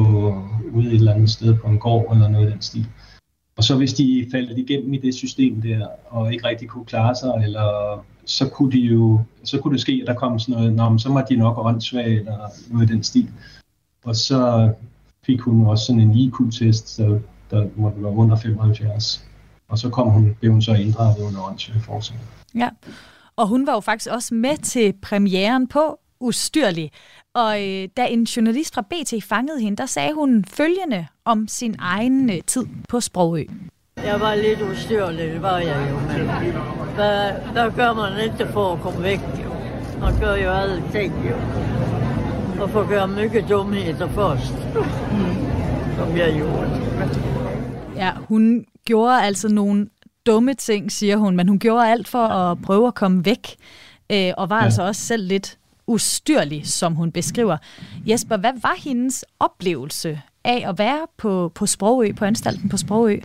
ude 0.72 0.86
et 0.86 0.94
eller 0.94 1.14
andet 1.14 1.30
sted 1.30 1.56
på 1.56 1.66
en 1.66 1.78
gård 1.78 2.14
eller 2.14 2.28
noget 2.28 2.48
i 2.48 2.52
den 2.52 2.62
stil. 2.62 2.86
Og 3.60 3.64
så 3.64 3.76
hvis 3.76 3.92
de 3.92 4.26
faldt 4.30 4.58
igennem 4.58 4.94
i 4.94 4.98
det 4.98 5.14
system 5.14 5.62
der, 5.62 5.86
og 6.06 6.32
ikke 6.32 6.48
rigtig 6.48 6.68
kunne 6.68 6.84
klare 6.84 7.14
sig, 7.14 7.32
eller 7.44 7.98
så 8.24 8.48
kunne, 8.48 8.72
de 8.72 8.78
jo, 8.78 9.20
så 9.44 9.60
kunne 9.60 9.72
det 9.72 9.80
ske, 9.80 9.98
at 10.02 10.06
der 10.06 10.14
kom 10.14 10.38
sådan 10.38 10.54
noget, 10.54 10.72
Nå, 10.92 10.98
så 10.98 11.12
var 11.12 11.24
de 11.24 11.36
nok 11.36 11.58
åndssvage, 11.58 12.18
eller 12.18 12.38
noget 12.70 12.90
i 12.90 12.92
den 12.92 13.02
stil. 13.02 13.30
Og 14.04 14.16
så 14.16 14.72
fik 15.26 15.40
hun 15.40 15.66
også 15.66 15.86
sådan 15.86 16.00
en 16.00 16.14
IQ-test, 16.14 16.98
der, 16.98 17.18
der 17.50 17.66
måtte 17.76 18.02
være 18.02 18.12
under 18.12 18.36
75. 18.36 19.24
Og 19.68 19.78
så 19.78 19.90
kom 19.90 20.10
hun, 20.10 20.36
blev 20.40 20.52
hun 20.52 20.62
så 20.62 20.74
inddraget 20.74 21.18
under 21.18 21.48
åndssvage 21.48 21.80
forskning. 21.80 22.22
Ja, 22.54 22.68
og 23.36 23.48
hun 23.48 23.66
var 23.66 23.72
jo 23.72 23.80
faktisk 23.80 24.10
også 24.10 24.34
med 24.34 24.56
til 24.56 24.94
premieren 25.02 25.68
på 25.68 25.98
Ustyrlig. 26.20 26.90
Og 27.34 27.68
øh, 27.68 27.88
da 27.96 28.06
en 28.06 28.24
journalist 28.24 28.74
fra 28.74 28.82
BT 28.82 29.24
fangede 29.24 29.60
hende, 29.60 29.76
der 29.76 29.86
sagde 29.86 30.14
hun 30.14 30.44
følgende 30.44 31.06
om 31.24 31.48
sin 31.48 31.76
egen 31.78 32.30
øh, 32.30 32.40
tid 32.46 32.66
på 32.88 33.00
Sprogø. 33.00 33.44
Jeg 33.96 34.20
var 34.20 34.34
lidt 34.34 34.62
ustyrlig, 34.62 35.32
det 35.32 35.42
var 35.42 35.58
jeg 35.58 35.88
jo. 35.90 35.96
Men 35.96 36.28
hvad, 36.94 37.32
hvad 37.52 37.70
gør 37.76 37.92
man 37.92 38.24
ikke 38.24 38.52
for 38.52 38.72
at 38.72 38.80
komme 38.80 39.02
væk? 39.02 39.20
Jo? 39.44 39.50
Man 40.00 40.20
gør 40.20 40.34
jo 40.34 40.50
alle 40.50 40.82
ting 40.92 41.14
jo. 41.28 41.34
Og 42.62 42.70
for 42.70 42.80
at 42.80 42.88
gøre 42.88 43.08
mye 43.08 43.44
dumheder 43.48 44.08
først. 44.08 44.54
Som 45.98 46.16
jeg 46.16 46.34
gjorde. 46.34 46.80
Ja, 47.96 48.12
hun 48.28 48.64
gjorde 48.84 49.22
altså 49.22 49.48
nogle 49.48 49.88
dumme 50.26 50.54
ting, 50.54 50.92
siger 50.92 51.16
hun, 51.16 51.36
men 51.36 51.48
hun 51.48 51.58
gjorde 51.58 51.88
alt 51.88 52.08
for 52.08 52.26
at 52.26 52.62
prøve 52.62 52.86
at 52.86 52.94
komme 52.94 53.24
væk, 53.24 53.56
øh, 54.12 54.32
og 54.36 54.50
var 54.50 54.58
ja. 54.58 54.64
altså 54.64 54.82
også 54.82 55.00
selv 55.00 55.26
lidt 55.26 55.58
ustyrlig, 55.90 56.66
som 56.66 56.94
hun 56.94 57.12
beskriver. 57.12 57.56
Jesper, 58.06 58.36
hvad 58.36 58.52
var 58.62 58.76
hendes 58.84 59.24
oplevelse 59.40 60.20
af 60.44 60.64
at 60.68 60.78
være 60.78 61.06
på, 61.16 61.52
på 61.54 61.66
Sprogø, 61.66 62.12
på 62.12 62.24
anstalten 62.24 62.68
på 62.68 62.76
Sprogø? 62.76 63.18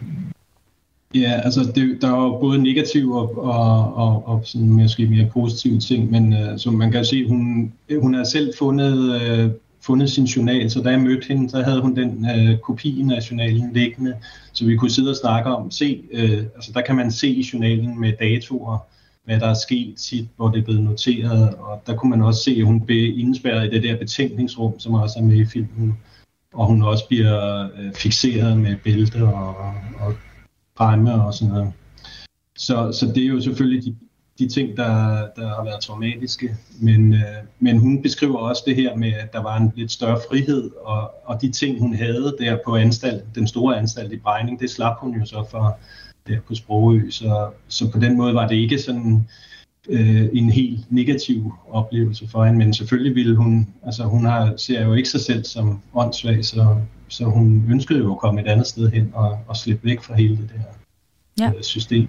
Ja, 1.16 1.42
altså 1.44 1.72
det, 1.76 1.98
der 2.02 2.10
var 2.10 2.40
både 2.40 2.64
negative 2.64 3.20
og, 3.20 3.38
og, 3.38 3.94
og, 3.96 4.28
og 4.28 4.42
sådan 4.44 4.70
måske 4.70 5.08
mere 5.08 5.30
positive 5.34 5.80
ting, 5.80 6.12
men 6.12 6.34
uh, 6.34 6.58
som 6.58 6.74
man 6.74 6.92
kan 6.92 7.06
se, 7.06 7.28
hun, 7.28 7.74
hun 8.02 8.14
har 8.14 8.24
selv 8.24 8.54
fundet, 8.58 9.22
uh, 9.46 9.52
fundet 9.82 10.10
sin 10.10 10.26
journal, 10.26 10.72
så 10.72 10.82
da 10.82 10.90
jeg 10.90 11.00
mødte 11.00 11.28
hende, 11.28 11.50
så 11.50 11.62
havde 11.62 11.82
hun 11.82 11.96
den 11.96 12.28
øh, 12.30 12.52
uh, 12.52 12.60
kopien 12.60 13.12
af 13.12 13.32
journalen 13.32 13.74
liggende, 13.74 14.14
så 14.54 14.66
vi 14.66 14.76
kunne 14.76 14.92
sidde 14.92 15.10
og 15.10 15.16
snakke 15.16 15.50
om, 15.50 15.72
se, 15.72 16.02
uh, 16.14 16.46
altså 16.56 16.72
der 16.74 16.82
kan 16.82 16.96
man 16.96 17.12
se 17.12 17.28
i 17.28 17.50
journalen 17.54 18.00
med 18.00 18.14
datoer, 18.20 18.78
hvad 19.26 19.40
der 19.40 19.48
er 19.48 19.54
sket 19.54 19.98
tit, 19.98 20.28
hvor 20.36 20.50
det 20.50 20.60
er 20.60 20.64
blevet 20.64 20.84
noteret, 20.84 21.56
og 21.56 21.82
der 21.88 21.96
kunne 21.96 22.10
man 22.10 22.22
også 22.22 22.44
se, 22.44 22.52
at 22.52 22.66
hun 22.66 22.86
blev 22.86 23.20
indspærret 23.20 23.66
i 23.66 23.70
det 23.70 23.84
der 23.84 23.98
betænkningsrum, 23.98 24.80
som 24.80 24.94
også 24.94 25.20
er 25.20 25.24
med 25.24 25.36
i 25.36 25.46
filmen, 25.46 25.98
og 26.54 26.68
hun 26.68 26.84
også 26.84 27.08
bliver 27.08 27.64
uh, 27.66 27.94
fixeret 27.96 28.58
med 28.58 28.76
bælte 28.84 29.24
og, 29.24 29.56
og 30.00 30.14
fremme 30.78 31.14
og 31.14 31.34
sådan 31.34 31.54
noget. 31.54 31.74
Så, 32.58 32.92
så 32.92 33.12
det 33.16 33.24
er 33.24 33.28
jo 33.28 33.42
selvfølgelig 33.42 33.84
de, 33.86 33.96
de 34.40 34.48
ting, 34.48 34.78
der, 34.78 35.28
der 35.36 35.48
har 35.48 35.64
været 35.64 35.82
traumatiske. 35.82 36.58
Men, 36.82 37.14
øh, 37.14 37.20
men 37.60 37.78
hun 37.78 38.02
beskriver 38.02 38.38
også 38.38 38.64
det 38.66 38.76
her 38.76 38.96
med, 38.96 39.14
at 39.14 39.34
der 39.34 39.42
var 39.42 39.58
en 39.58 39.72
lidt 39.76 39.92
større 39.92 40.20
frihed, 40.30 40.72
og, 40.82 41.12
og 41.26 41.42
de 41.42 41.52
ting, 41.52 41.80
hun 41.80 41.96
havde 41.96 42.36
der 42.40 42.58
på 42.66 42.76
anstalt, 42.76 43.24
den 43.36 43.48
store 43.48 43.78
anstalt 43.78 44.14
i 44.14 44.18
Brejning, 44.18 44.60
det 44.60 44.70
slap 44.70 45.00
hun 45.00 45.20
jo 45.20 45.26
så 45.26 45.46
for 45.52 45.80
der 46.28 46.40
på 46.48 46.56
Sprogø. 46.56 47.10
Så, 47.10 47.50
så 47.68 47.92
på 47.92 48.00
den 48.00 48.18
måde 48.18 48.34
var 48.34 48.48
det 48.48 48.56
ikke 48.56 48.80
sådan 48.80 49.28
øh, 49.90 50.30
en 50.34 50.50
helt 50.50 50.92
negativ 50.92 51.54
oplevelse 51.70 52.28
for 52.28 52.46
hende, 52.46 52.60
men 52.60 52.74
selvfølgelig 52.74 53.16
ville 53.16 53.36
hun, 53.36 53.68
altså 53.84 54.04
hun 54.04 54.26
har, 54.26 54.54
ser 54.58 54.86
jo 54.86 54.94
ikke 54.94 55.10
sig 55.10 55.22
selv 55.22 55.44
som 55.44 55.82
åndssvag, 55.94 56.46
så, 56.46 56.76
så 57.08 57.26
hun 57.26 57.66
ønskede 57.70 58.00
jo 58.00 58.12
at 58.12 58.20
komme 58.20 58.42
et 58.42 58.48
andet 58.48 58.68
sted 58.68 58.92
hen 58.92 59.12
og, 59.14 59.40
og 59.48 59.58
slippe 59.58 59.86
væk 59.86 60.02
fra 60.02 60.16
hele 60.16 60.38
det 60.38 60.52
der 60.56 60.64
ja. 61.46 61.52
øh, 61.58 61.64
system. 61.64 62.08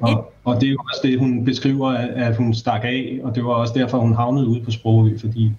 Og, 0.00 0.32
og 0.44 0.60
det 0.60 0.66
er 0.66 0.72
jo 0.72 0.78
også 0.78 1.00
det, 1.02 1.18
hun 1.18 1.44
beskriver, 1.44 1.90
at 1.90 2.36
hun 2.36 2.54
stak 2.54 2.84
af, 2.84 3.20
og 3.22 3.34
det 3.34 3.44
var 3.44 3.50
også 3.50 3.74
derfor, 3.76 3.98
hun 3.98 4.14
havnede 4.14 4.48
ude 4.48 4.60
på 4.64 4.70
Sprogø, 4.70 5.18
fordi 5.18 5.52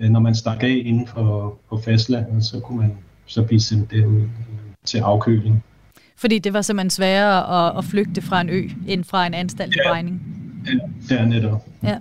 øh, 0.00 0.10
når 0.10 0.20
man 0.20 0.34
stak 0.34 0.62
af 0.62 0.82
inden 0.84 1.06
for 1.06 1.58
på 1.68 1.78
fastlandet, 1.78 2.44
så 2.44 2.60
kunne 2.60 2.78
man 2.78 2.98
så 3.26 3.42
blive 3.42 3.60
sendt 3.60 3.90
derud 3.90 4.28
til 4.84 4.98
afkøling. 4.98 5.64
Fordi 6.20 6.38
det 6.38 6.52
var 6.52 6.62
simpelthen 6.62 6.90
sværere 6.90 7.68
at, 7.68 7.78
at 7.78 7.84
flygte 7.84 8.22
fra 8.22 8.40
en 8.40 8.48
ø, 8.48 8.68
end 8.88 9.04
fra 9.04 9.26
en 9.26 9.34
anstalt 9.34 9.76
ja. 9.76 9.90
Brejning. 9.90 10.22
Ja, 10.66 10.78
det 11.08 11.20
er 11.20 11.26
netop. 11.26 11.66
Ja. 11.82 11.96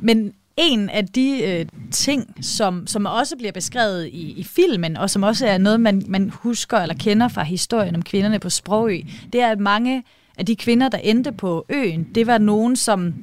Men 0.00 0.32
en 0.56 0.90
af 0.90 1.06
de 1.06 1.42
øh, 1.44 1.66
ting, 1.90 2.34
som, 2.40 2.86
som 2.86 3.06
også 3.06 3.36
bliver 3.36 3.52
beskrevet 3.52 4.06
i, 4.06 4.32
i 4.36 4.44
filmen, 4.44 4.96
og 4.96 5.10
som 5.10 5.22
også 5.22 5.46
er 5.46 5.58
noget, 5.58 5.80
man, 5.80 6.02
man 6.08 6.30
husker 6.34 6.78
eller 6.78 6.94
kender 6.94 7.28
fra 7.28 7.42
historien 7.42 7.96
om 7.96 8.02
kvinderne 8.02 8.38
på 8.38 8.50
Sprogø, 8.50 9.00
det 9.32 9.40
er, 9.40 9.50
at 9.50 9.58
mange 9.58 10.02
af 10.38 10.46
de 10.46 10.56
kvinder, 10.56 10.88
der 10.88 10.98
endte 10.98 11.32
på 11.32 11.66
øen, 11.68 12.06
det 12.14 12.26
var 12.26 12.38
nogen, 12.38 12.76
som 12.76 13.14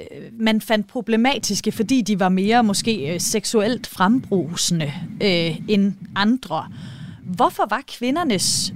øh, 0.00 0.22
man 0.32 0.60
fandt 0.60 0.88
problematiske, 0.88 1.72
fordi 1.72 2.02
de 2.02 2.20
var 2.20 2.28
mere 2.28 2.64
måske 2.64 3.14
øh, 3.14 3.20
seksuelt 3.20 3.86
frembrusende 3.86 4.92
øh, 5.22 5.60
end 5.68 5.92
andre. 6.16 6.68
Hvorfor 7.24 7.66
var 7.70 7.82
kvindernes 7.98 8.74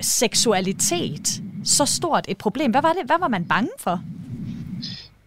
seksualitet 0.00 1.42
så 1.64 1.84
stort 1.84 2.24
et 2.28 2.36
problem? 2.38 2.70
Hvad 2.70 2.82
var 2.82 2.92
det? 2.92 3.06
Hvad 3.06 3.16
var 3.20 3.28
man 3.28 3.44
bange 3.44 3.70
for? 3.78 4.00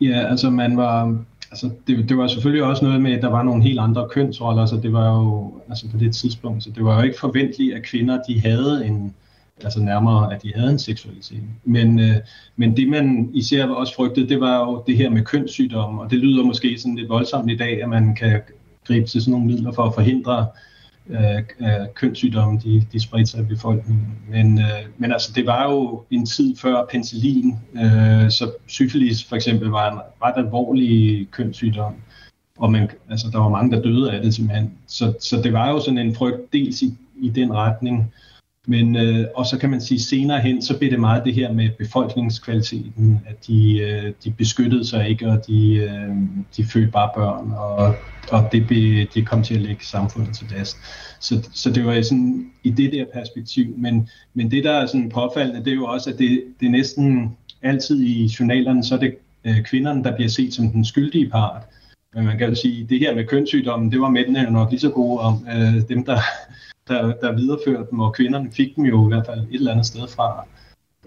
Ja, 0.02 0.28
altså 0.30 0.50
man 0.50 0.78
var 0.78 1.18
altså 1.52 1.70
det, 1.88 2.10
det 2.10 2.18
var 2.18 2.28
selvfølgelig 2.28 2.64
også 2.64 2.86
noget 2.86 3.02
med, 3.02 3.12
at 3.12 3.22
der 3.22 3.30
var 3.30 3.44
nogle 3.44 3.64
helt 3.64 3.80
andre 3.80 4.08
kønsroller, 4.10 4.66
så 4.66 4.76
det 4.76 4.94
var 4.94 5.14
jo 5.14 5.54
altså 5.70 5.90
på 5.92 5.98
det 5.98 6.16
tidspunkt, 6.16 6.64
så 6.64 6.70
det 6.70 6.86
var 6.86 6.96
jo 6.96 7.02
ikke 7.02 7.20
forventeligt, 7.20 7.76
at 7.76 7.84
kvinder 7.84 8.20
de 8.28 8.42
havde 8.42 8.86
en, 8.86 9.14
altså 9.64 9.80
nærmere, 9.80 10.34
at 10.34 10.44
de 10.44 10.54
havde 10.56 10.72
en 10.72 10.80
seksualitet. 10.80 11.44
Men, 11.64 12.00
øh, 12.00 12.16
men 12.56 12.78
det 12.78 12.90
man 12.90 13.30
især 13.34 13.68
også 13.68 13.96
frygtede, 13.96 14.30
det 14.30 14.40
var 14.40 14.60
jo 14.60 14.84
det 14.88 14.98
her 14.98 15.10
med 15.10 15.24
kønssygdomme, 15.24 16.02
og 16.02 16.12
det 16.12 16.20
lyder 16.20 16.44
måske 16.44 16.78
sådan 16.80 16.96
lidt 16.96 17.10
voldsomt 17.10 17.52
i 17.52 17.58
dag, 17.58 17.84
at 17.84 17.90
man 17.90 18.16
kan 18.16 18.42
gribe 18.88 19.08
til 19.08 19.22
sådan 19.22 19.32
nogle 19.32 19.46
midler 19.46 19.72
for 19.72 19.84
at 19.84 19.94
forhindre 19.94 20.46
Øh, 21.10 21.38
øh, 21.60 21.88
kønssygdomme, 21.94 22.60
de, 22.64 22.86
de 22.92 23.00
spredte 23.00 23.32
sig 23.32 23.42
i 23.42 23.44
befolkningen. 23.44 24.08
Men, 24.30 24.60
øh, 24.60 24.86
men 24.98 25.12
altså, 25.12 25.32
det 25.36 25.46
var 25.46 25.72
jo 25.72 26.04
en 26.12 26.26
tid 26.26 26.56
før 26.56 26.86
penicillin, 26.92 27.56
øh, 27.76 28.32
så 28.32 28.52
syfilis 28.68 29.24
for 29.24 29.36
eksempel 29.36 29.70
var 29.70 29.92
en 29.92 30.00
ret 30.24 30.46
alvorlig 30.46 31.28
kønssygdom, 31.32 31.94
og 32.58 32.72
man, 32.72 32.90
altså, 33.10 33.28
der 33.32 33.40
var 33.40 33.50
mange, 33.50 33.76
der 33.76 33.82
døde 33.82 34.12
af 34.12 34.22
det 34.22 34.34
simpelthen. 34.34 34.72
Så, 34.88 35.14
så 35.22 35.42
det 35.42 35.54
var 35.54 35.70
jo 35.70 35.80
sådan 35.80 35.98
en 35.98 36.16
frygt 36.16 36.54
dels 36.54 36.82
i, 36.82 36.98
i 37.22 37.30
den 37.30 37.54
retning, 37.54 38.14
men, 38.70 38.96
øh, 38.96 39.26
og 39.36 39.46
så 39.46 39.58
kan 39.58 39.70
man 39.70 39.82
sige, 39.82 40.00
senere 40.00 40.40
hen, 40.40 40.62
så 40.62 40.78
blev 40.78 40.92
det 40.92 41.00
meget 41.00 41.26
det 41.26 41.34
her 41.34 41.54
med 41.54 41.70
befolkningskvaliteten, 41.78 43.22
at 43.28 43.48
de, 43.48 43.80
øh, 43.80 44.14
de 44.24 44.32
beskyttede 44.32 44.88
sig 44.88 45.10
ikke, 45.10 45.28
og 45.28 45.48
de, 45.48 45.76
øh, 45.76 46.16
de 46.58 46.66
fødte 46.66 46.92
bare 46.92 47.10
børn, 47.16 47.52
og, 47.52 47.96
og 48.32 48.50
det 48.52 48.68
blev, 48.68 49.06
de 49.14 49.26
kom 49.26 49.44
til 49.44 49.56
at 49.56 49.62
lægge 49.62 49.86
samfundet 49.86 50.36
til 50.36 50.48
last. 50.58 50.78
Så, 51.20 51.50
så 51.54 51.72
det 51.72 51.86
var 51.86 52.02
sådan 52.02 52.52
i 52.64 52.70
det 52.70 52.94
der 52.94 53.06
perspektiv. 53.14 53.74
Men, 53.78 54.10
men 54.34 54.52
det, 54.52 54.64
der 54.64 54.72
er 54.72 54.86
sådan 54.86 55.10
påfaldende, 55.10 55.66
det 55.66 55.72
er 55.72 55.76
jo 55.76 55.86
også, 55.86 56.10
at 56.10 56.20
det, 56.20 56.44
det 56.60 56.66
er 56.66 56.72
næsten 56.72 57.38
altid 57.62 58.04
i 58.04 58.32
journalerne, 58.40 58.84
så 58.84 58.96
er 58.96 59.00
det 59.00 59.16
øh, 59.46 59.64
kvinderne, 59.64 60.04
der 60.04 60.16
bliver 60.16 60.30
set 60.30 60.54
som 60.54 60.70
den 60.70 60.86
skyldige 60.86 61.30
part. 61.30 61.62
Men 62.16 62.26
man 62.26 62.38
kan 62.38 62.50
jo 62.50 62.56
sige, 62.56 62.84
at 62.84 62.90
det 62.90 63.00
her 63.00 63.16
med 63.16 63.26
kønssygdommen, 63.26 63.92
det 63.92 64.02
var 64.02 64.10
mændene 64.10 64.42
jo 64.42 64.50
nok 64.50 64.70
lige 64.70 64.80
så 64.80 64.90
gode 64.90 65.20
om. 65.20 65.48
Øh, 65.56 65.90
dem, 65.90 66.06
der, 66.06 66.20
der, 66.88 67.14
der 67.14 67.36
videreførte 67.36 67.88
dem, 67.92 68.00
og 68.00 68.14
kvinderne 68.14 68.52
fik 68.52 68.76
dem 68.76 68.86
jo 68.86 69.06
i 69.06 69.08
hvert 69.08 69.26
fald 69.26 69.40
et 69.40 69.48
eller 69.54 69.72
andet 69.72 69.86
sted 69.86 70.08
fra. 70.08 70.46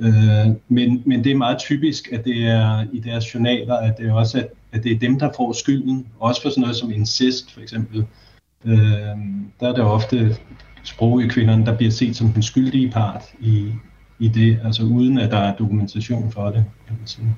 Øh, 0.01 0.57
men, 0.69 1.03
men 1.07 1.25
det 1.25 1.33
er 1.33 1.37
meget 1.37 1.59
typisk, 1.59 2.13
at 2.13 2.25
det 2.25 2.47
er 2.47 2.87
i 2.93 3.01
deres 3.01 3.35
journaler, 3.35 3.75
at 3.75 3.99
det 3.99 4.09
er 4.09 4.13
også 4.13 4.39
at, 4.39 4.49
at 4.73 4.85
det 4.85 4.93
er 4.93 4.99
dem, 4.99 5.19
der 5.19 5.31
får 5.37 5.53
skylden. 5.53 6.07
Også 6.19 6.43
for 6.43 6.49
sådan 6.49 6.61
noget 6.61 6.77
som 6.77 6.93
incest, 6.93 7.53
for 7.53 7.61
eksempel. 7.61 8.07
Øh, 8.65 8.77
der 9.61 9.69
er 9.69 9.73
det 9.73 9.85
ofte 9.85 10.37
sprog 10.85 11.23
i 11.23 11.29
kvinderne, 11.29 11.67
der 11.67 11.77
bliver 11.77 11.91
set 11.93 12.17
som 12.17 12.33
den 12.33 12.43
skyldige 12.43 12.91
part 12.91 13.23
i, 13.41 13.73
i 14.19 14.29
det, 14.29 14.61
altså 14.65 14.83
uden 14.83 15.19
at 15.19 15.31
der 15.31 15.39
er 15.39 15.57
dokumentation 15.57 16.33
for 16.33 16.47
det, 16.47 16.65
kan 16.87 16.97
man 16.99 17.07
sige. 17.07 17.37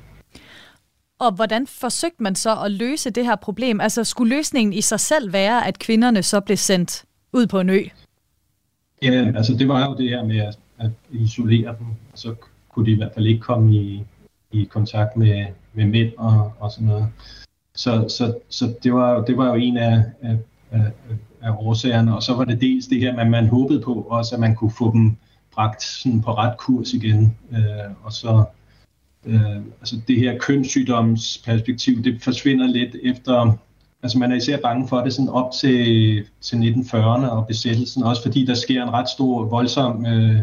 Og 1.20 1.32
hvordan 1.32 1.66
forsøgte 1.66 2.22
man 2.22 2.34
så 2.34 2.56
at 2.64 2.70
løse 2.70 3.10
det 3.10 3.24
her 3.24 3.36
problem? 3.36 3.80
Altså 3.80 4.04
skulle 4.04 4.36
løsningen 4.36 4.72
i 4.72 4.80
sig 4.80 5.00
selv 5.00 5.32
være, 5.32 5.66
at 5.66 5.78
kvinderne 5.78 6.22
så 6.22 6.40
blev 6.40 6.56
sendt 6.56 7.04
ud 7.32 7.46
på 7.46 7.60
en 7.60 7.70
ø? 7.70 7.80
Ja, 9.02 9.32
altså 9.36 9.54
det 9.54 9.68
var 9.68 9.86
jo 9.86 9.96
det 9.96 10.08
her 10.08 10.24
med 10.24 10.38
at, 10.38 10.58
at 10.78 10.90
isolere 11.10 11.76
dem, 11.78 11.86
så 12.14 12.34
kunne 12.68 12.86
de 12.86 12.90
i 12.90 12.96
hvert 12.96 13.12
fald 13.14 13.26
ikke 13.26 13.40
komme 13.40 13.74
i, 13.74 14.04
i 14.52 14.64
kontakt 14.64 15.16
med, 15.16 15.46
med 15.74 15.86
mænd 15.86 16.12
og, 16.18 16.52
og 16.58 16.70
sådan 16.70 16.88
noget. 16.88 17.06
Så, 17.74 18.08
så, 18.08 18.38
så 18.48 18.74
det, 18.82 18.92
var, 18.92 19.24
det 19.24 19.36
var 19.36 19.46
jo 19.46 19.54
en 19.54 19.76
af, 19.76 20.02
af, 20.22 20.36
af, 20.70 20.92
af 21.42 21.50
årsagerne, 21.50 22.16
og 22.16 22.22
så 22.22 22.34
var 22.34 22.44
det 22.44 22.60
dels 22.60 22.86
det 22.86 23.00
her, 23.00 23.16
at 23.16 23.30
man 23.30 23.48
håbede 23.48 23.80
på 23.80 23.94
også, 23.94 24.34
at 24.34 24.40
man 24.40 24.54
kunne 24.54 24.72
få 24.78 24.92
dem 24.92 25.16
bragt 25.54 25.82
sådan 25.82 26.22
på 26.22 26.34
ret 26.34 26.58
kurs 26.58 26.92
igen, 26.92 27.36
øh, 27.52 27.94
og 28.02 28.12
så 28.12 28.44
øh, 29.26 29.56
altså 29.80 30.00
det 30.08 30.16
her 30.16 30.38
kønssygdomsperspektiv, 30.38 32.04
det 32.04 32.22
forsvinder 32.22 32.66
lidt 32.66 32.96
efter, 33.02 33.58
altså 34.02 34.18
man 34.18 34.32
er 34.32 34.36
især 34.36 34.60
bange 34.60 34.88
for 34.88 35.00
det 35.00 35.12
sådan 35.12 35.28
op 35.28 35.52
til, 35.60 36.24
til 36.40 36.56
1940'erne 36.56 37.26
og 37.26 37.46
besættelsen, 37.46 38.02
også 38.02 38.22
fordi 38.22 38.46
der 38.46 38.54
sker 38.54 38.82
en 38.82 38.92
ret 38.92 39.08
stor, 39.08 39.44
voldsom 39.44 40.06
øh, 40.06 40.40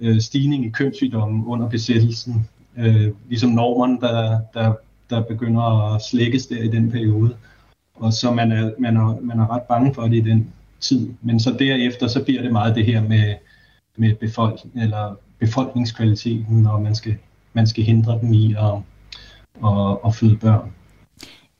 øh, 0.00 0.20
stigning 0.20 0.66
i 0.66 0.68
kønssygdommen 0.68 1.44
under 1.46 1.68
besættelsen, 1.68 2.48
øh, 2.76 3.10
ligesom 3.28 3.50
normerne, 3.50 4.00
der, 4.00 4.40
der, 4.54 4.72
der 5.10 5.22
begynder 5.22 5.94
at 5.94 6.02
slækkes 6.02 6.46
der 6.46 6.62
i 6.62 6.68
den 6.68 6.90
periode. 6.90 7.36
Og 7.94 8.12
så 8.12 8.30
man 8.30 8.52
er, 8.52 8.70
man, 8.78 8.96
er, 8.96 9.20
man 9.20 9.38
er 9.38 9.50
ret 9.50 9.62
bange 9.62 9.94
for 9.94 10.02
det 10.02 10.16
i 10.16 10.30
den 10.30 10.52
tid. 10.80 11.08
Men 11.22 11.40
så 11.40 11.56
derefter, 11.58 12.08
så 12.08 12.24
bliver 12.24 12.42
det 12.42 12.52
meget 12.52 12.76
det 12.76 12.86
her 12.86 13.02
med, 13.02 13.34
med 13.96 14.14
befolkning, 14.14 14.82
eller 14.82 15.14
befolkningskvaliteten, 15.38 16.66
og 16.66 16.82
man 16.82 16.94
skal 16.94 17.16
man 17.54 17.66
skal 17.66 17.84
hindre 17.84 18.18
dem 18.20 18.32
i 18.32 18.54
at, 18.58 18.74
at, 19.64 19.98
at 20.06 20.14
føde 20.14 20.36
børn. 20.36 20.72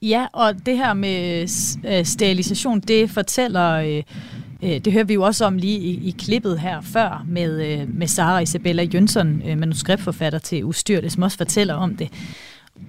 Ja, 0.09 0.27
og 0.33 0.67
det 0.67 0.77
her 0.77 0.95
med 0.95 1.41
øh, 1.87 2.05
sterilisation, 2.05 2.81
det 2.81 3.11
fortæller, 3.11 3.71
øh, 3.73 4.03
øh, 4.63 4.81
det 4.81 4.93
hører 4.93 5.05
vi 5.05 5.15
jo 5.15 5.23
også 5.23 5.45
om 5.45 5.57
lige 5.57 5.79
i, 5.79 6.09
i 6.09 6.15
klippet 6.19 6.61
her 6.61 6.81
før 6.81 7.25
med, 7.29 7.67
øh, 7.67 7.95
med 7.95 8.07
Sara 8.07 8.39
Isabella 8.39 8.83
Jønsson, 8.83 9.43
øh, 9.47 9.59
manuskriptforfatter 9.59 10.39
til 10.39 10.65
Ustyrte, 10.65 11.11
som 11.11 11.23
også 11.23 11.37
fortæller 11.37 11.75
om 11.75 11.97
det. 11.97 12.09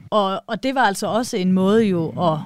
Og, 0.09 0.43
og 0.47 0.63
det 0.63 0.76
var 0.76 0.82
altså 0.82 1.07
også 1.07 1.38
en 1.38 1.51
måde 1.51 1.84
jo 1.84 2.09
at, 2.09 2.39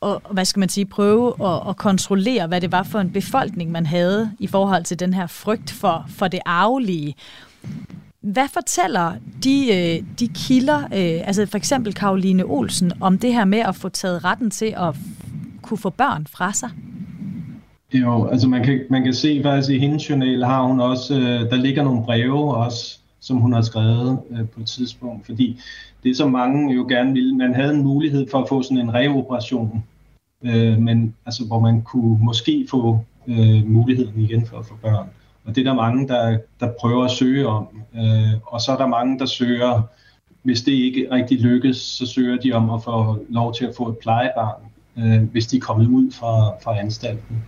og, 0.00 0.22
hvad 0.30 0.44
skal 0.44 0.60
man 0.60 0.68
sige, 0.68 0.86
prøve 0.86 1.46
at, 1.46 1.68
at 1.68 1.76
kontrollere, 1.76 2.46
hvad 2.46 2.60
det 2.60 2.72
var 2.72 2.82
for 2.82 2.98
en 2.98 3.10
befolkning, 3.10 3.70
man 3.70 3.86
havde 3.86 4.30
i 4.38 4.46
forhold 4.46 4.84
til 4.84 5.00
den 5.00 5.14
her 5.14 5.26
frygt 5.26 5.70
for, 5.70 6.04
for 6.08 6.28
det 6.28 6.40
arvelige. 6.46 7.14
Hvad 8.20 8.48
fortæller 8.48 9.12
de, 9.44 9.66
øh, 9.72 10.04
de 10.18 10.28
kilder, 10.28 10.78
øh, 10.78 11.26
altså 11.26 11.46
for 11.46 11.56
eksempel 11.56 11.94
Karoline 11.94 12.44
Olsen, 12.44 12.92
om 13.00 13.18
det 13.18 13.34
her 13.34 13.44
med 13.44 13.58
at 13.58 13.76
få 13.76 13.88
taget 13.88 14.24
retten 14.24 14.50
til 14.50 14.74
at 14.76 14.96
kunne 15.62 15.78
få 15.78 15.90
børn 15.90 16.26
fra 16.26 16.52
sig? 16.52 16.70
Jo, 17.94 18.26
altså 18.26 18.48
man 18.48 18.64
kan, 18.64 18.80
man 18.90 19.02
kan 19.02 19.14
se 19.14 19.40
faktisk 19.42 19.70
i 19.70 19.78
hendes 19.78 20.10
journal 20.10 20.44
har 20.44 20.62
hun 20.62 20.80
også, 20.80 21.14
øh, 21.14 21.50
der 21.50 21.56
ligger 21.56 21.82
nogle 21.82 22.04
breve 22.04 22.54
også, 22.56 22.98
som 23.20 23.36
hun 23.36 23.52
har 23.52 23.62
skrevet 23.62 24.18
øh, 24.30 24.48
på 24.48 24.60
et 24.60 24.66
tidspunkt, 24.66 25.26
fordi 25.26 25.60
det 26.04 26.16
som 26.16 26.30
mange 26.30 26.74
jo 26.74 26.86
gerne 26.88 27.12
ville, 27.12 27.36
man 27.36 27.54
havde 27.54 27.74
en 27.74 27.82
mulighed 27.82 28.26
for 28.30 28.38
at 28.38 28.48
få 28.48 28.62
sådan 28.62 28.78
en 28.78 28.94
reoperation, 28.94 29.84
øh, 30.44 30.78
men 30.78 31.14
altså 31.26 31.46
hvor 31.46 31.60
man 31.60 31.82
kunne 31.82 32.18
måske 32.24 32.66
få 32.70 32.98
øh, 33.26 33.66
muligheden 33.66 34.20
igen 34.20 34.46
for 34.46 34.58
at 34.58 34.66
få 34.66 34.74
børn. 34.82 35.06
Og 35.44 35.54
det 35.54 35.60
er 35.60 35.64
der 35.70 35.74
mange, 35.74 36.08
der, 36.08 36.38
der 36.60 36.72
prøver 36.80 37.04
at 37.04 37.10
søge 37.10 37.46
om. 37.46 37.68
Øh, 37.94 38.32
og 38.46 38.60
så 38.60 38.72
er 38.72 38.76
der 38.76 38.86
mange, 38.86 39.18
der 39.18 39.26
søger, 39.26 39.82
hvis 40.42 40.62
det 40.62 40.72
ikke 40.72 41.08
rigtig 41.10 41.40
lykkes, 41.40 41.76
så 41.76 42.06
søger 42.06 42.36
de 42.36 42.52
om 42.52 42.70
at 42.70 42.82
få 42.82 43.24
lov 43.28 43.54
til 43.54 43.64
at 43.64 43.74
få 43.76 43.88
et 43.88 43.98
plejebarn, 43.98 44.62
øh, 44.96 45.22
hvis 45.22 45.46
de 45.46 45.56
er 45.56 45.60
kommet 45.60 45.86
ud 45.86 46.10
fra, 46.10 46.48
fra 46.62 46.78
anstalten. 46.78 47.44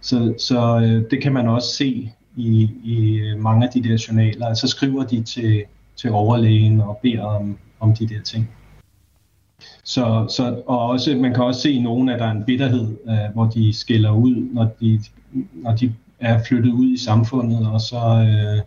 Så, 0.00 0.34
så 0.38 0.80
øh, 0.80 1.10
det 1.10 1.22
kan 1.22 1.32
man 1.32 1.48
også 1.48 1.76
se 1.76 2.12
i, 2.36 2.70
i 2.84 3.20
mange 3.38 3.66
af 3.66 3.72
de 3.72 3.82
der 3.82 4.04
journaler. 4.08 4.46
Altså, 4.46 4.66
så 4.66 4.76
skriver 4.76 5.04
de 5.04 5.22
til, 5.22 5.64
til 5.96 6.10
overlægen 6.10 6.80
og 6.80 6.98
beder 7.02 7.24
om, 7.24 7.58
om 7.80 7.94
de 7.94 8.06
der 8.08 8.22
ting. 8.22 8.50
Så, 9.84 10.26
så, 10.36 10.62
og 10.66 10.88
også, 10.88 11.16
man 11.16 11.34
kan 11.34 11.44
også 11.44 11.60
se 11.60 11.70
i 11.70 11.82
nogen, 11.82 12.08
at 12.08 12.18
der 12.18 12.26
er 12.26 12.30
en 12.30 12.44
bitterhed, 12.44 12.96
øh, 13.08 13.34
hvor 13.34 13.44
de 13.44 13.72
skiller 13.72 14.10
ud, 14.10 14.48
når 14.52 14.70
de, 14.80 15.00
når 15.52 15.76
de 15.76 15.94
er 16.22 16.42
flyttet 16.48 16.72
ud 16.72 16.92
i 16.92 16.96
samfundet, 16.96 17.68
og 17.68 17.80
så, 17.80 18.26
øh, 18.28 18.62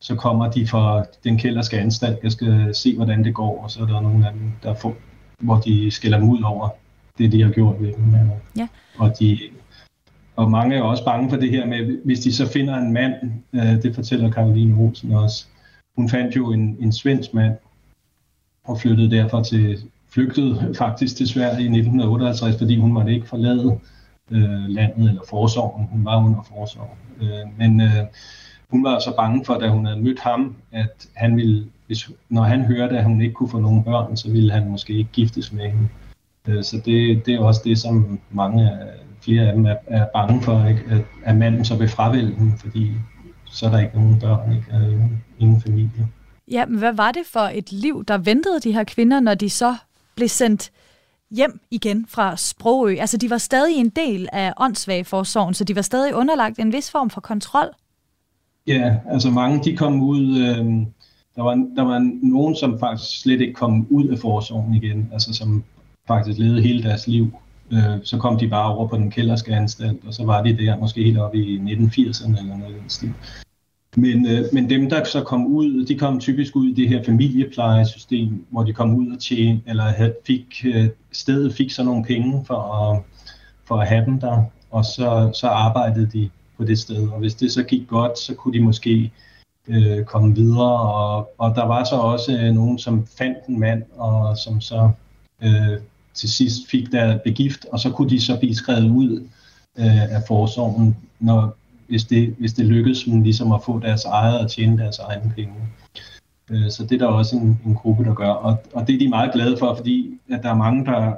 så 0.00 0.14
kommer 0.14 0.50
de 0.50 0.66
fra 0.66 1.04
den 1.24 1.38
kælderske 1.38 1.78
anstalt, 1.78 2.18
jeg 2.22 2.32
skal 2.32 2.74
se, 2.74 2.96
hvordan 2.96 3.24
det 3.24 3.34
går, 3.34 3.62
og 3.62 3.70
så 3.70 3.82
er 3.82 3.86
der 3.86 4.00
nogle 4.00 4.26
af 4.26 4.32
dem, 4.32 4.50
der 4.62 4.74
får, 4.74 4.96
hvor 5.38 5.56
de 5.56 5.90
skiller 5.90 6.18
dem 6.18 6.28
ud 6.28 6.42
over 6.42 6.68
det, 7.18 7.32
de 7.32 7.42
har 7.42 7.50
gjort 7.50 7.80
ved 7.80 7.92
dem. 7.92 8.14
Ja. 8.56 8.68
Og, 8.98 9.18
de, 9.20 9.38
og 10.36 10.50
mange 10.50 10.76
er 10.76 10.82
også 10.82 11.04
bange 11.04 11.30
for 11.30 11.36
det 11.36 11.50
her 11.50 11.66
med, 11.66 12.04
hvis 12.04 12.20
de 12.20 12.32
så 12.32 12.48
finder 12.48 12.76
en 12.76 12.92
mand, 12.92 13.14
øh, 13.52 13.82
det 13.82 13.94
fortæller 13.94 14.30
Karoline 14.30 14.82
Olsen 14.82 15.12
også, 15.12 15.46
hun 15.96 16.08
fandt 16.08 16.36
jo 16.36 16.52
en, 16.52 16.76
en 16.80 16.92
svensk 16.92 17.34
mand, 17.34 17.54
og 18.64 18.80
flyttede 18.80 19.10
derfor 19.10 19.42
til, 19.42 19.78
flygtede 20.08 20.74
faktisk 20.78 21.16
til 21.16 21.28
Sverige 21.28 21.62
i 21.62 21.78
1958, 21.78 22.58
fordi 22.58 22.78
hun 22.78 22.92
måtte 22.92 23.14
ikke 23.14 23.28
forlade 23.28 23.78
øh, 24.30 24.68
landet 24.68 25.08
eller 25.08 25.22
forsorgen. 25.28 25.86
Hun 25.92 26.04
var 26.04 26.24
under 26.24 26.42
forsorgen. 26.42 26.98
Øh, 27.20 27.58
men 27.58 27.80
øh, 27.80 28.06
hun 28.70 28.84
var 28.84 28.98
så 28.98 29.16
bange 29.16 29.44
for, 29.44 29.54
da 29.54 29.68
hun 29.68 29.86
havde 29.86 30.00
mødt 30.00 30.20
ham, 30.20 30.56
at 30.72 31.08
han 31.14 31.36
ville, 31.36 31.66
hvis, 31.86 32.10
når 32.28 32.42
han 32.42 32.64
hørte, 32.64 32.98
at 32.98 33.04
hun 33.04 33.20
ikke 33.20 33.34
kunne 33.34 33.48
få 33.48 33.58
nogen 33.58 33.84
børn, 33.84 34.16
så 34.16 34.30
ville 34.30 34.52
han 34.52 34.68
måske 34.68 34.92
ikke 34.92 35.10
giftes 35.12 35.52
med 35.52 35.70
hende. 35.70 35.88
Øh, 36.48 36.64
så 36.64 36.76
det, 36.84 37.26
det 37.26 37.34
er 37.34 37.40
også 37.40 37.60
det, 37.64 37.78
som 37.78 38.18
mange 38.30 38.70
flere 39.20 39.46
af 39.46 39.52
dem 39.52 39.66
er, 39.66 39.76
er 39.86 40.06
bange 40.14 40.42
for, 40.42 40.66
ikke? 40.66 40.82
At, 40.90 41.00
at 41.24 41.36
manden 41.36 41.64
så 41.64 41.76
vil 41.76 41.88
fravælge 41.88 42.36
dem, 42.38 42.52
fordi 42.58 42.92
så 43.44 43.66
er 43.66 43.70
der 43.70 43.78
ikke 43.78 43.94
nogen 43.94 44.20
børn, 44.20 44.52
ikke? 44.52 44.66
Er 44.70 44.90
ingen, 44.90 45.24
ingen 45.38 45.60
familie. 45.60 46.08
Ja, 46.50 46.66
men 46.66 46.78
hvad 46.78 46.92
var 46.92 47.12
det 47.12 47.22
for 47.32 47.40
et 47.40 47.72
liv, 47.72 48.04
der 48.04 48.18
ventede 48.18 48.60
de 48.60 48.72
her 48.72 48.84
kvinder, 48.84 49.20
når 49.20 49.34
de 49.34 49.50
så 49.50 49.74
blev 50.16 50.28
sendt 50.28 50.70
hjem 51.30 51.60
igen 51.70 52.06
fra 52.08 52.36
Sprogø. 52.36 52.96
Altså, 53.00 53.16
de 53.16 53.30
var 53.30 53.38
stadig 53.38 53.76
en 53.76 53.88
del 53.88 54.28
af 54.32 54.52
åndssvageforsorgen, 54.56 55.54
så 55.54 55.64
de 55.64 55.76
var 55.76 55.82
stadig 55.82 56.14
underlagt 56.14 56.58
en 56.58 56.72
vis 56.72 56.90
form 56.90 57.10
for 57.10 57.20
kontrol. 57.20 57.68
Ja, 58.66 58.96
altså 59.10 59.30
mange, 59.30 59.64
de 59.64 59.76
kom 59.76 60.02
ud... 60.02 60.38
Øh, 60.38 60.86
der, 61.36 61.42
var, 61.42 61.54
der 61.76 61.82
var 61.82 61.98
nogen, 62.22 62.56
som 62.56 62.78
faktisk 62.78 63.20
slet 63.20 63.40
ikke 63.40 63.52
kom 63.52 63.86
ud 63.90 64.08
af 64.08 64.18
forsorgen 64.18 64.74
igen, 64.74 65.10
altså 65.12 65.32
som 65.32 65.64
faktisk 66.06 66.38
levede 66.38 66.62
hele 66.62 66.82
deres 66.82 67.06
liv. 67.06 67.32
Øh, 67.72 67.98
så 68.04 68.18
kom 68.18 68.38
de 68.38 68.48
bare 68.48 68.74
over 68.74 68.88
på 68.88 68.96
den 68.96 69.10
kælderske 69.10 69.54
anstalt, 69.54 70.00
og 70.06 70.14
så 70.14 70.24
var 70.24 70.42
de 70.42 70.56
der 70.56 70.78
måske 70.78 71.04
helt 71.04 71.18
op 71.18 71.34
i 71.34 71.58
1980'erne 71.58 72.38
eller 72.38 72.56
noget 72.56 72.74
den 72.82 72.90
stil. 72.90 73.14
Men, 73.98 74.26
øh, 74.26 74.44
men 74.52 74.70
dem, 74.70 74.90
der 74.90 75.04
så 75.04 75.22
kom 75.22 75.46
ud, 75.46 75.86
de 75.86 75.98
kom 75.98 76.20
typisk 76.20 76.56
ud 76.56 76.68
i 76.68 76.74
det 76.74 76.88
her 76.88 77.04
familieplejesystem, 77.04 78.46
hvor 78.50 78.62
de 78.62 78.72
kom 78.72 78.94
ud 78.94 79.12
og 79.12 79.18
tjene, 79.20 79.60
eller 79.66 79.84
havde, 79.84 80.14
fik, 80.26 80.64
øh, 80.64 80.88
stedet 81.12 81.54
fik 81.54 81.70
så 81.70 81.84
nogle 81.84 82.04
penge 82.04 82.44
for 82.46 82.56
at, 82.56 83.02
for 83.64 83.76
at 83.76 83.88
have 83.88 84.04
dem 84.04 84.20
der, 84.20 84.44
og 84.70 84.84
så, 84.84 85.30
så 85.34 85.46
arbejdede 85.46 86.06
de 86.12 86.30
på 86.56 86.64
det 86.64 86.78
sted. 86.78 87.08
Og 87.08 87.18
hvis 87.18 87.34
det 87.34 87.52
så 87.52 87.62
gik 87.62 87.88
godt, 87.88 88.18
så 88.18 88.34
kunne 88.34 88.54
de 88.54 88.64
måske 88.64 89.12
øh, 89.68 90.04
komme 90.04 90.34
videre. 90.34 90.80
Og, 90.80 91.30
og 91.38 91.54
der 91.54 91.64
var 91.64 91.84
så 91.84 91.96
også 91.96 92.32
øh, 92.32 92.54
nogen, 92.54 92.78
som 92.78 93.06
fandt 93.18 93.38
en 93.48 93.60
mand, 93.60 93.82
og 93.96 94.38
som 94.38 94.60
så 94.60 94.90
øh, 95.42 95.78
til 96.14 96.28
sidst 96.28 96.70
fik 96.70 96.92
der 96.92 97.18
begift, 97.18 97.66
og 97.72 97.80
så 97.80 97.90
kunne 97.90 98.10
de 98.10 98.20
så 98.20 98.38
blive 98.38 98.54
skrevet 98.54 98.90
ud 98.90 99.26
øh, 99.78 100.02
af 100.02 100.22
forsorgen, 100.28 100.96
når, 101.20 101.56
hvis 101.88 102.04
det, 102.04 102.34
hvis 102.38 102.52
det 102.52 102.66
lykkes 102.66 103.02
dem 103.04 103.22
ligesom 103.22 103.52
at 103.52 103.60
få 103.66 103.78
deres 103.78 104.04
eget 104.04 104.40
og 104.40 104.50
tjene 104.50 104.78
deres 104.78 104.98
egne 104.98 105.32
penge. 105.36 105.54
Øh, 106.50 106.70
så 106.70 106.82
det 106.82 106.92
er 106.92 106.98
der 106.98 107.06
også 107.06 107.36
en, 107.36 107.60
en 107.66 107.74
gruppe, 107.74 108.04
der 108.04 108.14
gør. 108.14 108.28
Og, 108.28 108.56
og 108.74 108.86
det 108.86 108.94
er 108.94 108.98
de 108.98 109.08
meget 109.08 109.32
glade 109.32 109.56
for, 109.58 109.74
fordi 109.74 110.10
at 110.30 110.42
der 110.42 110.50
er 110.50 110.56
mange, 110.56 110.84
der 110.84 111.12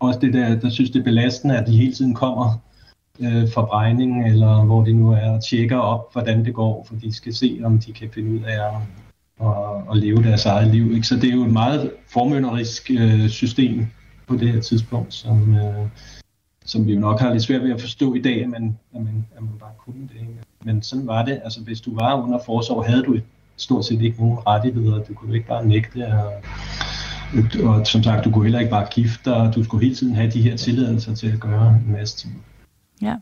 også 0.00 0.20
det 0.20 0.32
der, 0.32 0.54
der 0.60 0.70
synes, 0.70 0.90
det 0.90 1.00
er 1.00 1.04
belastende, 1.04 1.58
at 1.58 1.66
de 1.66 1.76
hele 1.76 1.92
tiden 1.92 2.14
kommer 2.14 2.60
øh, 3.20 3.52
fra 3.54 3.64
regningen, 3.64 4.26
eller 4.26 4.64
hvor 4.64 4.84
de 4.84 4.92
nu 4.92 5.12
er, 5.12 5.30
og 5.30 5.44
tjekker 5.44 5.78
op, 5.78 6.12
hvordan 6.12 6.44
det 6.44 6.54
går, 6.54 6.86
for 6.88 6.94
de 6.94 7.12
skal 7.12 7.34
se, 7.34 7.60
om 7.64 7.78
de 7.78 7.92
kan 7.92 8.10
finde 8.14 8.30
ud 8.30 8.40
af 8.44 8.66
at, 8.66 8.74
at, 9.46 9.54
at 9.90 9.96
leve 9.96 10.22
deres 10.22 10.46
eget 10.46 10.70
liv. 10.74 10.92
Ikke? 10.94 11.06
Så 11.06 11.16
det 11.16 11.30
er 11.30 11.34
jo 11.34 11.44
et 11.44 11.52
meget 11.52 11.90
formønderisk 12.08 12.90
øh, 12.90 13.28
system 13.28 13.86
på 14.26 14.36
det 14.36 14.52
her 14.52 14.60
tidspunkt, 14.60 15.14
som, 15.14 15.54
øh, 15.54 15.86
som 16.64 16.86
vi 16.86 16.92
jo 16.92 17.00
nok 17.00 17.20
har 17.20 17.32
lidt 17.32 17.42
svært 17.42 17.62
ved 17.62 17.70
at 17.70 17.80
forstå 17.80 18.14
i 18.14 18.22
dag, 18.22 18.42
at 18.42 18.48
man, 18.48 18.78
at 18.94 19.00
man, 19.00 19.26
at 19.36 19.42
man 19.42 19.58
bare 19.60 19.72
kunne 19.78 20.02
det. 20.02 20.20
Ikke? 20.20 20.32
Men 20.64 20.82
sådan 20.82 21.06
var 21.06 21.24
det. 21.24 21.40
Altså, 21.44 21.60
hvis 21.60 21.80
du 21.80 21.94
var 21.94 22.22
under 22.22 22.38
forsorg, 22.46 22.84
havde 22.84 23.02
du 23.02 23.18
stort 23.56 23.84
set 23.84 24.02
ikke 24.02 24.20
nogen 24.20 24.38
rettigheder. 24.46 25.04
Du 25.04 25.14
kunne 25.14 25.34
ikke 25.34 25.48
bare 25.48 25.66
nægte 25.66 26.06
og, 26.06 26.32
og 27.64 27.86
som 27.86 28.02
sagt, 28.02 28.24
du 28.24 28.30
kunne 28.30 28.44
heller 28.44 28.58
ikke 28.58 28.70
bare 28.70 28.86
gifte 28.90 29.30
dig, 29.30 29.52
du 29.54 29.64
skulle 29.64 29.84
hele 29.84 29.96
tiden 29.96 30.14
have 30.14 30.30
de 30.30 30.42
her 30.42 30.56
tilladelser 30.56 31.14
til 31.14 31.32
at 31.32 31.40
gøre 31.40 31.68
en 31.68 31.92
masse 31.92 32.16
ting. 32.16 32.44
Ja, 33.02 33.16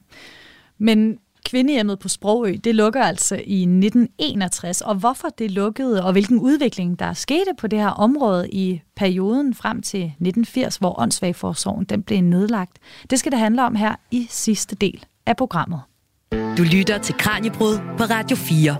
men 0.78 1.18
kvindehjemmet 1.44 1.98
på 1.98 2.08
Sprogø, 2.08 2.56
det 2.64 2.74
lukker 2.74 3.02
altså 3.02 3.34
i 3.34 3.62
1961, 3.62 4.80
og 4.80 4.94
hvorfor 4.94 5.28
det 5.28 5.50
lukkede, 5.50 6.04
og 6.04 6.12
hvilken 6.12 6.40
udvikling 6.40 6.98
der 6.98 7.12
skete 7.12 7.50
på 7.58 7.66
det 7.66 7.78
her 7.78 7.88
område 7.88 8.50
i 8.50 8.80
perioden 8.96 9.54
frem 9.54 9.82
til 9.82 10.02
1980, 10.04 10.76
hvor 10.76 11.00
åndssvagforsorgen 11.00 11.84
den 11.84 12.02
blev 12.02 12.20
nedlagt, 12.20 12.78
det 13.10 13.18
skal 13.18 13.32
det 13.32 13.38
handle 13.38 13.64
om 13.64 13.74
her 13.74 13.96
i 14.10 14.26
sidste 14.30 14.76
del 14.76 15.04
af 15.26 15.36
programmet. 15.36 15.80
Du 16.32 16.62
lytter 16.62 16.98
til 16.98 17.14
Kranjebrud 17.14 17.78
på 17.98 18.04
Radio 18.04 18.36
4. 18.36 18.76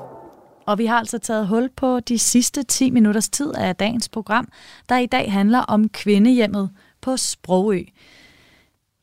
Og 0.67 0.79
vi 0.79 0.87
har 0.87 0.99
altså 0.99 1.19
taget 1.19 1.49
hul 1.49 1.69
på 1.77 2.01
de 2.01 2.19
sidste 2.19 2.63
10 2.63 2.91
minutters 2.91 3.29
tid 3.29 3.55
af 3.55 3.77
dagens 3.77 4.09
program, 4.09 4.49
der 4.89 4.99
i 4.99 5.07
dag 5.07 5.33
handler 5.33 5.59
om 5.59 5.89
kvindehjemmet 5.89 6.71
på 7.01 7.17
Sprogø. 7.17 7.83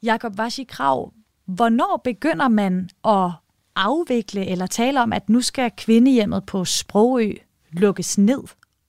Jakob 0.03 0.37
Vashi 0.37 0.63
Krav, 0.63 1.13
hvornår 1.45 2.01
begynder 2.03 2.47
man 2.47 2.89
at 3.05 3.31
afvikle 3.77 4.45
eller 4.45 4.65
tale 4.65 5.01
om, 5.01 5.13
at 5.13 5.29
nu 5.29 5.41
skal 5.41 5.71
kvindehjemmet 5.77 6.43
på 6.45 6.65
Sprogø 6.65 7.33
lukkes 7.71 8.17
ned? 8.17 8.43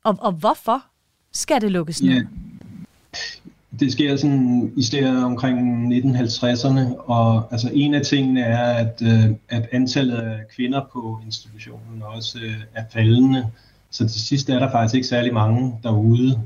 Og, 0.05 0.17
og 0.21 0.33
hvorfor 0.33 0.85
skal 1.33 1.61
det 1.61 1.73
lukkes 1.73 2.03
ned? 2.03 2.15
Ja. 2.15 2.23
Det 3.81 3.93
sker 3.93 4.17
sådan 4.17 4.73
i 4.77 4.83
stedet 4.83 5.25
omkring 5.25 5.59
1950'erne, 5.95 6.97
og 6.97 7.53
altså 7.53 7.71
en 7.73 7.95
af 7.95 8.03
tingene 8.03 8.41
er, 8.41 8.75
at, 8.75 9.03
øh, 9.03 9.35
at 9.49 9.69
antallet 9.73 10.17
af 10.17 10.41
kvinder 10.57 10.81
på 10.93 11.21
institutionen 11.27 12.03
også 12.03 12.39
øh, 12.43 12.57
er 12.75 12.85
faldende. 12.93 13.47
Så 13.91 14.09
til 14.09 14.21
sidst 14.21 14.49
er 14.49 14.59
der 14.59 14.71
faktisk 14.71 14.95
ikke 14.95 15.07
særlig 15.07 15.35
mange 15.35 15.75
derude. 15.83 16.41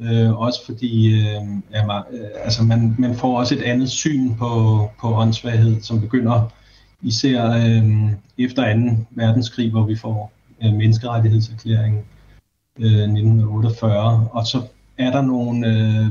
Øh, 0.00 0.40
også 0.40 0.66
fordi 0.66 1.06
øh, 1.06 1.42
ja, 1.72 1.98
øh, 1.98 2.28
altså 2.44 2.62
man, 2.62 2.94
man 2.98 3.14
får 3.14 3.38
også 3.38 3.54
et 3.54 3.62
andet 3.62 3.90
syn 3.90 4.34
på, 4.34 4.80
på 5.00 5.14
åndssvaghed, 5.14 5.82
som 5.82 6.00
begynder 6.00 6.52
især 7.02 7.50
øh, 7.50 8.12
efter 8.38 8.74
2. 8.74 9.06
verdenskrig, 9.10 9.70
hvor 9.70 9.84
vi 9.84 9.96
får 9.96 10.32
øh, 10.64 10.72
menneskerettighedserklæringen 10.72 12.02
øh, 12.78 12.86
1948. 12.86 14.28
Og 14.32 14.46
så 14.46 14.62
er 14.98 15.10
der 15.10 15.22
nogle... 15.22 15.66
Øh, 15.66 16.06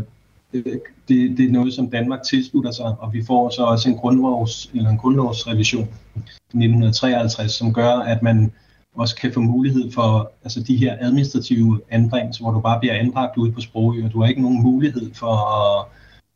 øh, 0.54 0.78
det, 1.08 1.38
det 1.38 1.46
er 1.46 1.52
noget, 1.52 1.74
som 1.74 1.90
Danmark 1.90 2.24
tilslutter 2.24 2.72
sig, 2.72 2.96
og 3.00 3.14
vi 3.14 3.24
får 3.26 3.50
så 3.50 3.64
også 3.64 3.90
en, 3.90 3.96
grundlovs, 3.96 4.72
eller 4.74 4.90
en 4.90 4.98
grundlovsrevision 4.98 5.88
i 6.16 6.20
1953, 6.20 7.52
som 7.52 7.74
gør, 7.74 7.94
at 7.94 8.24
man 8.24 8.52
også 8.96 9.16
kan 9.16 9.34
få 9.34 9.40
mulighed 9.40 9.92
for 9.92 10.32
altså 10.44 10.64
de 10.64 10.78
her 10.78 10.98
administrative 11.00 11.82
anbringelser, 11.90 12.44
hvor 12.44 12.52
du 12.52 12.60
bare 12.60 12.80
bliver 12.80 12.94
anbragt 12.96 13.38
ude 13.38 13.52
på 13.52 13.62
sprogø, 13.62 14.06
og 14.06 14.12
du 14.12 14.22
har 14.22 14.28
ikke 14.28 14.42
nogen 14.42 14.64
mulighed 14.64 15.14
for 15.14 15.36
at, 15.36 15.86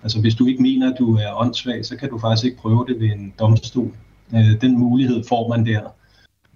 altså 0.03 0.21
hvis 0.21 0.35
du 0.35 0.45
ikke 0.45 0.61
mener, 0.61 0.91
at 0.91 0.99
du 0.99 1.15
er 1.15 1.41
åndssvag, 1.41 1.85
så 1.85 1.97
kan 1.97 2.09
du 2.09 2.19
faktisk 2.19 2.45
ikke 2.45 2.57
prøve 2.57 2.85
det 2.87 2.99
ved 2.99 3.07
en 3.07 3.33
domstol. 3.39 3.93
Øh, 4.33 4.61
den 4.61 4.79
mulighed 4.79 5.23
får 5.29 5.47
man 5.47 5.65
der. 5.65 5.81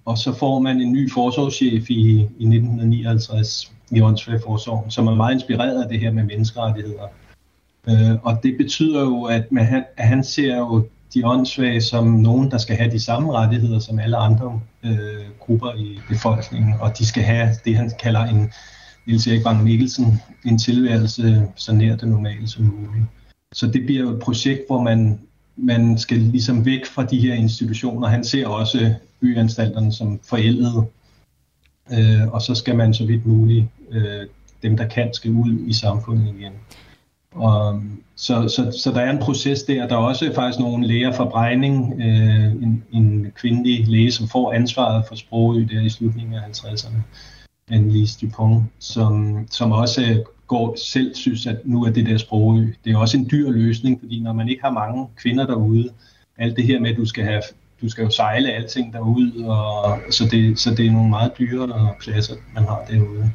Og 0.06 0.18
så 0.18 0.34
får 0.34 0.60
man 0.60 0.82
en 0.82 0.92
ny 0.92 1.12
forsorgschef 1.12 1.90
i, 1.90 2.20
i 2.20 2.24
1959 2.24 3.72
i 3.92 4.02
åndssvagforsorgen, 4.02 4.92
som 4.92 5.08
er 5.08 5.16
meget 5.16 5.34
inspireret 5.34 5.84
af 5.84 5.90
det 5.90 6.00
her 6.00 6.12
med 6.12 6.24
menneskerettigheder. 6.24 7.08
Øh, 7.90 8.16
og 8.24 8.40
det 8.44 8.58
betyder 8.58 9.02
jo, 9.02 9.24
at, 9.24 9.52
man, 9.52 9.84
at 9.98 10.08
han 10.08 10.24
ser 10.24 10.58
jo 10.58 10.88
de 11.14 11.26
åndssvage 11.26 11.82
som 11.82 12.08
nogen, 12.08 12.52
der 12.52 12.58
skal 12.58 12.76
have 12.76 12.92
de 12.92 13.00
samme 13.00 13.34
rettigheder 13.34 13.80
som 13.80 14.00
alle 14.00 14.18
andre 14.18 14.62
øh, 14.84 15.26
grupper 15.40 15.74
i 15.78 16.00
befolkningen, 16.10 16.74
og 16.80 16.98
de 16.98 17.06
skal 17.06 17.24
have 17.24 17.50
det, 17.66 17.76
han 17.76 17.92
kalder 18.00 18.26
en, 18.26 18.52
Niels 19.08 19.28
Erik 19.28 19.44
Bang 19.44 19.64
Mikkelsen, 19.64 20.22
en 20.46 20.58
tilværelse 20.58 21.48
så 21.56 21.74
nær 21.74 21.96
det 21.96 22.08
normale 22.08 22.48
som 22.48 22.64
muligt. 22.64 23.06
Så 23.54 23.68
det 23.68 23.86
bliver 23.86 24.02
jo 24.02 24.10
et 24.10 24.20
projekt, 24.20 24.62
hvor 24.68 24.82
man, 24.82 25.20
man 25.64 25.98
skal 25.98 26.18
ligesom 26.18 26.66
væk 26.66 26.86
fra 26.86 27.06
de 27.06 27.20
her 27.20 27.34
institutioner. 27.34 28.08
Han 28.08 28.24
ser 28.24 28.48
også 28.48 28.94
byanstalterne 29.22 29.94
som 29.94 30.20
forældede, 30.24 30.86
øh, 31.92 32.28
og 32.28 32.42
så 32.42 32.56
skal 32.56 32.76
man 32.76 32.94
så 32.94 33.06
vidt 33.06 33.26
muligt, 33.26 33.66
øh, 33.92 34.28
dem 34.64 34.78
der 34.78 34.88
kan, 34.88 35.14
skal 35.14 35.32
ud 35.32 35.60
i 35.68 35.74
samfundet 35.74 36.36
igen. 36.40 36.54
Og, 37.32 37.82
så, 38.16 38.48
så, 38.48 38.80
så 38.84 38.92
der 38.92 39.02
er 39.02 39.12
en 39.12 39.20
proces 39.20 39.64
der. 39.64 39.88
Der 39.88 39.96
er 39.96 40.00
også 40.00 40.32
faktisk 40.36 40.60
nogle 40.60 40.88
læger 40.88 41.12
fra 41.12 41.26
Brejning, 41.26 42.02
øh, 42.02 42.46
en, 42.46 42.84
en 42.92 43.32
kvindelig 43.36 43.88
læge, 43.88 44.12
som 44.12 44.28
får 44.28 44.54
ansvaret 44.54 45.06
for 45.08 45.16
Sprogø 45.16 45.66
der 45.72 45.82
i 45.82 45.90
slutningen 45.90 46.34
af 46.34 46.40
50'erne, 46.40 46.98
Annelise 47.72 48.20
Dupont, 48.22 48.64
som, 48.80 49.46
som 49.52 49.72
også 49.72 50.24
går 50.50 50.76
selv 50.76 51.16
synes, 51.16 51.48
at 51.48 51.58
nu 51.66 51.84
er 51.84 51.90
det 51.90 52.06
der 52.06 52.18
Sprogø. 52.18 52.68
Det 52.84 52.94
er 52.94 52.98
også 52.98 53.18
en 53.18 53.28
dyr 53.32 53.52
løsning, 53.52 54.00
fordi 54.00 54.20
når 54.20 54.34
man 54.34 54.50
ikke 54.50 54.62
har 54.64 54.72
mange 54.72 55.08
kvinder 55.16 55.46
derude, 55.46 55.90
alt 56.38 56.58
det 56.58 56.66
her 56.66 56.80
med, 56.80 56.90
at 56.90 56.98
du 56.98 57.06
skal 57.06 57.24
have 57.24 57.42
du 57.82 57.90
skal 57.90 58.04
jo 58.04 58.10
sejle 58.10 58.52
alting 58.52 58.94
derude, 58.94 59.50
og, 59.50 60.00
så, 60.12 60.26
det, 60.32 60.60
så 60.60 60.76
det 60.76 60.86
er 60.86 60.92
nogle 60.92 61.10
meget 61.10 61.32
dyre 61.40 61.94
pladser, 62.02 62.36
man 62.54 62.64
har 62.64 62.86
derude. 62.90 63.32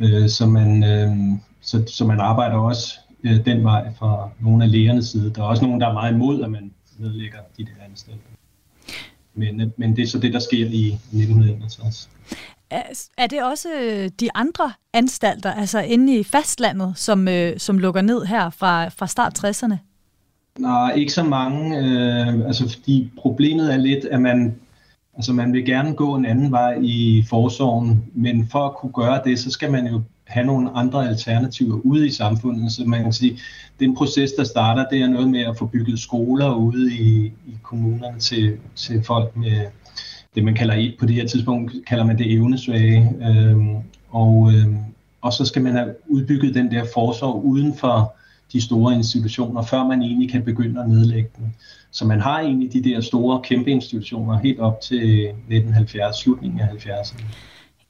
Øh, 0.00 0.28
så, 0.28 0.46
man, 0.46 0.84
øh, 0.84 1.38
så, 1.60 1.84
så 1.86 2.04
man 2.04 2.20
arbejder 2.20 2.56
også 2.56 2.98
øh, 3.24 3.44
den 3.44 3.64
vej 3.64 3.92
fra 3.98 4.30
nogle 4.40 4.64
af 4.64 4.70
lægernes 4.70 5.06
side. 5.06 5.30
Der 5.34 5.42
er 5.42 5.46
også 5.46 5.64
nogen, 5.64 5.80
der 5.80 5.88
er 5.88 5.92
meget 5.92 6.14
imod, 6.14 6.42
at 6.42 6.50
man 6.50 6.72
nedlægger 6.98 7.38
de 7.58 7.64
der 7.64 7.84
anstalter. 7.88 8.20
Men, 9.34 9.60
øh, 9.60 9.68
men 9.76 9.96
det 9.96 10.02
er 10.02 10.06
så 10.06 10.18
det, 10.18 10.32
der 10.32 10.38
sker 10.38 10.66
i 10.66 10.88
1961. 10.92 12.10
Er 13.18 13.26
det 13.26 13.42
også 13.42 13.68
øh, 13.80 14.10
de 14.20 14.28
andre 14.34 14.72
anstalter, 14.92 15.52
altså 15.52 15.80
inde 15.80 16.18
i 16.18 16.24
fastlandet, 16.24 16.92
som, 16.96 17.28
øh, 17.28 17.58
som 17.58 17.78
lukker 17.78 18.02
ned 18.02 18.24
her 18.24 18.50
fra, 18.50 18.88
fra 18.88 19.06
start 19.06 19.44
60'erne? 19.44 19.76
Nej, 20.58 20.92
ikke 20.92 21.12
så 21.12 21.22
mange. 21.22 21.78
Øh, 21.78 22.46
altså, 22.46 22.68
fordi 22.72 23.10
problemet 23.18 23.72
er 23.72 23.76
lidt, 23.76 24.04
at 24.04 24.20
man, 24.20 24.54
altså, 25.16 25.32
man 25.32 25.52
vil 25.52 25.64
gerne 25.64 25.94
gå 25.94 26.14
en 26.14 26.26
anden 26.26 26.52
vej 26.52 26.78
i 26.82 27.24
forsorgen, 27.28 28.04
men 28.14 28.48
for 28.48 28.66
at 28.66 28.74
kunne 28.74 28.92
gøre 28.92 29.20
det, 29.24 29.38
så 29.38 29.50
skal 29.50 29.72
man 29.72 29.86
jo 29.86 30.02
have 30.24 30.46
nogle 30.46 30.70
andre 30.74 31.08
alternativer 31.08 31.80
ude 31.84 32.06
i 32.06 32.10
samfundet. 32.10 32.72
Så 32.72 32.84
man 32.84 33.02
kan 33.02 33.12
sige, 33.12 33.38
den 33.80 33.96
proces, 33.96 34.32
der 34.32 34.44
starter, 34.44 34.86
det 34.88 35.00
er 35.00 35.08
noget 35.08 35.28
med 35.30 35.40
at 35.40 35.58
få 35.58 35.66
bygget 35.66 36.00
skoler 36.00 36.54
ude 36.54 36.94
i, 36.94 37.26
i 37.26 37.56
kommunerne 37.62 38.18
til, 38.18 38.56
til 38.74 39.02
folk 39.04 39.36
med 39.36 39.66
det, 40.34 40.44
man 40.44 40.54
kalder 40.54 40.90
på 40.98 41.06
det 41.06 41.14
her 41.14 41.26
tidspunkt, 41.26 41.72
kalder 41.86 42.04
man 42.04 42.18
det 42.18 42.32
evnesvage. 42.32 43.16
Øhm, 43.22 43.76
og, 44.10 44.52
øhm, 44.52 44.76
og 45.20 45.32
så 45.32 45.44
skal 45.44 45.62
man 45.62 45.72
have 45.72 45.94
udbygget 46.08 46.54
den 46.54 46.70
der 46.70 46.84
forsorg 46.94 47.44
uden 47.44 47.76
for 47.76 48.14
de 48.52 48.60
store 48.62 48.94
institutioner, 48.94 49.62
før 49.62 49.84
man 49.86 50.02
egentlig 50.02 50.30
kan 50.30 50.44
begynde 50.44 50.80
at 50.80 50.88
nedlægge 50.88 51.30
den. 51.36 51.54
Så 51.90 52.04
man 52.04 52.20
har 52.20 52.40
egentlig 52.40 52.72
de 52.72 52.84
der 52.84 53.00
store, 53.00 53.40
kæmpe 53.42 53.70
institutioner 53.70 54.38
helt 54.38 54.60
op 54.60 54.80
til 54.80 55.24
1970, 55.24 56.16
slutningen 56.16 56.60
af 56.60 56.66
70'erne. 56.66 57.24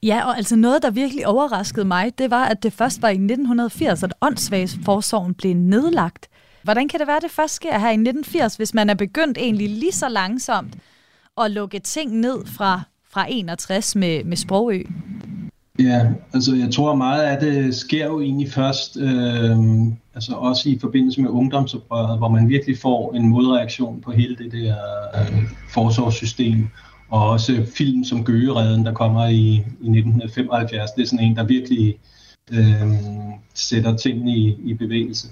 Ja, 0.03 0.25
og 0.25 0.37
altså 0.37 0.55
noget, 0.55 0.83
der 0.83 0.91
virkelig 0.91 1.27
overraskede 1.27 1.85
mig, 1.85 2.17
det 2.17 2.31
var, 2.31 2.45
at 2.45 2.63
det 2.63 2.73
først 2.73 3.01
var 3.01 3.09
i 3.09 3.11
1980, 3.11 4.03
at 4.03 4.13
åndssvagsforsorgen 4.21 5.33
blev 5.33 5.53
nedlagt. 5.53 6.27
Hvordan 6.63 6.87
kan 6.87 6.99
det 6.99 7.07
være, 7.07 7.17
at 7.17 7.23
det 7.23 7.31
først 7.31 7.53
sker 7.53 7.79
her 7.79 7.89
i 7.89 7.93
1980, 7.93 8.55
hvis 8.55 8.73
man 8.73 8.89
er 8.89 8.93
begyndt 8.93 9.37
egentlig 9.37 9.69
lige 9.69 9.91
så 9.91 10.09
langsomt 10.09 10.77
at 11.43 11.51
lukke 11.51 11.79
ting 11.79 12.19
ned 12.19 12.45
fra, 12.45 12.81
fra 13.11 13.25
61 13.29 13.95
med, 13.95 14.23
med 14.23 14.37
Sprogø? 14.37 14.83
Ja, 15.79 16.07
altså 16.33 16.55
jeg 16.55 16.73
tror 16.73 16.95
meget 16.95 17.23
af 17.23 17.39
det 17.39 17.75
sker 17.75 18.05
jo 18.05 18.21
egentlig 18.21 18.51
først, 18.51 18.97
øh, 18.97 19.57
altså 20.15 20.33
også 20.35 20.69
i 20.69 20.77
forbindelse 20.81 21.21
med 21.21 21.29
ungdomsoprøret, 21.29 22.17
hvor 22.17 22.29
man 22.29 22.49
virkelig 22.49 22.77
får 22.77 23.13
en 23.13 23.27
modreaktion 23.27 24.01
på 24.01 24.11
hele 24.11 24.35
det 24.35 24.51
der 24.51 24.75
øh, 25.15 25.43
forsorgssystem 25.73 26.69
og 27.09 27.29
også 27.29 27.65
film 27.75 28.03
som 28.03 28.25
Gøgeredden, 28.25 28.85
der 28.85 28.93
kommer 28.93 29.27
i, 29.27 29.53
i 29.55 29.89
1975. 29.89 30.91
Det 30.91 31.01
er 31.01 31.05
sådan 31.05 31.25
en, 31.25 31.35
der 31.35 31.43
virkelig 31.43 31.95
øh, 32.51 32.91
sætter 33.53 33.97
tingene 33.97 34.31
i, 34.31 34.57
i 34.63 34.73
bevægelse. 34.73 35.27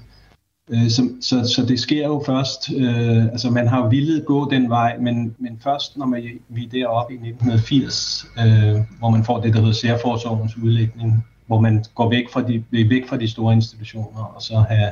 Øh, 0.69 0.89
så, 0.89 1.09
så, 1.21 1.53
så 1.55 1.65
det 1.65 1.79
sker 1.79 2.07
jo 2.07 2.23
først, 2.25 2.71
øh, 2.75 3.23
altså 3.23 3.49
man 3.49 3.67
har 3.67 3.89
villet 3.89 4.25
gå 4.25 4.49
den 4.49 4.69
vej, 4.69 4.97
men, 4.97 5.35
men 5.39 5.59
først 5.63 5.97
når 5.97 6.05
man, 6.05 6.23
vi 6.49 6.65
er 6.65 6.69
deroppe 6.69 7.13
i 7.13 7.17
1980, 7.17 8.25
øh, 8.37 8.81
hvor 8.99 9.09
man 9.09 9.23
får 9.23 9.39
det, 9.39 9.53
der 9.53 9.59
hedder 9.59 9.73
særforsorgens 9.73 10.57
udlægning, 10.57 11.25
hvor 11.47 11.59
man 11.59 11.83
går 11.95 12.09
væk 12.09 12.29
fra 12.33 12.41
de, 12.41 12.63
væk 12.71 13.07
fra 13.09 13.17
de 13.17 13.27
store 13.27 13.53
institutioner, 13.53 14.33
og 14.35 14.41
så 14.41 14.57
have, 14.69 14.91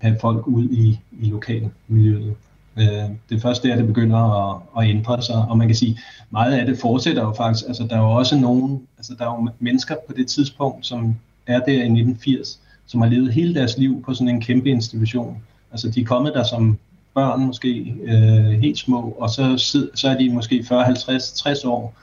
have 0.00 0.16
folk 0.20 0.46
ud 0.46 0.68
i, 0.68 1.00
i 1.12 1.30
lokalmiljøet. 1.30 2.34
Øh, 2.76 3.10
det 3.30 3.42
første 3.42 3.68
er, 3.68 3.72
at 3.72 3.78
det 3.78 3.86
begynder 3.86 4.18
at, 4.18 4.62
at 4.78 4.90
ændre 4.90 5.22
sig, 5.22 5.36
og 5.48 5.58
man 5.58 5.68
kan 5.68 5.76
sige, 5.76 5.98
meget 6.30 6.52
af 6.52 6.66
det 6.66 6.78
fortsætter 6.78 7.22
jo 7.22 7.32
faktisk. 7.32 7.64
Altså, 7.68 7.86
der 7.90 7.96
er 7.96 8.00
jo 8.00 8.10
også 8.10 8.36
nogen, 8.36 8.82
altså, 8.98 9.14
der 9.18 9.24
er 9.24 9.34
jo 9.34 9.50
mennesker 9.58 9.94
på 10.06 10.12
det 10.16 10.26
tidspunkt, 10.26 10.86
som 10.86 11.16
er 11.46 11.58
der 11.58 11.72
i 11.72 11.76
1980, 11.76 12.60
som 12.86 13.00
har 13.00 13.08
levet 13.08 13.32
hele 13.32 13.54
deres 13.54 13.78
liv 13.78 14.02
på 14.02 14.14
sådan 14.14 14.28
en 14.28 14.40
kæmpe 14.40 14.70
institution. 14.70 15.42
Altså, 15.72 15.90
de 15.90 16.00
er 16.00 16.04
kommet 16.04 16.34
der 16.34 16.44
som 16.44 16.78
børn 17.14 17.46
måske 17.46 17.94
øh, 18.04 18.60
helt 18.60 18.78
små, 18.78 19.16
og 19.18 19.30
så, 19.30 19.56
så 19.94 20.08
er 20.08 20.18
de 20.18 20.30
måske 20.30 20.64
40, 20.68 20.84
50, 20.84 21.32
60 21.32 21.64
år, 21.64 21.94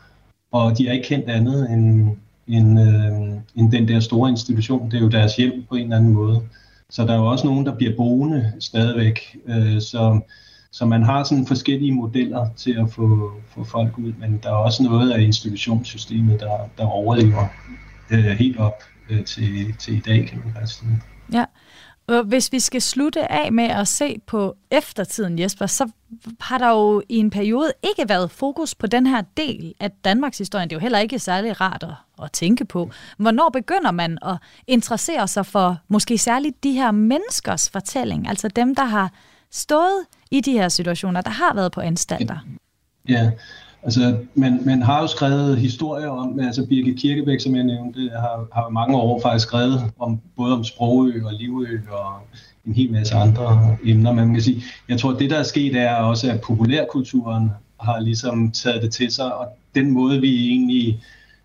og 0.52 0.78
de 0.78 0.88
har 0.88 0.94
ikke 0.94 1.08
kendt 1.08 1.30
andet 1.30 1.70
end, 1.70 2.10
end, 2.48 2.80
øh, 2.80 3.40
end 3.56 3.72
den 3.72 3.88
der 3.88 4.00
store 4.00 4.30
institution. 4.30 4.92
Det 4.92 4.98
er 4.98 5.02
jo 5.02 5.10
deres 5.10 5.36
hjem 5.36 5.66
på 5.70 5.76
en 5.76 5.84
eller 5.84 5.98
anden 5.98 6.14
måde. 6.14 6.42
Så 6.90 7.06
der 7.06 7.14
er 7.14 7.18
jo 7.18 7.26
også 7.26 7.48
nogen, 7.48 7.66
der 7.66 7.76
bliver 7.76 7.96
boende 7.96 8.52
stadigvæk. 8.60 9.38
Øh, 9.48 9.82
så, 9.82 10.20
så 10.72 10.86
man 10.86 11.04
har 11.04 11.24
sådan 11.24 11.48
forskellige 11.48 11.92
modeller 11.92 12.48
til 12.58 12.78
at 12.80 12.92
få, 12.92 13.32
få 13.48 13.64
folk 13.64 13.98
ud, 13.98 14.14
men 14.20 14.40
der 14.44 14.50
er 14.50 14.56
også 14.56 14.84
noget 14.84 15.12
af 15.12 15.22
institutionssystemet, 15.22 16.40
der, 16.40 16.70
der 16.78 16.86
overlever 16.86 17.48
øh, 18.12 18.26
helt 18.26 18.58
op 18.58 18.84
øh, 19.12 19.26
til, 19.26 19.76
til 19.80 19.98
i 19.98 20.00
dag, 20.00 20.28
kan 20.28 20.42
man 20.46 20.54
faktisk 20.54 20.80
sige. 20.80 21.02
Ja, 21.34 21.46
og 22.08 22.24
hvis 22.24 22.52
vi 22.52 22.60
skal 22.60 22.82
slutte 22.82 23.32
af 23.32 23.52
med 23.52 23.64
at 23.64 23.88
se 23.88 24.20
på 24.28 24.56
eftertiden, 24.72 25.40
Jesper, 25.40 25.66
så 25.66 25.90
har 26.40 26.58
der 26.58 26.70
jo 26.70 27.02
i 27.10 27.18
en 27.18 27.30
periode 27.30 27.72
ikke 27.84 28.10
været 28.10 28.32
fokus 28.32 28.76
på 28.76 28.88
den 28.88 29.08
her 29.08 29.22
del 29.38 29.74
af 29.80 29.92
Danmarks 29.92 30.38
historie. 30.38 30.66
Det 30.66 30.72
er 30.72 30.76
jo 30.76 30.80
heller 30.80 31.00
ikke 31.00 31.20
særlig 31.20 31.62
rart 31.62 31.84
at, 31.84 32.24
at 32.24 32.32
tænke 32.32 32.66
på. 32.66 32.92
Hvornår 33.18 33.50
begynder 33.50 33.92
man 33.92 34.18
at 34.22 34.38
interessere 34.68 35.28
sig 35.28 35.46
for 35.46 35.78
måske 35.88 36.18
særligt 36.18 36.64
de 36.64 36.72
her 36.72 36.92
menneskers 36.92 37.70
fortælling, 37.70 38.28
altså 38.28 38.48
dem, 38.48 38.76
der 38.76 38.86
har 38.86 39.12
stået 39.52 40.06
i 40.32 40.42
de 40.42 40.52
her 40.52 40.70
situationer, 40.70 41.22
der 41.22 41.32
har 41.32 41.54
været 41.54 41.72
på 41.72 41.82
anstalter? 41.82 42.38
Ja, 43.10 43.32
Altså, 43.84 44.18
man, 44.36 44.60
man 44.66 44.82
har 44.82 45.02
jo 45.02 45.08
skrevet 45.08 45.58
historier 45.58 46.08
om, 46.08 46.40
altså 46.40 46.66
Birgit 46.66 47.00
Kirkebæk, 47.00 47.40
som 47.40 47.56
jeg 47.56 47.64
nævnte, 47.64 48.10
har, 48.14 48.48
har 48.54 48.70
mange 48.70 48.98
år 48.98 49.22
faktisk 49.22 49.48
skrevet 49.48 49.92
om 50.00 50.20
både 50.38 50.54
om 50.54 50.64
Sprogø 50.64 51.22
og 51.26 51.34
Livø 51.34 51.80
og 51.92 52.14
en 52.66 52.74
hel 52.74 52.92
masse 52.92 53.16
andre 53.16 53.78
emner. 53.86 54.14
Man 54.14 54.34
kan 54.34 54.44
sige, 54.44 54.64
jeg 54.90 55.00
tror, 55.00 55.14
at 55.14 55.20
det, 55.20 55.30
der 55.30 55.40
er 55.40 55.44
sket, 55.44 55.76
er 55.76 55.96
også, 55.96 56.32
at 56.32 56.42
populærkulturen 56.42 57.50
har 57.80 58.00
ligesom 58.00 58.52
taget 58.52 58.82
det 58.82 58.92
til 58.94 59.12
sig, 59.12 59.36
og 59.36 59.48
den 59.76 59.92
måde, 59.92 60.22
vi 60.22 60.50
egentlig 60.50 61.00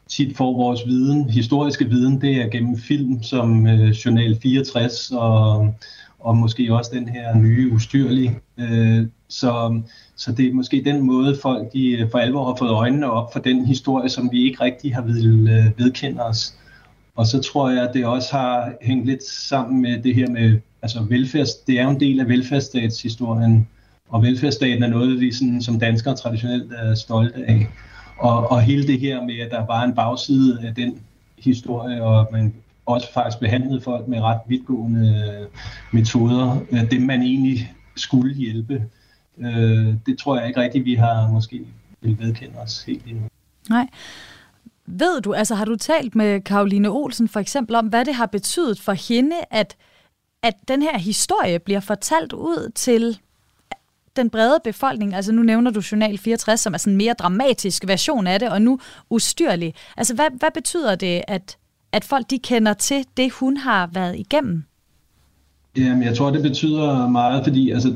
tit 0.08 0.36
får 0.36 0.56
vores 0.56 0.86
viden, 0.86 1.30
historiske 1.30 1.84
viden, 1.84 2.20
det 2.20 2.36
er 2.36 2.48
gennem 2.48 2.78
film 2.78 3.22
som 3.22 3.66
øh, 3.66 3.88
Journal 3.88 4.38
64 4.42 5.10
og, 5.10 5.74
og 6.18 6.36
måske 6.36 6.74
også 6.74 6.90
den 6.94 7.08
her 7.08 7.36
nye 7.36 7.72
ustyrlige. 7.72 8.38
Øh, 8.58 9.06
så, 9.28 9.80
så 10.16 10.32
det 10.32 10.46
er 10.46 10.52
måske 10.52 10.82
den 10.84 11.02
måde, 11.02 11.38
folk 11.42 11.72
de 11.72 11.90
øh, 11.90 12.10
for 12.10 12.18
alvor 12.18 12.44
har 12.44 12.56
fået 12.58 12.70
øjnene 12.70 13.10
op 13.10 13.32
for 13.32 13.40
den 13.40 13.66
historie, 13.66 14.08
som 14.08 14.32
vi 14.32 14.44
ikke 14.44 14.64
rigtig 14.64 14.94
har 14.94 15.02
vil 15.02 15.48
øh, 15.48 15.78
vedkende 15.78 16.22
os. 16.22 16.54
Og 17.16 17.26
så 17.26 17.40
tror 17.40 17.70
jeg, 17.70 17.88
at 17.88 17.94
det 17.94 18.06
også 18.06 18.32
har 18.32 18.72
hængt 18.82 19.06
lidt 19.06 19.22
sammen 19.22 19.82
med 19.82 20.02
det 20.02 20.14
her 20.14 20.30
med, 20.30 20.60
altså 20.82 21.02
velfærds, 21.08 21.54
det 21.54 21.80
er 21.80 21.84
jo 21.84 21.90
en 21.90 22.00
del 22.00 22.20
af 22.20 22.28
velfærdsstatshistorien, 22.28 23.68
og 24.08 24.22
velfærdsstaten 24.22 24.82
er 24.82 24.88
noget, 24.88 25.20
vi 25.20 25.32
sådan, 25.32 25.62
som 25.62 25.80
danskere 25.80 26.16
traditionelt 26.16 26.72
er 26.72 26.94
stolte 26.94 27.44
af. 27.48 27.66
Og, 28.18 28.50
og 28.50 28.62
hele 28.62 28.86
det 28.86 29.00
her 29.00 29.22
med, 29.22 29.38
at 29.38 29.50
der 29.50 29.66
var 29.66 29.84
en 29.84 29.94
bagside 29.94 30.58
af 30.66 30.74
den 30.74 30.98
historie, 31.38 32.02
og 32.02 32.28
man 32.32 32.54
også 32.86 33.12
faktisk 33.12 33.40
behandlede 33.40 33.80
folk 33.80 34.08
med 34.08 34.20
ret 34.20 34.40
vidtgående 34.48 35.24
øh, 35.40 35.46
metoder, 35.92 36.58
det 36.90 37.02
man 37.02 37.22
egentlig 37.22 37.72
skulle 37.96 38.34
hjælpe. 38.34 38.82
Øh, 39.38 39.94
det 40.06 40.18
tror 40.18 40.38
jeg 40.38 40.48
ikke 40.48 40.60
rigtigt, 40.60 40.84
vi 40.84 40.94
har 40.94 41.28
måske 41.28 41.66
vil 42.00 42.18
vedkende 42.18 42.58
os 42.58 42.82
helt 42.82 43.04
endnu. 43.06 43.28
Nej. 43.70 43.86
Ved 44.86 45.20
du, 45.20 45.34
altså 45.34 45.54
har 45.54 45.64
du 45.64 45.76
talt 45.76 46.14
med 46.14 46.40
Karoline 46.40 46.88
Olsen 46.88 47.28
for 47.28 47.40
eksempel 47.40 47.76
om, 47.76 47.86
hvad 47.86 48.04
det 48.04 48.14
har 48.14 48.26
betydet 48.26 48.80
for 48.80 48.92
hende, 48.92 49.36
at, 49.50 49.76
at 50.42 50.54
den 50.68 50.82
her 50.82 50.98
historie 50.98 51.58
bliver 51.58 51.80
fortalt 51.80 52.32
ud 52.32 52.72
til 52.74 53.18
den 54.16 54.30
brede 54.30 54.60
befolkning, 54.64 55.14
altså 55.14 55.32
nu 55.32 55.42
nævner 55.42 55.70
du 55.70 55.82
Journal 55.92 56.18
64, 56.18 56.60
som 56.60 56.74
er 56.74 56.78
sådan 56.78 56.92
en 56.92 56.96
mere 56.96 57.14
dramatisk 57.14 57.84
version 57.86 58.26
af 58.26 58.40
det, 58.40 58.48
og 58.48 58.62
nu 58.62 58.78
ustyrlig. 59.10 59.74
Altså 59.96 60.14
hvad, 60.14 60.26
hvad 60.38 60.50
betyder 60.54 60.94
det, 60.94 61.22
at, 61.28 61.56
at 61.92 62.04
folk 62.04 62.30
de 62.30 62.38
kender 62.38 62.72
til 62.72 63.04
det, 63.16 63.32
hun 63.32 63.56
har 63.56 63.90
været 63.92 64.18
igennem? 64.18 64.64
Jamen, 65.76 66.02
jeg 66.02 66.16
tror, 66.16 66.30
det 66.30 66.42
betyder 66.42 67.08
meget, 67.08 67.44
fordi 67.44 67.70
altså, 67.70 67.94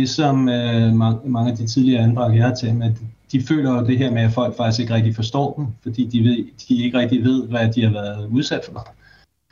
det, 0.00 0.08
som 0.08 0.48
øh, 0.48 0.94
mange 1.24 1.50
af 1.50 1.56
de 1.56 1.66
tidligere 1.66 2.02
anbragte 2.02 2.36
jeg 2.36 2.46
har 2.46 2.54
talt 2.54 2.76
med, 2.76 2.92
de 3.32 3.42
føler 3.42 3.72
jo 3.72 3.86
det 3.86 3.98
her 3.98 4.10
med, 4.10 4.22
at 4.22 4.32
folk 4.32 4.56
faktisk 4.56 4.80
ikke 4.80 4.94
rigtig 4.94 5.14
forstår 5.14 5.54
dem, 5.54 5.66
fordi 5.82 6.06
de, 6.06 6.24
ved, 6.24 6.36
de 6.68 6.84
ikke 6.84 6.98
rigtig 6.98 7.22
ved, 7.22 7.48
hvad 7.48 7.72
de 7.72 7.82
har 7.82 7.92
været 7.92 8.26
udsat 8.26 8.60
for. 8.64 8.88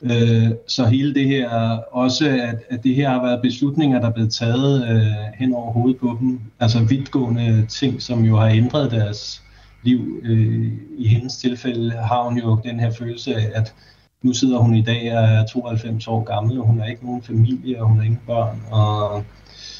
Øh, 0.03 0.51
så 0.67 0.85
hele 0.85 1.13
det 1.13 1.27
her, 1.27 1.49
også 1.91 2.29
at, 2.29 2.63
at 2.69 2.83
det 2.83 2.95
her 2.95 3.09
har 3.09 3.21
været 3.21 3.41
beslutninger, 3.41 3.99
der 3.99 4.07
er 4.07 4.13
blevet 4.13 4.33
taget 4.33 4.89
øh, 4.89 5.39
hen 5.39 5.53
over 5.53 5.71
hovedet 5.71 5.99
på 5.99 6.17
dem, 6.19 6.39
altså 6.59 6.83
vidtgående 6.83 7.65
ting, 7.69 8.01
som 8.01 8.25
jo 8.25 8.37
har 8.37 8.47
ændret 8.47 8.91
deres 8.91 9.41
liv. 9.83 10.21
Øh, 10.23 10.71
I 10.97 11.07
hendes 11.07 11.37
tilfælde 11.37 11.91
har 11.91 12.23
hun 12.23 12.37
jo 12.37 12.59
den 12.63 12.79
her 12.79 12.91
følelse 12.91 13.35
af, 13.35 13.51
at 13.53 13.73
nu 14.21 14.33
sidder 14.33 14.57
hun 14.57 14.75
i 14.75 14.81
dag 14.81 15.17
og 15.17 15.23
er 15.23 15.45
92 15.45 16.07
år 16.07 16.23
gammel, 16.23 16.59
og 16.59 16.65
hun 16.65 16.79
har 16.79 16.85
ikke 16.85 17.05
nogen 17.05 17.23
familie, 17.23 17.81
og 17.81 17.87
hun 17.87 17.97
har 17.97 18.03
ingen 18.03 18.21
børn, 18.27 18.61
og 18.71 19.23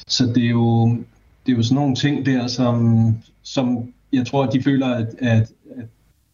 så 0.08 0.26
det 0.26 0.46
er 0.46 0.50
jo, 0.50 0.88
det 1.46 1.52
er 1.52 1.56
jo 1.56 1.64
sådan 1.64 1.76
nogle 1.76 1.96
ting 1.96 2.26
der, 2.26 2.48
som, 2.48 3.18
som 3.44 3.94
jeg 4.14 4.28
tror, 4.28 4.44
at 4.44 4.54
de 4.54 4.64
føler, 4.64 4.88
at, 4.88 5.08
at, 5.20 5.52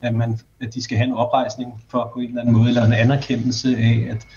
at, 0.01 0.13
man, 0.15 0.39
at 0.61 0.73
de 0.73 0.83
skal 0.83 0.97
have 0.97 1.07
en 1.07 1.13
oprejsning 1.13 1.83
for 1.89 2.11
på 2.13 2.19
en 2.19 2.27
eller 2.27 2.41
anden 2.41 2.55
måde, 2.55 2.67
eller 2.67 2.85
en 2.85 2.93
anerkendelse 2.93 3.77
af, 3.77 4.07
at 4.09 4.27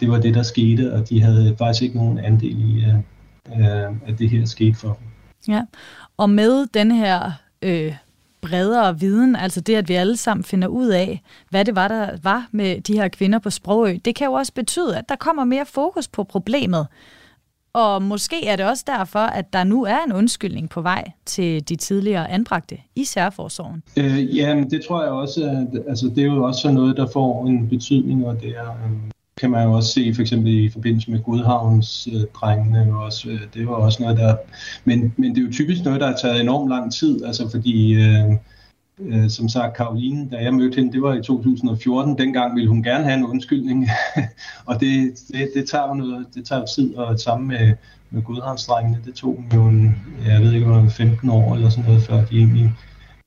det 0.00 0.10
var 0.10 0.20
det, 0.20 0.34
der 0.34 0.42
skete, 0.42 0.94
og 0.94 1.08
de 1.08 1.22
havde 1.22 1.56
faktisk 1.58 1.82
ikke 1.82 1.96
nogen 1.96 2.18
andel 2.18 2.76
i, 2.76 2.84
uh, 3.48 4.08
at 4.08 4.18
det 4.18 4.30
her 4.30 4.46
skete 4.46 4.74
for 4.74 4.88
dem. 4.88 5.06
Ja, 5.54 5.62
og 6.16 6.30
med 6.30 6.66
den 6.66 6.90
her 6.90 7.32
øh, 7.62 7.94
bredere 8.40 9.00
viden, 9.00 9.36
altså 9.36 9.60
det, 9.60 9.74
at 9.74 9.88
vi 9.88 9.94
alle 9.94 10.16
sammen 10.16 10.44
finder 10.44 10.68
ud 10.68 10.88
af, 10.88 11.22
hvad 11.50 11.64
det 11.64 11.76
var, 11.76 11.88
der 11.88 12.16
var 12.22 12.48
med 12.52 12.80
de 12.80 12.92
her 12.92 13.08
kvinder 13.08 13.38
på 13.38 13.50
Sprogø, 13.50 13.98
det 14.04 14.14
kan 14.14 14.26
jo 14.26 14.32
også 14.32 14.52
betyde, 14.52 14.98
at 14.98 15.08
der 15.08 15.16
kommer 15.16 15.44
mere 15.44 15.66
fokus 15.66 16.08
på 16.08 16.24
problemet. 16.24 16.86
Og 17.72 18.02
måske 18.02 18.46
er 18.46 18.56
det 18.56 18.66
også 18.66 18.84
derfor, 18.86 19.18
at 19.18 19.52
der 19.52 19.64
nu 19.64 19.84
er 19.84 19.98
en 20.06 20.12
undskyldning 20.12 20.70
på 20.70 20.80
vej 20.80 21.04
til 21.26 21.68
de 21.68 21.76
tidligere 21.76 22.30
anbragte 22.30 22.76
i 22.96 23.04
særforsorgen. 23.04 23.82
Øh, 23.96 24.36
jamen, 24.36 24.70
det 24.70 24.80
tror 24.88 25.02
jeg 25.02 25.12
også, 25.12 25.44
at 25.44 25.80
altså, 25.88 26.06
det 26.06 26.18
er 26.18 26.26
jo 26.26 26.44
også 26.44 26.70
noget, 26.70 26.96
der 26.96 27.06
får 27.12 27.46
en 27.46 27.68
betydning, 27.68 28.26
og 28.26 28.40
det 28.40 28.48
er, 28.48 28.68
øh, 28.68 28.90
kan 29.36 29.50
man 29.50 29.66
jo 29.66 29.72
også 29.72 29.92
se 29.92 30.14
for 30.14 30.22
eksempel 30.22 30.64
i 30.64 30.68
forbindelse 30.68 31.10
med 31.10 31.22
Godhavns 31.22 32.08
øh, 32.12 32.20
drengene. 32.34 32.98
Også, 32.98 33.28
øh, 33.28 33.40
det 33.54 33.66
var 33.66 33.74
også 33.74 34.02
noget, 34.02 34.18
der... 34.18 34.36
Men, 34.84 35.14
men 35.16 35.34
det 35.34 35.40
er 35.40 35.46
jo 35.46 35.52
typisk 35.52 35.84
noget, 35.84 36.00
der 36.00 36.06
har 36.06 36.16
taget 36.16 36.40
enormt 36.40 36.68
lang 36.68 36.92
tid, 36.92 37.24
altså 37.24 37.50
fordi... 37.50 37.92
Øh, 37.92 38.32
Øh, 39.00 39.30
som 39.30 39.48
sagt, 39.48 39.76
Karoline, 39.76 40.28
da 40.30 40.36
jeg 40.36 40.54
mødte 40.54 40.76
hende, 40.76 40.92
det 40.92 41.02
var 41.02 41.14
i 41.14 41.22
2014. 41.22 42.18
Dengang 42.18 42.54
ville 42.54 42.68
hun 42.68 42.82
gerne 42.82 43.04
have 43.04 43.16
en 43.16 43.26
undskyldning, 43.26 43.88
og 44.68 44.80
det, 44.80 45.20
det, 45.32 45.50
det, 45.54 45.68
tager 45.68 45.88
jo 45.88 45.94
noget, 45.94 46.26
det 46.34 46.44
tager 46.44 46.64
tid, 46.64 46.94
og 46.94 47.18
sammen 47.18 47.48
med, 47.48 47.72
med 48.10 48.22
godhavnsdrengene, 48.22 48.98
det 49.04 49.14
tog 49.14 49.44
jo 49.54 49.66
en, 49.66 49.96
jeg 50.26 50.40
ved 50.40 50.52
ikke, 50.52 50.66
om 50.66 50.90
15 50.90 51.30
år 51.30 51.54
eller 51.54 51.68
sådan 51.68 51.84
noget, 51.84 52.02
før 52.02 52.24
de 52.24 52.38
egentlig 52.38 52.72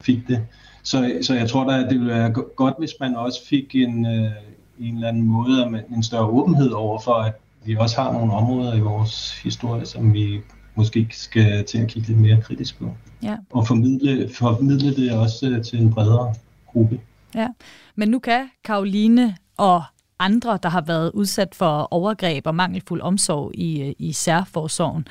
fik 0.02 0.28
det. 0.28 0.42
Så, 0.84 1.18
så 1.22 1.34
jeg 1.34 1.50
tror 1.50 1.70
da, 1.70 1.84
at 1.84 1.90
det 1.90 2.00
ville 2.00 2.14
være 2.14 2.32
godt, 2.32 2.76
hvis 2.80 2.94
man 3.00 3.16
også 3.16 3.48
fik 3.48 3.76
en, 3.76 4.06
øh, 4.06 4.32
en 4.80 4.96
eller 4.96 5.08
anden 5.08 5.24
måde, 5.24 5.84
en 5.96 6.04
større 6.04 6.26
åbenhed 6.26 6.70
over 6.70 7.00
for, 7.00 7.14
at 7.14 7.34
vi 7.66 7.76
også 7.76 8.02
har 8.02 8.14
nogle 8.14 8.34
områder 8.34 8.76
i 8.76 8.80
vores 8.80 9.42
historie, 9.44 9.86
som 9.86 10.14
vi 10.14 10.42
måske 10.76 11.08
skal 11.12 11.66
til 11.66 11.78
at 11.78 11.88
kigge 11.88 12.08
lidt 12.08 12.20
mere 12.20 12.42
kritisk 12.42 12.80
på. 12.80 12.96
Ja. 13.24 13.36
Og 13.50 13.68
formidle, 13.68 14.30
formidle 14.34 14.96
det 14.96 15.12
også 15.12 15.50
øh, 15.50 15.64
til 15.64 15.82
en 15.82 15.94
bredere 15.94 16.34
gruppe. 16.68 17.00
Ja, 17.36 17.48
men 17.96 18.10
nu 18.10 18.20
kan 18.20 18.50
Karoline 18.64 19.38
og 19.58 19.84
andre, 20.20 20.60
der 20.64 20.70
har 20.70 20.82
været 20.82 21.12
udsat 21.14 21.56
for 21.56 21.88
overgreb 21.92 22.48
og 22.48 22.56
mangelfuld 22.56 23.02
omsorg 23.02 23.52
i, 23.54 23.82
øh, 23.82 23.94
i 24.00 24.12
særforsorgen, 24.12 25.08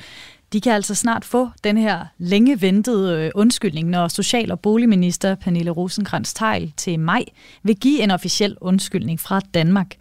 de 0.53 0.61
kan 0.61 0.73
altså 0.73 0.95
snart 0.95 1.25
få 1.25 1.49
den 1.63 1.77
her 1.77 2.05
længe 2.17 2.61
ventede 2.61 3.25
øh, 3.25 3.31
undskyldning, 3.35 3.89
når 3.89 4.07
Social- 4.07 4.51
og 4.51 4.59
Boligminister 4.59 5.35
Pernille 5.35 5.71
rosenkrantz 5.71 6.33
teil 6.33 6.73
til 6.77 6.99
maj 6.99 7.25
vil 7.63 7.75
give 7.75 8.03
en 8.03 8.11
officiel 8.11 8.57
undskyldning 8.61 9.19
fra 9.19 9.39
Danmark. 9.53 9.95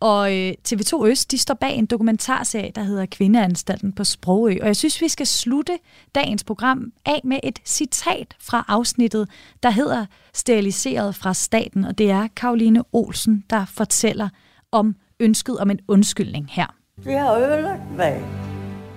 Og 0.00 0.36
øh, 0.36 0.52
TV2 0.68 1.06
Øst, 1.06 1.30
de 1.30 1.38
står 1.38 1.54
bag 1.54 1.74
en 1.74 1.86
dokumentarserie, 1.86 2.72
der 2.74 2.82
hedder 2.82 3.06
Kvindeanstalten 3.06 3.92
på 3.92 4.04
Sprogø. 4.04 4.56
Og 4.60 4.66
jeg 4.66 4.76
synes, 4.76 5.00
vi 5.00 5.08
skal 5.08 5.26
slutte 5.26 5.78
dagens 6.14 6.44
program 6.44 6.92
af 7.06 7.20
med 7.24 7.38
et 7.42 7.58
citat 7.64 8.36
fra 8.40 8.64
afsnittet, 8.68 9.28
der 9.62 9.70
hedder 9.70 10.06
Steriliseret 10.34 11.14
fra 11.14 11.34
staten. 11.34 11.84
Og 11.84 11.98
det 11.98 12.10
er 12.10 12.28
Karoline 12.36 12.84
Olsen, 12.92 13.44
der 13.50 13.64
fortæller 13.64 14.28
om 14.72 14.96
ønsket 15.20 15.58
om 15.58 15.70
en 15.70 15.80
undskyldning 15.88 16.46
her. 16.50 16.66
De 17.04 17.12
har 17.12 17.36
ødelagt 17.36 17.96
mig. 17.96 18.22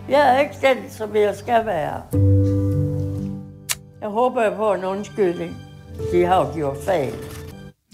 Jeg 0.10 0.36
er 0.36 0.40
ikke 0.40 0.56
den, 0.62 0.90
som 0.90 1.16
jeg 1.16 1.36
skal 1.36 1.66
være. 1.66 2.02
Jeg 4.02 4.10
håber 4.10 4.56
på 4.56 4.74
en 4.74 4.84
undskyldning. 4.84 5.58
De 6.12 6.26
har 6.26 6.48
jo 6.48 6.54
gjort 6.54 6.78
fejl. 6.86 7.14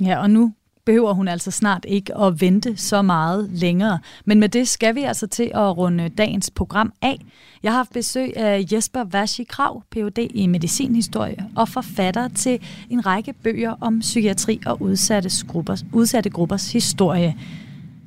Ja, 0.02 0.22
og 0.22 0.30
nu 0.30 0.54
behøver 0.90 1.14
hun 1.14 1.28
altså 1.28 1.52
snart 1.52 1.86
ikke 1.88 2.18
at 2.18 2.42
vente 2.42 2.78
så 2.78 3.02
meget 3.02 3.50
længere. 3.54 4.00
Men 4.26 4.40
med 4.40 4.50
det 4.50 4.68
skal 4.68 4.96
vi 4.96 5.04
altså 5.04 5.28
til 5.28 5.52
at 5.56 5.78
runde 5.78 6.10
dagens 6.10 6.52
program 6.52 6.94
af. 7.02 7.26
Jeg 7.64 7.72
har 7.72 7.78
haft 7.78 7.94
besøg 7.94 8.38
af 8.38 8.66
Jesper 8.72 9.04
Vashi 9.04 9.44
Krav, 9.44 9.84
Ph.D. 9.92 10.28
i 10.34 10.48
medicinhistorie 10.48 11.46
og 11.56 11.70
forfatter 11.70 12.28
til 12.28 12.62
en 12.90 13.06
række 13.06 13.34
bøger 13.34 13.76
om 13.82 14.00
psykiatri 14.00 14.62
og 14.66 14.82
udsatte 14.82 15.30
gruppers, 15.48 15.86
udsatte 15.94 16.30
gruppers 16.30 16.74
historie. 16.74 17.36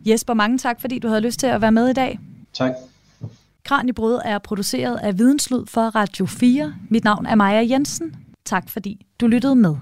Jesper, 0.07 0.35
mange 0.35 0.59
tak, 0.59 0.81
fordi 0.81 0.99
du 0.99 1.09
havde 1.09 1.21
lyst 1.21 1.41
til 1.41 1.47
at 1.47 1.61
være 1.61 1.73
med 1.73 1.89
i 1.89 1.93
dag. 1.93 2.19
Tak. 2.53 2.73
Kranjebrød 3.65 4.21
er 4.25 4.39
produceret 4.39 4.97
af 4.97 5.19
Videnslyd 5.19 5.67
for 5.67 5.83
Radio 5.83 6.27
4. 6.27 6.75
Mit 6.89 7.05
navn 7.05 7.27
er 7.27 7.35
Maja 7.35 7.67
Jensen. 7.71 8.17
Tak 8.45 8.69
fordi 8.69 9.07
du 9.21 9.27
lyttede 9.27 9.57
med. 9.57 9.77